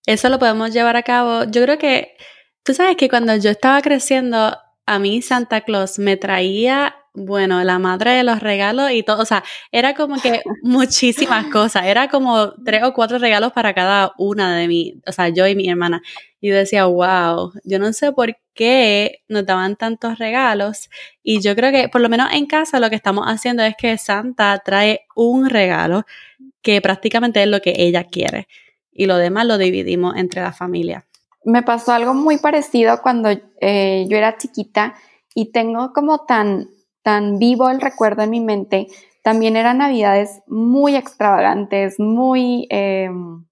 Eso 0.08 0.30
lo 0.30 0.38
podemos 0.38 0.72
llevar 0.72 0.96
a 0.96 1.02
cabo. 1.02 1.44
Yo 1.44 1.62
creo 1.62 1.76
que, 1.76 2.16
tú 2.62 2.72
sabes 2.72 2.96
que 2.96 3.10
cuando 3.10 3.36
yo 3.36 3.50
estaba 3.50 3.82
creciendo, 3.82 4.56
a 4.86 4.98
mí 4.98 5.20
Santa 5.20 5.60
Claus 5.60 5.98
me 5.98 6.16
traía, 6.16 6.96
bueno, 7.12 7.62
la 7.62 7.78
madre 7.78 8.12
de 8.12 8.22
los 8.22 8.40
regalos 8.40 8.90
y 8.90 9.02
todo, 9.02 9.20
o 9.20 9.26
sea, 9.26 9.44
era 9.70 9.92
como 9.92 10.16
que 10.18 10.40
muchísimas 10.62 11.48
cosas, 11.48 11.84
era 11.84 12.08
como 12.08 12.54
tres 12.64 12.84
o 12.84 12.94
cuatro 12.94 13.18
regalos 13.18 13.52
para 13.52 13.74
cada 13.74 14.14
una 14.16 14.56
de 14.56 14.66
mí, 14.66 14.94
o 15.06 15.12
sea, 15.12 15.28
yo 15.28 15.46
y 15.46 15.54
mi 15.54 15.68
hermana. 15.68 16.00
Y 16.40 16.48
yo 16.48 16.56
decía, 16.56 16.86
wow, 16.86 17.52
yo 17.64 17.78
no 17.78 17.92
sé 17.92 18.10
por 18.12 18.34
qué 18.54 19.24
nos 19.28 19.44
daban 19.44 19.76
tantos 19.76 20.18
regalos. 20.18 20.88
Y 21.22 21.42
yo 21.42 21.54
creo 21.54 21.70
que, 21.70 21.90
por 21.90 22.00
lo 22.00 22.08
menos 22.08 22.32
en 22.32 22.46
casa, 22.46 22.80
lo 22.80 22.88
que 22.88 22.96
estamos 22.96 23.26
haciendo 23.26 23.62
es 23.62 23.74
que 23.76 23.98
Santa 23.98 24.58
trae 24.64 25.02
un 25.14 25.50
regalo 25.50 26.06
que 26.62 26.80
prácticamente 26.80 27.42
es 27.42 27.48
lo 27.48 27.60
que 27.60 27.74
ella 27.76 28.04
quiere. 28.04 28.48
Y 28.98 29.06
lo 29.06 29.16
demás 29.16 29.46
lo 29.46 29.56
dividimos 29.56 30.16
entre 30.16 30.42
la 30.42 30.52
familia 30.52 31.08
me 31.48 31.62
pasó 31.62 31.92
algo 31.92 32.12
muy 32.12 32.36
parecido 32.36 33.00
cuando 33.02 33.30
eh, 33.60 34.04
yo 34.08 34.18
era 34.18 34.36
chiquita 34.36 34.94
y 35.34 35.50
tengo 35.50 35.94
como 35.94 36.26
tan, 36.26 36.68
tan 37.02 37.38
vivo 37.38 37.70
el 37.70 37.80
recuerdo 37.80 38.22
en 38.22 38.30
mi 38.30 38.40
mente. 38.40 38.88
También 39.22 39.56
eran 39.56 39.78
navidades 39.78 40.42
muy 40.46 40.94
extravagantes, 40.94 41.98
muy 41.98 42.66
em, 42.68 43.46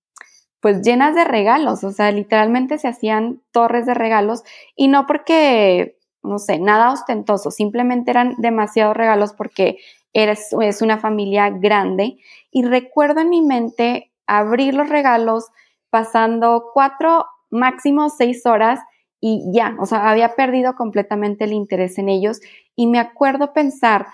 pues 0.60 0.82
llenas 0.82 1.14
de 1.14 1.24
regalos, 1.24 1.84
o 1.84 1.90
sea, 1.90 2.10
literalmente 2.12 2.78
se 2.78 2.88
hacían 2.88 3.40
torres 3.50 3.86
de 3.86 3.94
regalos 3.94 4.42
y 4.74 4.88
no 4.88 5.06
porque, 5.06 5.96
no 6.22 6.38
sé, 6.38 6.58
nada 6.58 6.92
ostentoso, 6.92 7.50
simplemente 7.50 8.10
eran 8.10 8.34
demasiados 8.38 8.96
regalos 8.96 9.32
porque 9.32 9.78
eres, 10.12 10.48
es 10.60 10.82
una 10.82 10.98
familia 10.98 11.50
grande 11.50 12.18
y 12.50 12.64
recuerdo 12.64 13.20
en 13.20 13.30
mi 13.30 13.42
mente 13.42 14.10
abrir 14.26 14.74
los 14.74 14.88
regalos 14.88 15.46
pasando 15.90 16.70
cuatro 16.72 17.26
máximo 17.50 18.08
seis 18.10 18.44
horas 18.46 18.80
y 19.20 19.50
ya, 19.52 19.76
o 19.80 19.86
sea, 19.86 20.08
había 20.10 20.34
perdido 20.34 20.74
completamente 20.74 21.44
el 21.44 21.52
interés 21.52 21.98
en 21.98 22.08
ellos 22.08 22.40
y 22.74 22.86
me 22.86 22.98
acuerdo 22.98 23.52
pensar 23.52 24.06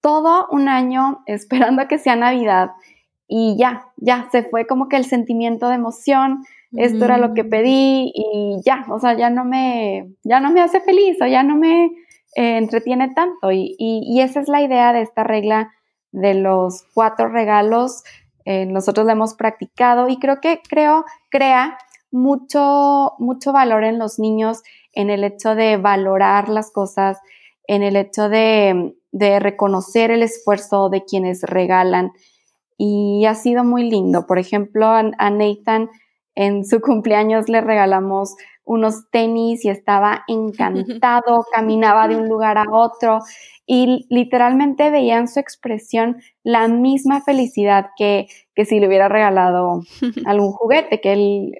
todo 0.00 0.46
un 0.50 0.68
año 0.68 1.22
esperando 1.26 1.82
a 1.82 1.88
que 1.88 1.98
sea 1.98 2.16
Navidad 2.16 2.70
y 3.28 3.56
ya, 3.56 3.86
ya, 3.96 4.28
se 4.32 4.42
fue 4.42 4.66
como 4.66 4.88
que 4.88 4.96
el 4.96 5.04
sentimiento 5.04 5.68
de 5.68 5.76
emoción, 5.76 6.44
esto 6.72 7.04
era 7.04 7.16
lo 7.16 7.32
que 7.32 7.44
mm. 7.44 7.50
pedí 7.50 8.12
y 8.12 8.60
ya, 8.64 8.84
o 8.90 8.98
sea, 8.98 9.16
ya 9.16 9.30
no 9.30 9.44
me, 9.44 10.10
ya 10.24 10.40
no 10.40 10.50
me 10.50 10.60
hace 10.60 10.80
feliz 10.80 11.16
o 11.22 11.26
ya 11.26 11.44
no 11.44 11.56
me 11.56 11.84
eh, 12.36 12.56
entretiene 12.58 13.12
tanto 13.14 13.52
y, 13.52 13.76
y, 13.78 14.20
esa 14.20 14.40
es 14.40 14.48
la 14.48 14.62
idea 14.62 14.92
de 14.92 15.02
esta 15.02 15.22
regla 15.22 15.72
de 16.12 16.34
los 16.34 16.84
cuatro 16.94 17.28
regalos. 17.28 18.02
Eh, 18.44 18.66
nosotros 18.66 19.06
la 19.06 19.12
hemos 19.12 19.34
practicado 19.34 20.08
y 20.08 20.18
creo 20.18 20.40
que 20.40 20.60
creo, 20.68 21.04
crea 21.28 21.78
mucho, 22.10 23.12
mucho 23.18 23.52
valor 23.52 23.84
en 23.84 23.98
los 23.98 24.18
niños 24.18 24.62
en 24.92 25.10
el 25.10 25.24
hecho 25.24 25.54
de 25.54 25.76
valorar 25.76 26.48
las 26.48 26.70
cosas, 26.70 27.18
en 27.66 27.82
el 27.82 27.96
hecho 27.96 28.28
de, 28.28 28.94
reconocer 29.12 30.10
el 30.10 30.22
esfuerzo 30.22 30.88
de 30.88 31.04
quienes 31.04 31.42
regalan. 31.42 32.12
Y 32.76 33.26
ha 33.26 33.34
sido 33.34 33.62
muy 33.62 33.88
lindo. 33.88 34.26
Por 34.26 34.38
ejemplo, 34.38 34.86
a, 34.86 35.02
Nathan 35.02 35.90
en 36.34 36.64
su 36.64 36.80
cumpleaños 36.80 37.48
le 37.48 37.60
regalamos 37.60 38.34
unos 38.70 39.10
tenis 39.10 39.64
y 39.64 39.68
estaba 39.68 40.22
encantado, 40.28 41.44
caminaba 41.52 42.06
de 42.06 42.14
un 42.14 42.28
lugar 42.28 42.56
a 42.56 42.66
otro 42.70 43.18
y 43.66 44.06
literalmente 44.10 44.90
veía 44.90 45.18
en 45.18 45.26
su 45.26 45.40
expresión 45.40 46.22
la 46.44 46.68
misma 46.68 47.20
felicidad 47.20 47.90
que, 47.96 48.28
que 48.54 48.64
si 48.64 48.78
le 48.78 48.86
hubiera 48.86 49.08
regalado 49.08 49.82
algún 50.24 50.52
juguete, 50.52 51.00
que 51.00 51.12
él 51.12 51.58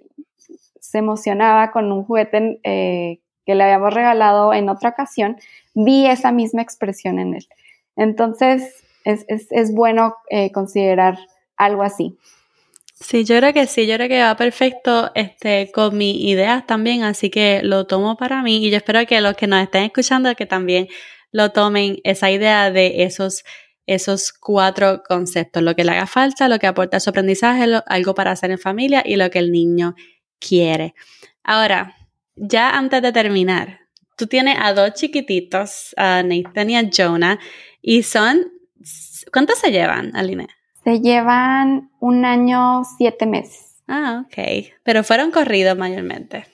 se 0.79 0.99
emocionaba 0.99 1.73
con 1.73 1.91
un 1.91 2.05
juguete 2.05 2.61
eh, 2.63 3.19
que 3.45 3.57
le 3.57 3.65
habíamos 3.65 3.93
regalado 3.93 4.55
en 4.55 4.69
otra 4.69 4.91
ocasión, 4.91 5.37
vi 5.75 6.07
esa 6.07 6.31
misma 6.31 6.63
expresión 6.63 7.19
en 7.19 7.35
él. 7.35 7.49
Entonces, 7.97 8.85
es, 9.05 9.75
bueno 9.75 10.15
eh, 10.29 10.53
considerar 10.53 11.19
algo 11.57 11.83
así. 11.83 12.17
Sí, 13.01 13.25
yo 13.25 13.39
creo 13.39 13.53
que 13.55 13.67
sí, 13.67 13.87
yo 13.87 13.95
creo 13.97 14.09
que 14.09 14.21
va 14.21 14.37
perfecto 14.37 15.11
este, 15.15 15.71
con 15.73 15.97
mis 15.97 16.17
ideas 16.17 16.67
también, 16.67 17.03
así 17.03 17.31
que 17.31 17.63
lo 17.63 17.87
tomo 17.87 18.17
para 18.17 18.43
mí 18.43 18.65
y 18.65 18.71
yo 18.71 18.77
espero 18.77 19.05
que 19.07 19.21
los 19.23 19.35
que 19.37 19.47
nos 19.47 19.63
estén 19.63 19.85
escuchando 19.85 20.35
que 20.37 20.45
también 20.45 20.87
lo 21.33 21.51
tomen 21.51 21.99
esa 22.05 22.31
idea 22.31 22.71
de 22.71 23.03
esos, 23.05 23.43
esos 23.87 24.33
cuatro 24.33 25.03
conceptos, 25.09 25.63
lo 25.63 25.75
que 25.75 25.85
le 25.85 25.93
haga 25.93 26.07
falta, 26.07 26.49
lo 26.49 26.59
que 26.59 26.67
aporta 26.67 26.99
a 26.99 27.01
su 27.01 27.09
aprendizaje, 27.11 27.65
algo 27.87 28.15
para 28.15 28.33
hacer 28.33 28.51
en 28.51 28.59
familia 28.59 29.03
y 29.05 29.17
lo 29.17 29.31
que 29.31 29.39
el 29.39 29.51
niño 29.51 29.95
quiere. 30.39 30.95
Ahora, 31.43 31.97
ya 32.37 32.77
antes 32.77 33.01
de 33.01 33.13
terminar, 33.13 33.81
tú 34.17 34.27
tienes 34.27 34.59
a 34.61 34.75
dos 34.75 34.93
chiquititos, 34.93 35.95
a 35.97 36.23
Nathan 36.23 36.71
y 36.71 36.77
a 36.77 36.91
Jonah, 36.95 37.39
y 37.81 38.03
son, 38.03 38.45
¿cuántos 39.33 39.59
se 39.59 39.71
llevan, 39.73 40.15
Aline? 40.15 40.49
Se 40.85 41.01
llevan 41.01 41.91
un 42.01 42.25
año, 42.25 42.83
siete 42.97 43.27
meses. 43.27 43.83
Ah, 43.87 44.25
ok. 44.25 44.67
Pero 44.83 45.05
fueron 45.05 45.31
corridos 45.31 45.77
mayormente. 45.77 46.47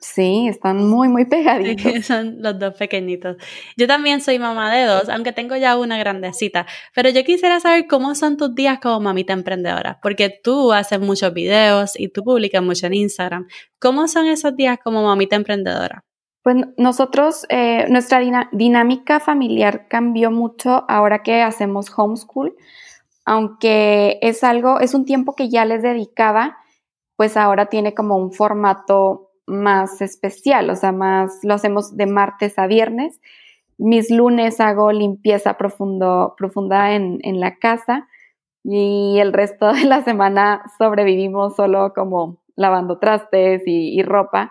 Sí, 0.00 0.46
están 0.46 0.86
muy, 0.86 1.08
muy 1.08 1.24
pegaditos. 1.24 2.04
son 2.06 2.40
los 2.40 2.58
dos 2.58 2.74
pequeñitos. 2.74 3.36
Yo 3.76 3.86
también 3.88 4.20
soy 4.20 4.38
mamá 4.38 4.72
de 4.72 4.84
dos, 4.84 5.08
aunque 5.08 5.32
tengo 5.32 5.56
ya 5.56 5.76
una 5.76 5.98
grandecita. 5.98 6.66
Pero 6.94 7.10
yo 7.10 7.24
quisiera 7.24 7.58
saber 7.58 7.86
cómo 7.88 8.14
son 8.14 8.36
tus 8.36 8.54
días 8.54 8.78
como 8.80 9.00
mamita 9.00 9.32
emprendedora, 9.32 9.98
porque 10.00 10.30
tú 10.42 10.72
haces 10.72 11.00
muchos 11.00 11.32
videos 11.34 11.98
y 11.98 12.08
tú 12.08 12.22
publicas 12.22 12.62
mucho 12.62 12.86
en 12.86 12.94
Instagram. 12.94 13.48
¿Cómo 13.80 14.06
son 14.06 14.26
esos 14.26 14.54
días 14.54 14.78
como 14.82 15.02
mamita 15.02 15.34
emprendedora? 15.34 16.04
Pues 16.42 16.56
nosotros, 16.76 17.44
eh, 17.48 17.86
nuestra 17.88 18.20
dinámica 18.52 19.18
familiar 19.18 19.88
cambió 19.88 20.30
mucho 20.30 20.84
ahora 20.88 21.22
que 21.24 21.42
hacemos 21.42 21.92
homeschool, 21.94 22.54
aunque 23.28 24.18
es 24.22 24.42
algo, 24.42 24.80
es 24.80 24.94
un 24.94 25.04
tiempo 25.04 25.34
que 25.34 25.50
ya 25.50 25.66
les 25.66 25.82
dedicaba, 25.82 26.56
pues 27.14 27.36
ahora 27.36 27.66
tiene 27.66 27.92
como 27.92 28.16
un 28.16 28.32
formato 28.32 29.32
más 29.46 30.00
especial, 30.00 30.70
o 30.70 30.76
sea, 30.76 30.92
más 30.92 31.40
lo 31.42 31.52
hacemos 31.52 31.94
de 31.94 32.06
martes 32.06 32.58
a 32.58 32.66
viernes. 32.66 33.20
Mis 33.76 34.10
lunes 34.10 34.60
hago 34.60 34.92
limpieza 34.92 35.58
profundo, 35.58 36.36
profunda 36.38 36.94
en, 36.94 37.20
la 37.38 37.56
casa 37.56 38.08
y 38.64 39.18
el 39.18 39.34
resto 39.34 39.74
de 39.74 39.84
la 39.84 40.02
semana 40.04 40.62
sobrevivimos 40.78 41.54
solo 41.54 41.92
como 41.94 42.38
lavando 42.56 42.98
trastes 42.98 43.62
y, 43.66 44.02
ropa, 44.04 44.50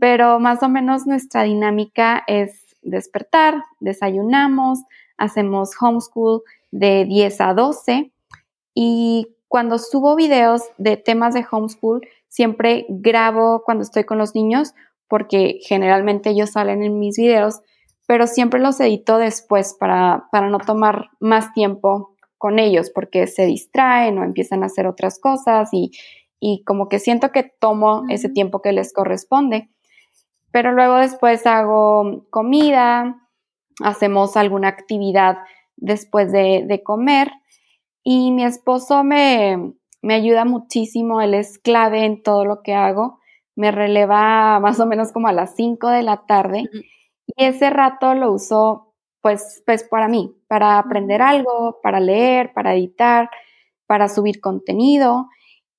pero 0.00 0.40
más 0.40 0.62
o 0.62 0.70
menos 0.70 1.06
nuestra 1.06 1.42
dinámica 1.42 2.24
es 2.26 2.74
despertar, 2.80 3.62
desayunamos, 3.78 4.84
hacemos 5.18 5.72
homeschool 5.78 6.40
de 6.78 7.04
10 7.06 7.40
a 7.40 7.54
12 7.54 8.12
y 8.74 9.28
cuando 9.48 9.78
subo 9.78 10.16
videos 10.16 10.62
de 10.76 10.96
temas 10.96 11.34
de 11.34 11.46
homeschool, 11.50 12.06
siempre 12.28 12.84
grabo 12.88 13.62
cuando 13.64 13.82
estoy 13.82 14.04
con 14.04 14.18
los 14.18 14.34
niños 14.34 14.74
porque 15.08 15.58
generalmente 15.62 16.30
ellos 16.30 16.50
salen 16.50 16.82
en 16.82 16.98
mis 16.98 17.16
videos, 17.16 17.60
pero 18.06 18.26
siempre 18.26 18.60
los 18.60 18.78
edito 18.80 19.18
después 19.18 19.76
para, 19.78 20.26
para 20.30 20.50
no 20.50 20.58
tomar 20.58 21.10
más 21.20 21.52
tiempo 21.54 22.16
con 22.38 22.58
ellos 22.58 22.90
porque 22.94 23.26
se 23.26 23.46
distraen 23.46 24.18
o 24.18 24.24
empiezan 24.24 24.62
a 24.62 24.66
hacer 24.66 24.86
otras 24.86 25.18
cosas 25.18 25.70
y, 25.72 25.92
y 26.38 26.62
como 26.64 26.88
que 26.88 26.98
siento 26.98 27.30
que 27.32 27.44
tomo 27.58 28.04
ese 28.10 28.28
tiempo 28.28 28.60
que 28.60 28.72
les 28.72 28.92
corresponde. 28.92 29.70
pero 30.50 30.72
luego 30.72 30.96
después 30.96 31.46
hago 31.46 32.26
comida, 32.30 33.28
hacemos 33.82 34.36
alguna 34.36 34.68
actividad 34.68 35.38
después 35.76 36.32
de, 36.32 36.82
comer. 36.84 37.30
Y 38.02 38.30
mi 38.30 38.44
esposo 38.44 39.04
me, 39.04 39.74
me 40.02 40.14
ayuda 40.14 40.44
muchísimo, 40.44 41.20
él 41.20 41.34
es 41.34 41.58
clave 41.58 42.04
en 42.04 42.22
todo 42.22 42.44
lo 42.44 42.62
que 42.62 42.74
hago, 42.74 43.20
me 43.56 43.70
releva 43.70 44.60
más 44.60 44.78
o 44.80 44.86
menos 44.86 45.12
como 45.12 45.28
a 45.28 45.32
las 45.32 45.56
5 45.56 45.88
de 45.88 46.02
la 46.02 46.26
tarde. 46.26 46.64
Y 47.26 47.44
ese 47.44 47.70
rato 47.70 48.14
lo 48.14 48.32
uso 48.32 48.94
pues, 49.22 49.62
pues 49.66 49.82
para 49.82 50.08
mí, 50.08 50.36
para 50.46 50.78
aprender 50.78 51.22
algo, 51.22 51.80
para 51.82 51.98
leer, 51.98 52.52
para 52.52 52.74
editar, 52.74 53.28
para 53.86 54.08
subir 54.08 54.40
contenido. 54.40 55.28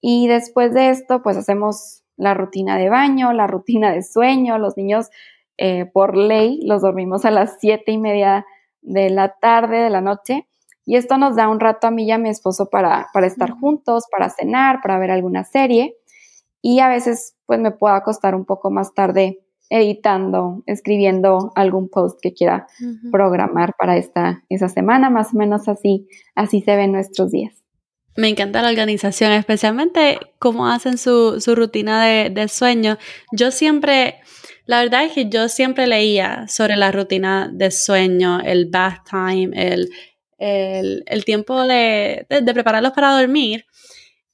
Y 0.01 0.27
después 0.27 0.73
de 0.73 0.89
esto 0.89 1.21
pues 1.21 1.37
hacemos 1.37 2.03
la 2.17 2.33
rutina 2.33 2.77
de 2.77 2.89
baño, 2.89 3.31
la 3.31 3.47
rutina 3.47 3.91
de 3.93 4.03
sueño, 4.03 4.57
los 4.57 4.75
niños 4.75 5.09
eh, 5.57 5.85
por 5.85 6.15
ley 6.15 6.59
los 6.63 6.81
dormimos 6.81 7.25
a 7.25 7.31
las 7.31 7.57
siete 7.59 7.91
y 7.91 7.97
media 7.97 8.45
de 8.81 9.09
la 9.09 9.35
tarde, 9.39 9.77
de 9.77 9.89
la 9.89 10.01
noche, 10.01 10.47
y 10.85 10.95
esto 10.95 11.17
nos 11.17 11.35
da 11.35 11.49
un 11.49 11.59
rato 11.59 11.87
a 11.87 11.91
mí 11.91 12.05
y 12.05 12.11
a 12.11 12.17
mi 12.17 12.29
esposo 12.29 12.69
para, 12.69 13.07
para 13.13 13.27
estar 13.27 13.51
juntos, 13.51 14.05
para 14.11 14.29
cenar, 14.29 14.79
para 14.81 14.97
ver 14.99 15.11
alguna 15.11 15.43
serie, 15.43 15.95
y 16.61 16.79
a 16.79 16.87
veces 16.87 17.35
pues 17.45 17.59
me 17.59 17.71
puedo 17.71 17.93
acostar 17.93 18.35
un 18.35 18.45
poco 18.45 18.71
más 18.71 18.93
tarde 18.93 19.39
editando, 19.69 20.63
escribiendo 20.65 21.51
algún 21.55 21.89
post 21.89 22.19
que 22.21 22.33
quiera 22.33 22.67
programar 23.11 23.73
para 23.77 23.97
esta, 23.97 24.43
esa 24.49 24.69
semana, 24.69 25.09
más 25.09 25.33
o 25.33 25.37
menos 25.37 25.67
así, 25.67 26.07
así 26.35 26.61
se 26.61 26.75
ven 26.75 26.91
nuestros 26.91 27.31
días. 27.31 27.53
Me 28.15 28.29
encanta 28.29 28.63
la 28.63 28.69
organización, 28.69 29.31
especialmente 29.33 30.19
cómo 30.39 30.67
hacen 30.67 30.97
su, 30.97 31.39
su 31.39 31.53
rutina 31.53 32.03
de, 32.03 32.29
de, 32.31 32.47
sueño. 32.47 32.97
Yo 33.31 33.51
siempre, 33.51 34.21
la 34.67 34.83
verdad 34.83 35.05
es 35.05 35.13
que 35.13 35.29
yo 35.29 35.49
siempre 35.49 35.87
leía 35.87 36.45
sobre 36.47 36.75
la 36.75 36.91
rutina 36.91 37.49
de 37.51 37.71
sueño, 37.71 38.41
el 38.41 38.67
bath 38.67 39.09
time, 39.09 39.49
el, 39.55 39.89
el, 40.37 41.25
tiempo 41.25 41.65
de, 41.65 42.27
de, 42.29 42.41
de, 42.41 42.53
prepararlos 42.53 42.91
para 42.91 43.17
dormir. 43.17 43.65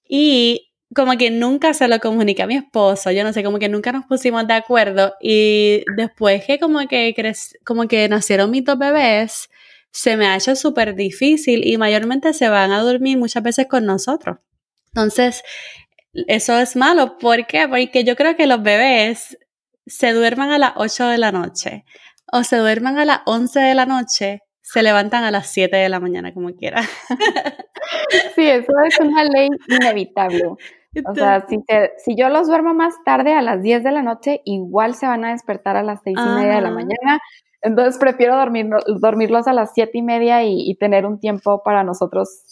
Y 0.07 0.71
como 0.93 1.17
que 1.17 1.29
nunca 1.29 1.73
se 1.73 1.87
lo 1.87 1.99
comuniqué 1.99 2.43
a 2.43 2.47
mi 2.47 2.55
esposo, 2.55 3.11
yo 3.11 3.23
no 3.23 3.31
sé, 3.31 3.43
como 3.43 3.59
que 3.59 3.69
nunca 3.69 3.91
nos 3.91 4.05
pusimos 4.05 4.47
de 4.47 4.53
acuerdo. 4.53 5.13
Y 5.21 5.83
después 5.95 6.43
que 6.45 6.59
como 6.59 6.87
que, 6.87 7.15
como 7.63 7.87
que 7.87 8.09
nacieron 8.09 8.51
mis 8.51 8.65
dos 8.65 8.77
bebés, 8.77 9.49
se 9.91 10.17
me 10.17 10.25
ha 10.25 10.35
hecho 10.35 10.55
súper 10.55 10.95
difícil 10.95 11.65
y 11.65 11.77
mayormente 11.77 12.33
se 12.33 12.49
van 12.49 12.71
a 12.71 12.81
dormir 12.81 13.19
muchas 13.19 13.43
veces 13.43 13.67
con 13.67 13.85
nosotros. 13.85 14.37
Entonces, 14.87 15.43
eso 16.27 16.59
es 16.59 16.75
malo. 16.75 17.17
¿Por 17.19 17.45
qué? 17.45 17.67
Porque 17.67 18.03
yo 18.03 18.15
creo 18.15 18.35
que 18.35 18.47
los 18.47 18.61
bebés 18.61 19.37
se 19.85 20.13
duerman 20.13 20.51
a 20.51 20.57
las 20.57 20.73
8 20.75 21.07
de 21.07 21.17
la 21.17 21.31
noche 21.31 21.85
o 22.31 22.43
se 22.43 22.57
duerman 22.57 22.97
a 22.97 23.05
las 23.05 23.21
11 23.25 23.59
de 23.59 23.73
la 23.75 23.85
noche, 23.85 24.41
se 24.61 24.83
levantan 24.83 25.23
a 25.23 25.31
las 25.31 25.47
7 25.47 25.75
de 25.75 25.89
la 25.89 25.99
mañana 25.99 26.33
como 26.33 26.49
quiera. 26.53 26.81
Sí, 28.35 28.47
eso 28.47 28.71
es 28.87 28.99
una 28.99 29.23
ley 29.25 29.49
inevitable. 29.67 30.45
O 30.47 31.15
sea, 31.15 31.45
si, 31.49 31.57
si 31.97 32.15
yo 32.15 32.29
los 32.29 32.47
duermo 32.47 32.73
más 32.73 32.93
tarde 33.03 33.33
a 33.33 33.41
las 33.41 33.61
10 33.61 33.83
de 33.83 33.91
la 33.91 34.01
noche, 34.01 34.41
igual 34.45 34.95
se 34.95 35.05
van 35.05 35.25
a 35.25 35.31
despertar 35.31 35.75
a 35.75 35.83
las 35.83 35.99
6 36.03 36.17
y 36.17 36.29
media 36.29 36.55
de 36.55 36.61
la 36.61 36.71
mañana 36.71 37.19
entonces 37.63 37.97
prefiero 37.97 38.35
dormir, 38.35 38.69
dormirlos 38.99 39.47
a 39.47 39.53
las 39.53 39.73
siete 39.73 39.97
y 39.97 40.01
media 40.01 40.43
y, 40.43 40.75
tener 40.75 41.05
un 41.05 41.19
tiempo 41.19 41.63
para 41.63 41.83
nosotros 41.83 42.43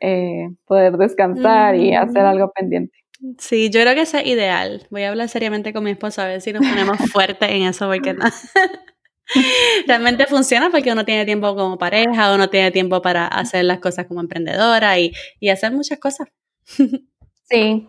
eh, 0.00 0.48
poder 0.66 0.96
descansar 0.96 1.74
y 1.74 1.94
hacer 1.94 2.22
algo 2.22 2.52
pendiente. 2.52 2.96
Sí, 3.38 3.70
yo 3.70 3.80
creo 3.80 3.94
que 3.94 4.02
eso 4.02 4.18
es 4.18 4.26
ideal. 4.26 4.86
Voy 4.90 5.02
a 5.04 5.10
hablar 5.10 5.28
seriamente 5.28 5.72
con 5.72 5.84
mi 5.84 5.92
esposo 5.92 6.22
a 6.22 6.26
ver 6.26 6.40
si 6.40 6.52
nos 6.52 6.66
ponemos 6.66 6.96
fuerte 7.12 7.44
en 7.54 7.62
eso 7.62 7.88
porque 7.88 8.14
no. 8.14 8.24
Realmente 9.86 10.26
funciona 10.26 10.70
porque 10.70 10.92
uno 10.92 11.04
tiene 11.04 11.24
tiempo 11.24 11.54
como 11.54 11.78
pareja, 11.78 12.34
uno 12.34 12.50
tiene 12.50 12.70
tiempo 12.72 13.00
para 13.00 13.26
hacer 13.26 13.64
las 13.64 13.78
cosas 13.78 14.06
como 14.06 14.20
emprendedora 14.20 14.98
y, 14.98 15.12
y 15.40 15.48
hacer 15.50 15.72
muchas 15.72 15.98
cosas. 15.98 16.28
Sí. 17.50 17.86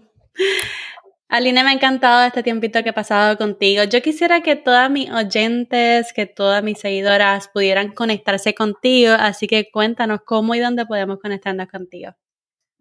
Aline, 1.30 1.64
me 1.64 1.70
ha 1.70 1.74
encantado 1.74 2.26
este 2.26 2.44
tiempito 2.44 2.84
que 2.84 2.90
he 2.90 2.94
pasado 2.94 3.38
contigo. 3.38 3.84
Yo 3.86 4.02
quisiera 4.02 4.42
que 4.42 4.58
todas 4.58 4.92
mis 4.92 5.10
oyentes, 5.10 6.12
que 6.14 6.26
todas 6.26 6.62
mis 6.64 6.80
seguidoras 6.80 7.48
pudieran 7.48 7.94
conectarse 7.94 8.54
contigo, 8.54 9.14
así 9.18 9.48
que 9.48 9.72
cuéntanos 9.72 10.20
cómo 10.26 10.54
y 10.54 10.60
dónde 10.60 10.86
podemos 10.86 11.20
conectarnos 11.20 11.68
contigo. 11.70 12.14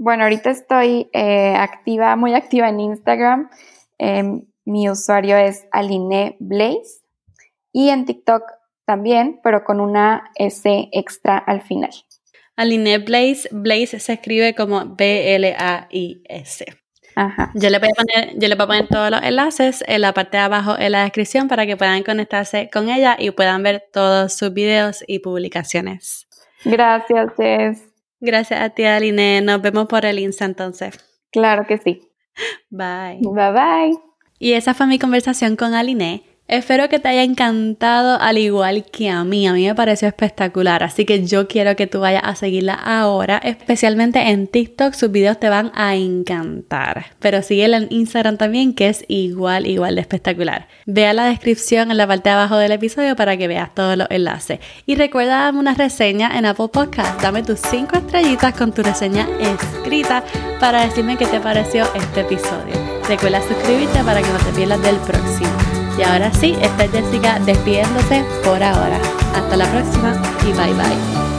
Bueno, 0.05 0.25
ahorita 0.25 0.51
estoy 0.51 1.09
eh, 1.13 1.55
activa, 1.57 2.17
muy 2.17 2.35
activa 2.35 2.69
en 2.69 2.81
Instagram. 2.81 3.49
Em, 3.99 4.45
mi 4.65 4.91
usuario 4.91 5.37
es 5.37 5.65
Aline 5.71 6.35
Blaze 6.41 7.05
y 7.71 7.91
en 7.91 8.05
TikTok 8.05 8.43
también, 8.85 9.39
pero 9.45 9.63
con 9.63 9.79
una 9.79 10.33
S 10.35 10.89
extra 10.91 11.39
al 11.39 11.63
final. 11.63 11.93
Aline 12.57 12.99
Blaze, 12.99 13.49
Blaze 13.53 14.01
se 14.01 14.15
escribe 14.15 14.57
como 14.57 14.97
B-L-A-I-S. 14.97 16.65
Yo 17.55 17.71
le, 17.71 17.79
voy 17.79 17.89
a 17.89 17.95
poner, 17.95 18.33
yo 18.37 18.49
le 18.49 18.57
voy 18.57 18.65
a 18.65 18.67
poner 18.67 18.89
todos 18.89 19.09
los 19.09 19.23
enlaces 19.23 19.85
en 19.87 20.01
la 20.01 20.13
parte 20.13 20.37
de 20.37 20.43
abajo 20.43 20.77
en 20.77 20.91
la 20.91 21.03
descripción 21.05 21.47
para 21.47 21.65
que 21.65 21.77
puedan 21.77 22.03
conectarse 22.03 22.69
con 22.73 22.89
ella 22.89 23.15
y 23.21 23.31
puedan 23.31 23.63
ver 23.63 23.85
todos 23.93 24.33
sus 24.33 24.53
videos 24.53 25.05
y 25.07 25.21
publicaciones. 25.21 26.27
Gracias, 26.65 27.31
Jess. 27.37 27.92
Gracias 28.25 28.61
a 28.61 28.71
ti, 28.71 28.85
Aline. 28.85 29.41
Nos 29.41 29.61
vemos 29.61 29.87
por 29.89 30.05
el 30.05 30.21
Insta 30.21 30.45
entonces. 30.45 30.97
Claro 31.33 31.67
que 31.67 31.77
sí. 31.79 32.09
Bye. 32.71 33.19
Bye 33.21 33.53
bye. 33.53 33.99
Y 34.39 34.53
esa 34.53 34.75
fue 34.75 34.87
mi 34.87 35.01
conversación 35.01 35.57
con 35.57 35.75
Aline. 35.75 36.23
Espero 36.49 36.91
que 36.91 36.99
te 36.99 37.09
haya 37.09 37.23
encantado 37.23 38.21
al 38.21 38.37
igual 38.37 38.85
que 38.85 39.09
a 39.09 39.25
mí. 39.25 39.47
A 39.47 39.55
mí 39.55 39.67
me 39.67 39.75
pareció 39.75 40.07
espectacular. 40.07 40.83
Así 40.83 41.07
que 41.07 41.25
yo 41.27 41.49
quiero 41.49 41.77
que 41.77 41.87
tú 41.87 42.01
vayas 42.01 42.25
a 42.27 42.35
seguirla 42.35 42.75
ahora. 42.75 43.39
Especialmente 43.39 44.21
en 44.29 44.49
TikTok. 44.49 44.93
Sus 44.93 45.11
videos 45.11 45.41
te 45.41 45.49
van 45.49 45.73
a 45.75 45.97
encantar. 45.97 47.07
Pero 47.21 47.41
síguela 47.41 47.79
en 47.79 47.87
Instagram 47.91 48.37
también 48.37 48.75
que 48.75 48.89
es 48.89 49.05
igual, 49.09 49.67
igual 49.67 49.95
de 49.95 50.03
espectacular. 50.03 50.69
Vea 50.85 51.15
la 51.15 51.25
descripción 51.25 51.91
en 51.91 51.97
la 51.97 52.07
parte 52.07 52.29
de 52.29 52.35
abajo 52.35 52.59
del 52.59 52.73
episodio 52.73 53.17
para 53.17 53.37
que 53.39 53.49
veas 53.49 53.75
todos 53.75 53.97
los 53.97 54.09
enlaces. 54.11 54.59
Y 54.85 54.97
recuerda 54.97 55.45
darme 55.45 55.61
una 55.61 55.75
reseña 55.75 56.37
en 56.37 56.45
Apple 56.45 56.69
Podcast. 56.69 57.23
Dame 57.23 57.43
tus 57.43 57.61
5 57.61 57.97
estrellitas 57.97 58.55
con 58.55 58.73
tu 58.73 58.83
reseña 58.83 59.27
escrita 59.41 60.23
para 60.61 60.83
decirme 60.85 61.17
qué 61.17 61.27
te 61.27 61.41
pareció 61.41 61.87
este 61.95 62.21
episodio. 62.21 62.75
Recuerda 63.09 63.41
suscribirte 63.41 64.05
para 64.05 64.21
que 64.21 64.29
no 64.29 64.39
te 64.39 64.53
pierdas 64.53 64.83
del 64.83 64.97
próximo. 64.97 65.82
Y 65.99 66.03
ahora 66.03 66.33
sí, 66.33 66.57
esta 66.61 66.85
es 66.85 66.93
Jessica 66.93 67.39
despidiéndose 67.41 68.25
por 68.45 68.63
ahora. 68.63 68.99
Hasta 69.35 69.57
la 69.57 69.71
próxima 69.71 70.15
y 70.43 70.53
bye 70.53 70.75
bye. 70.75 71.32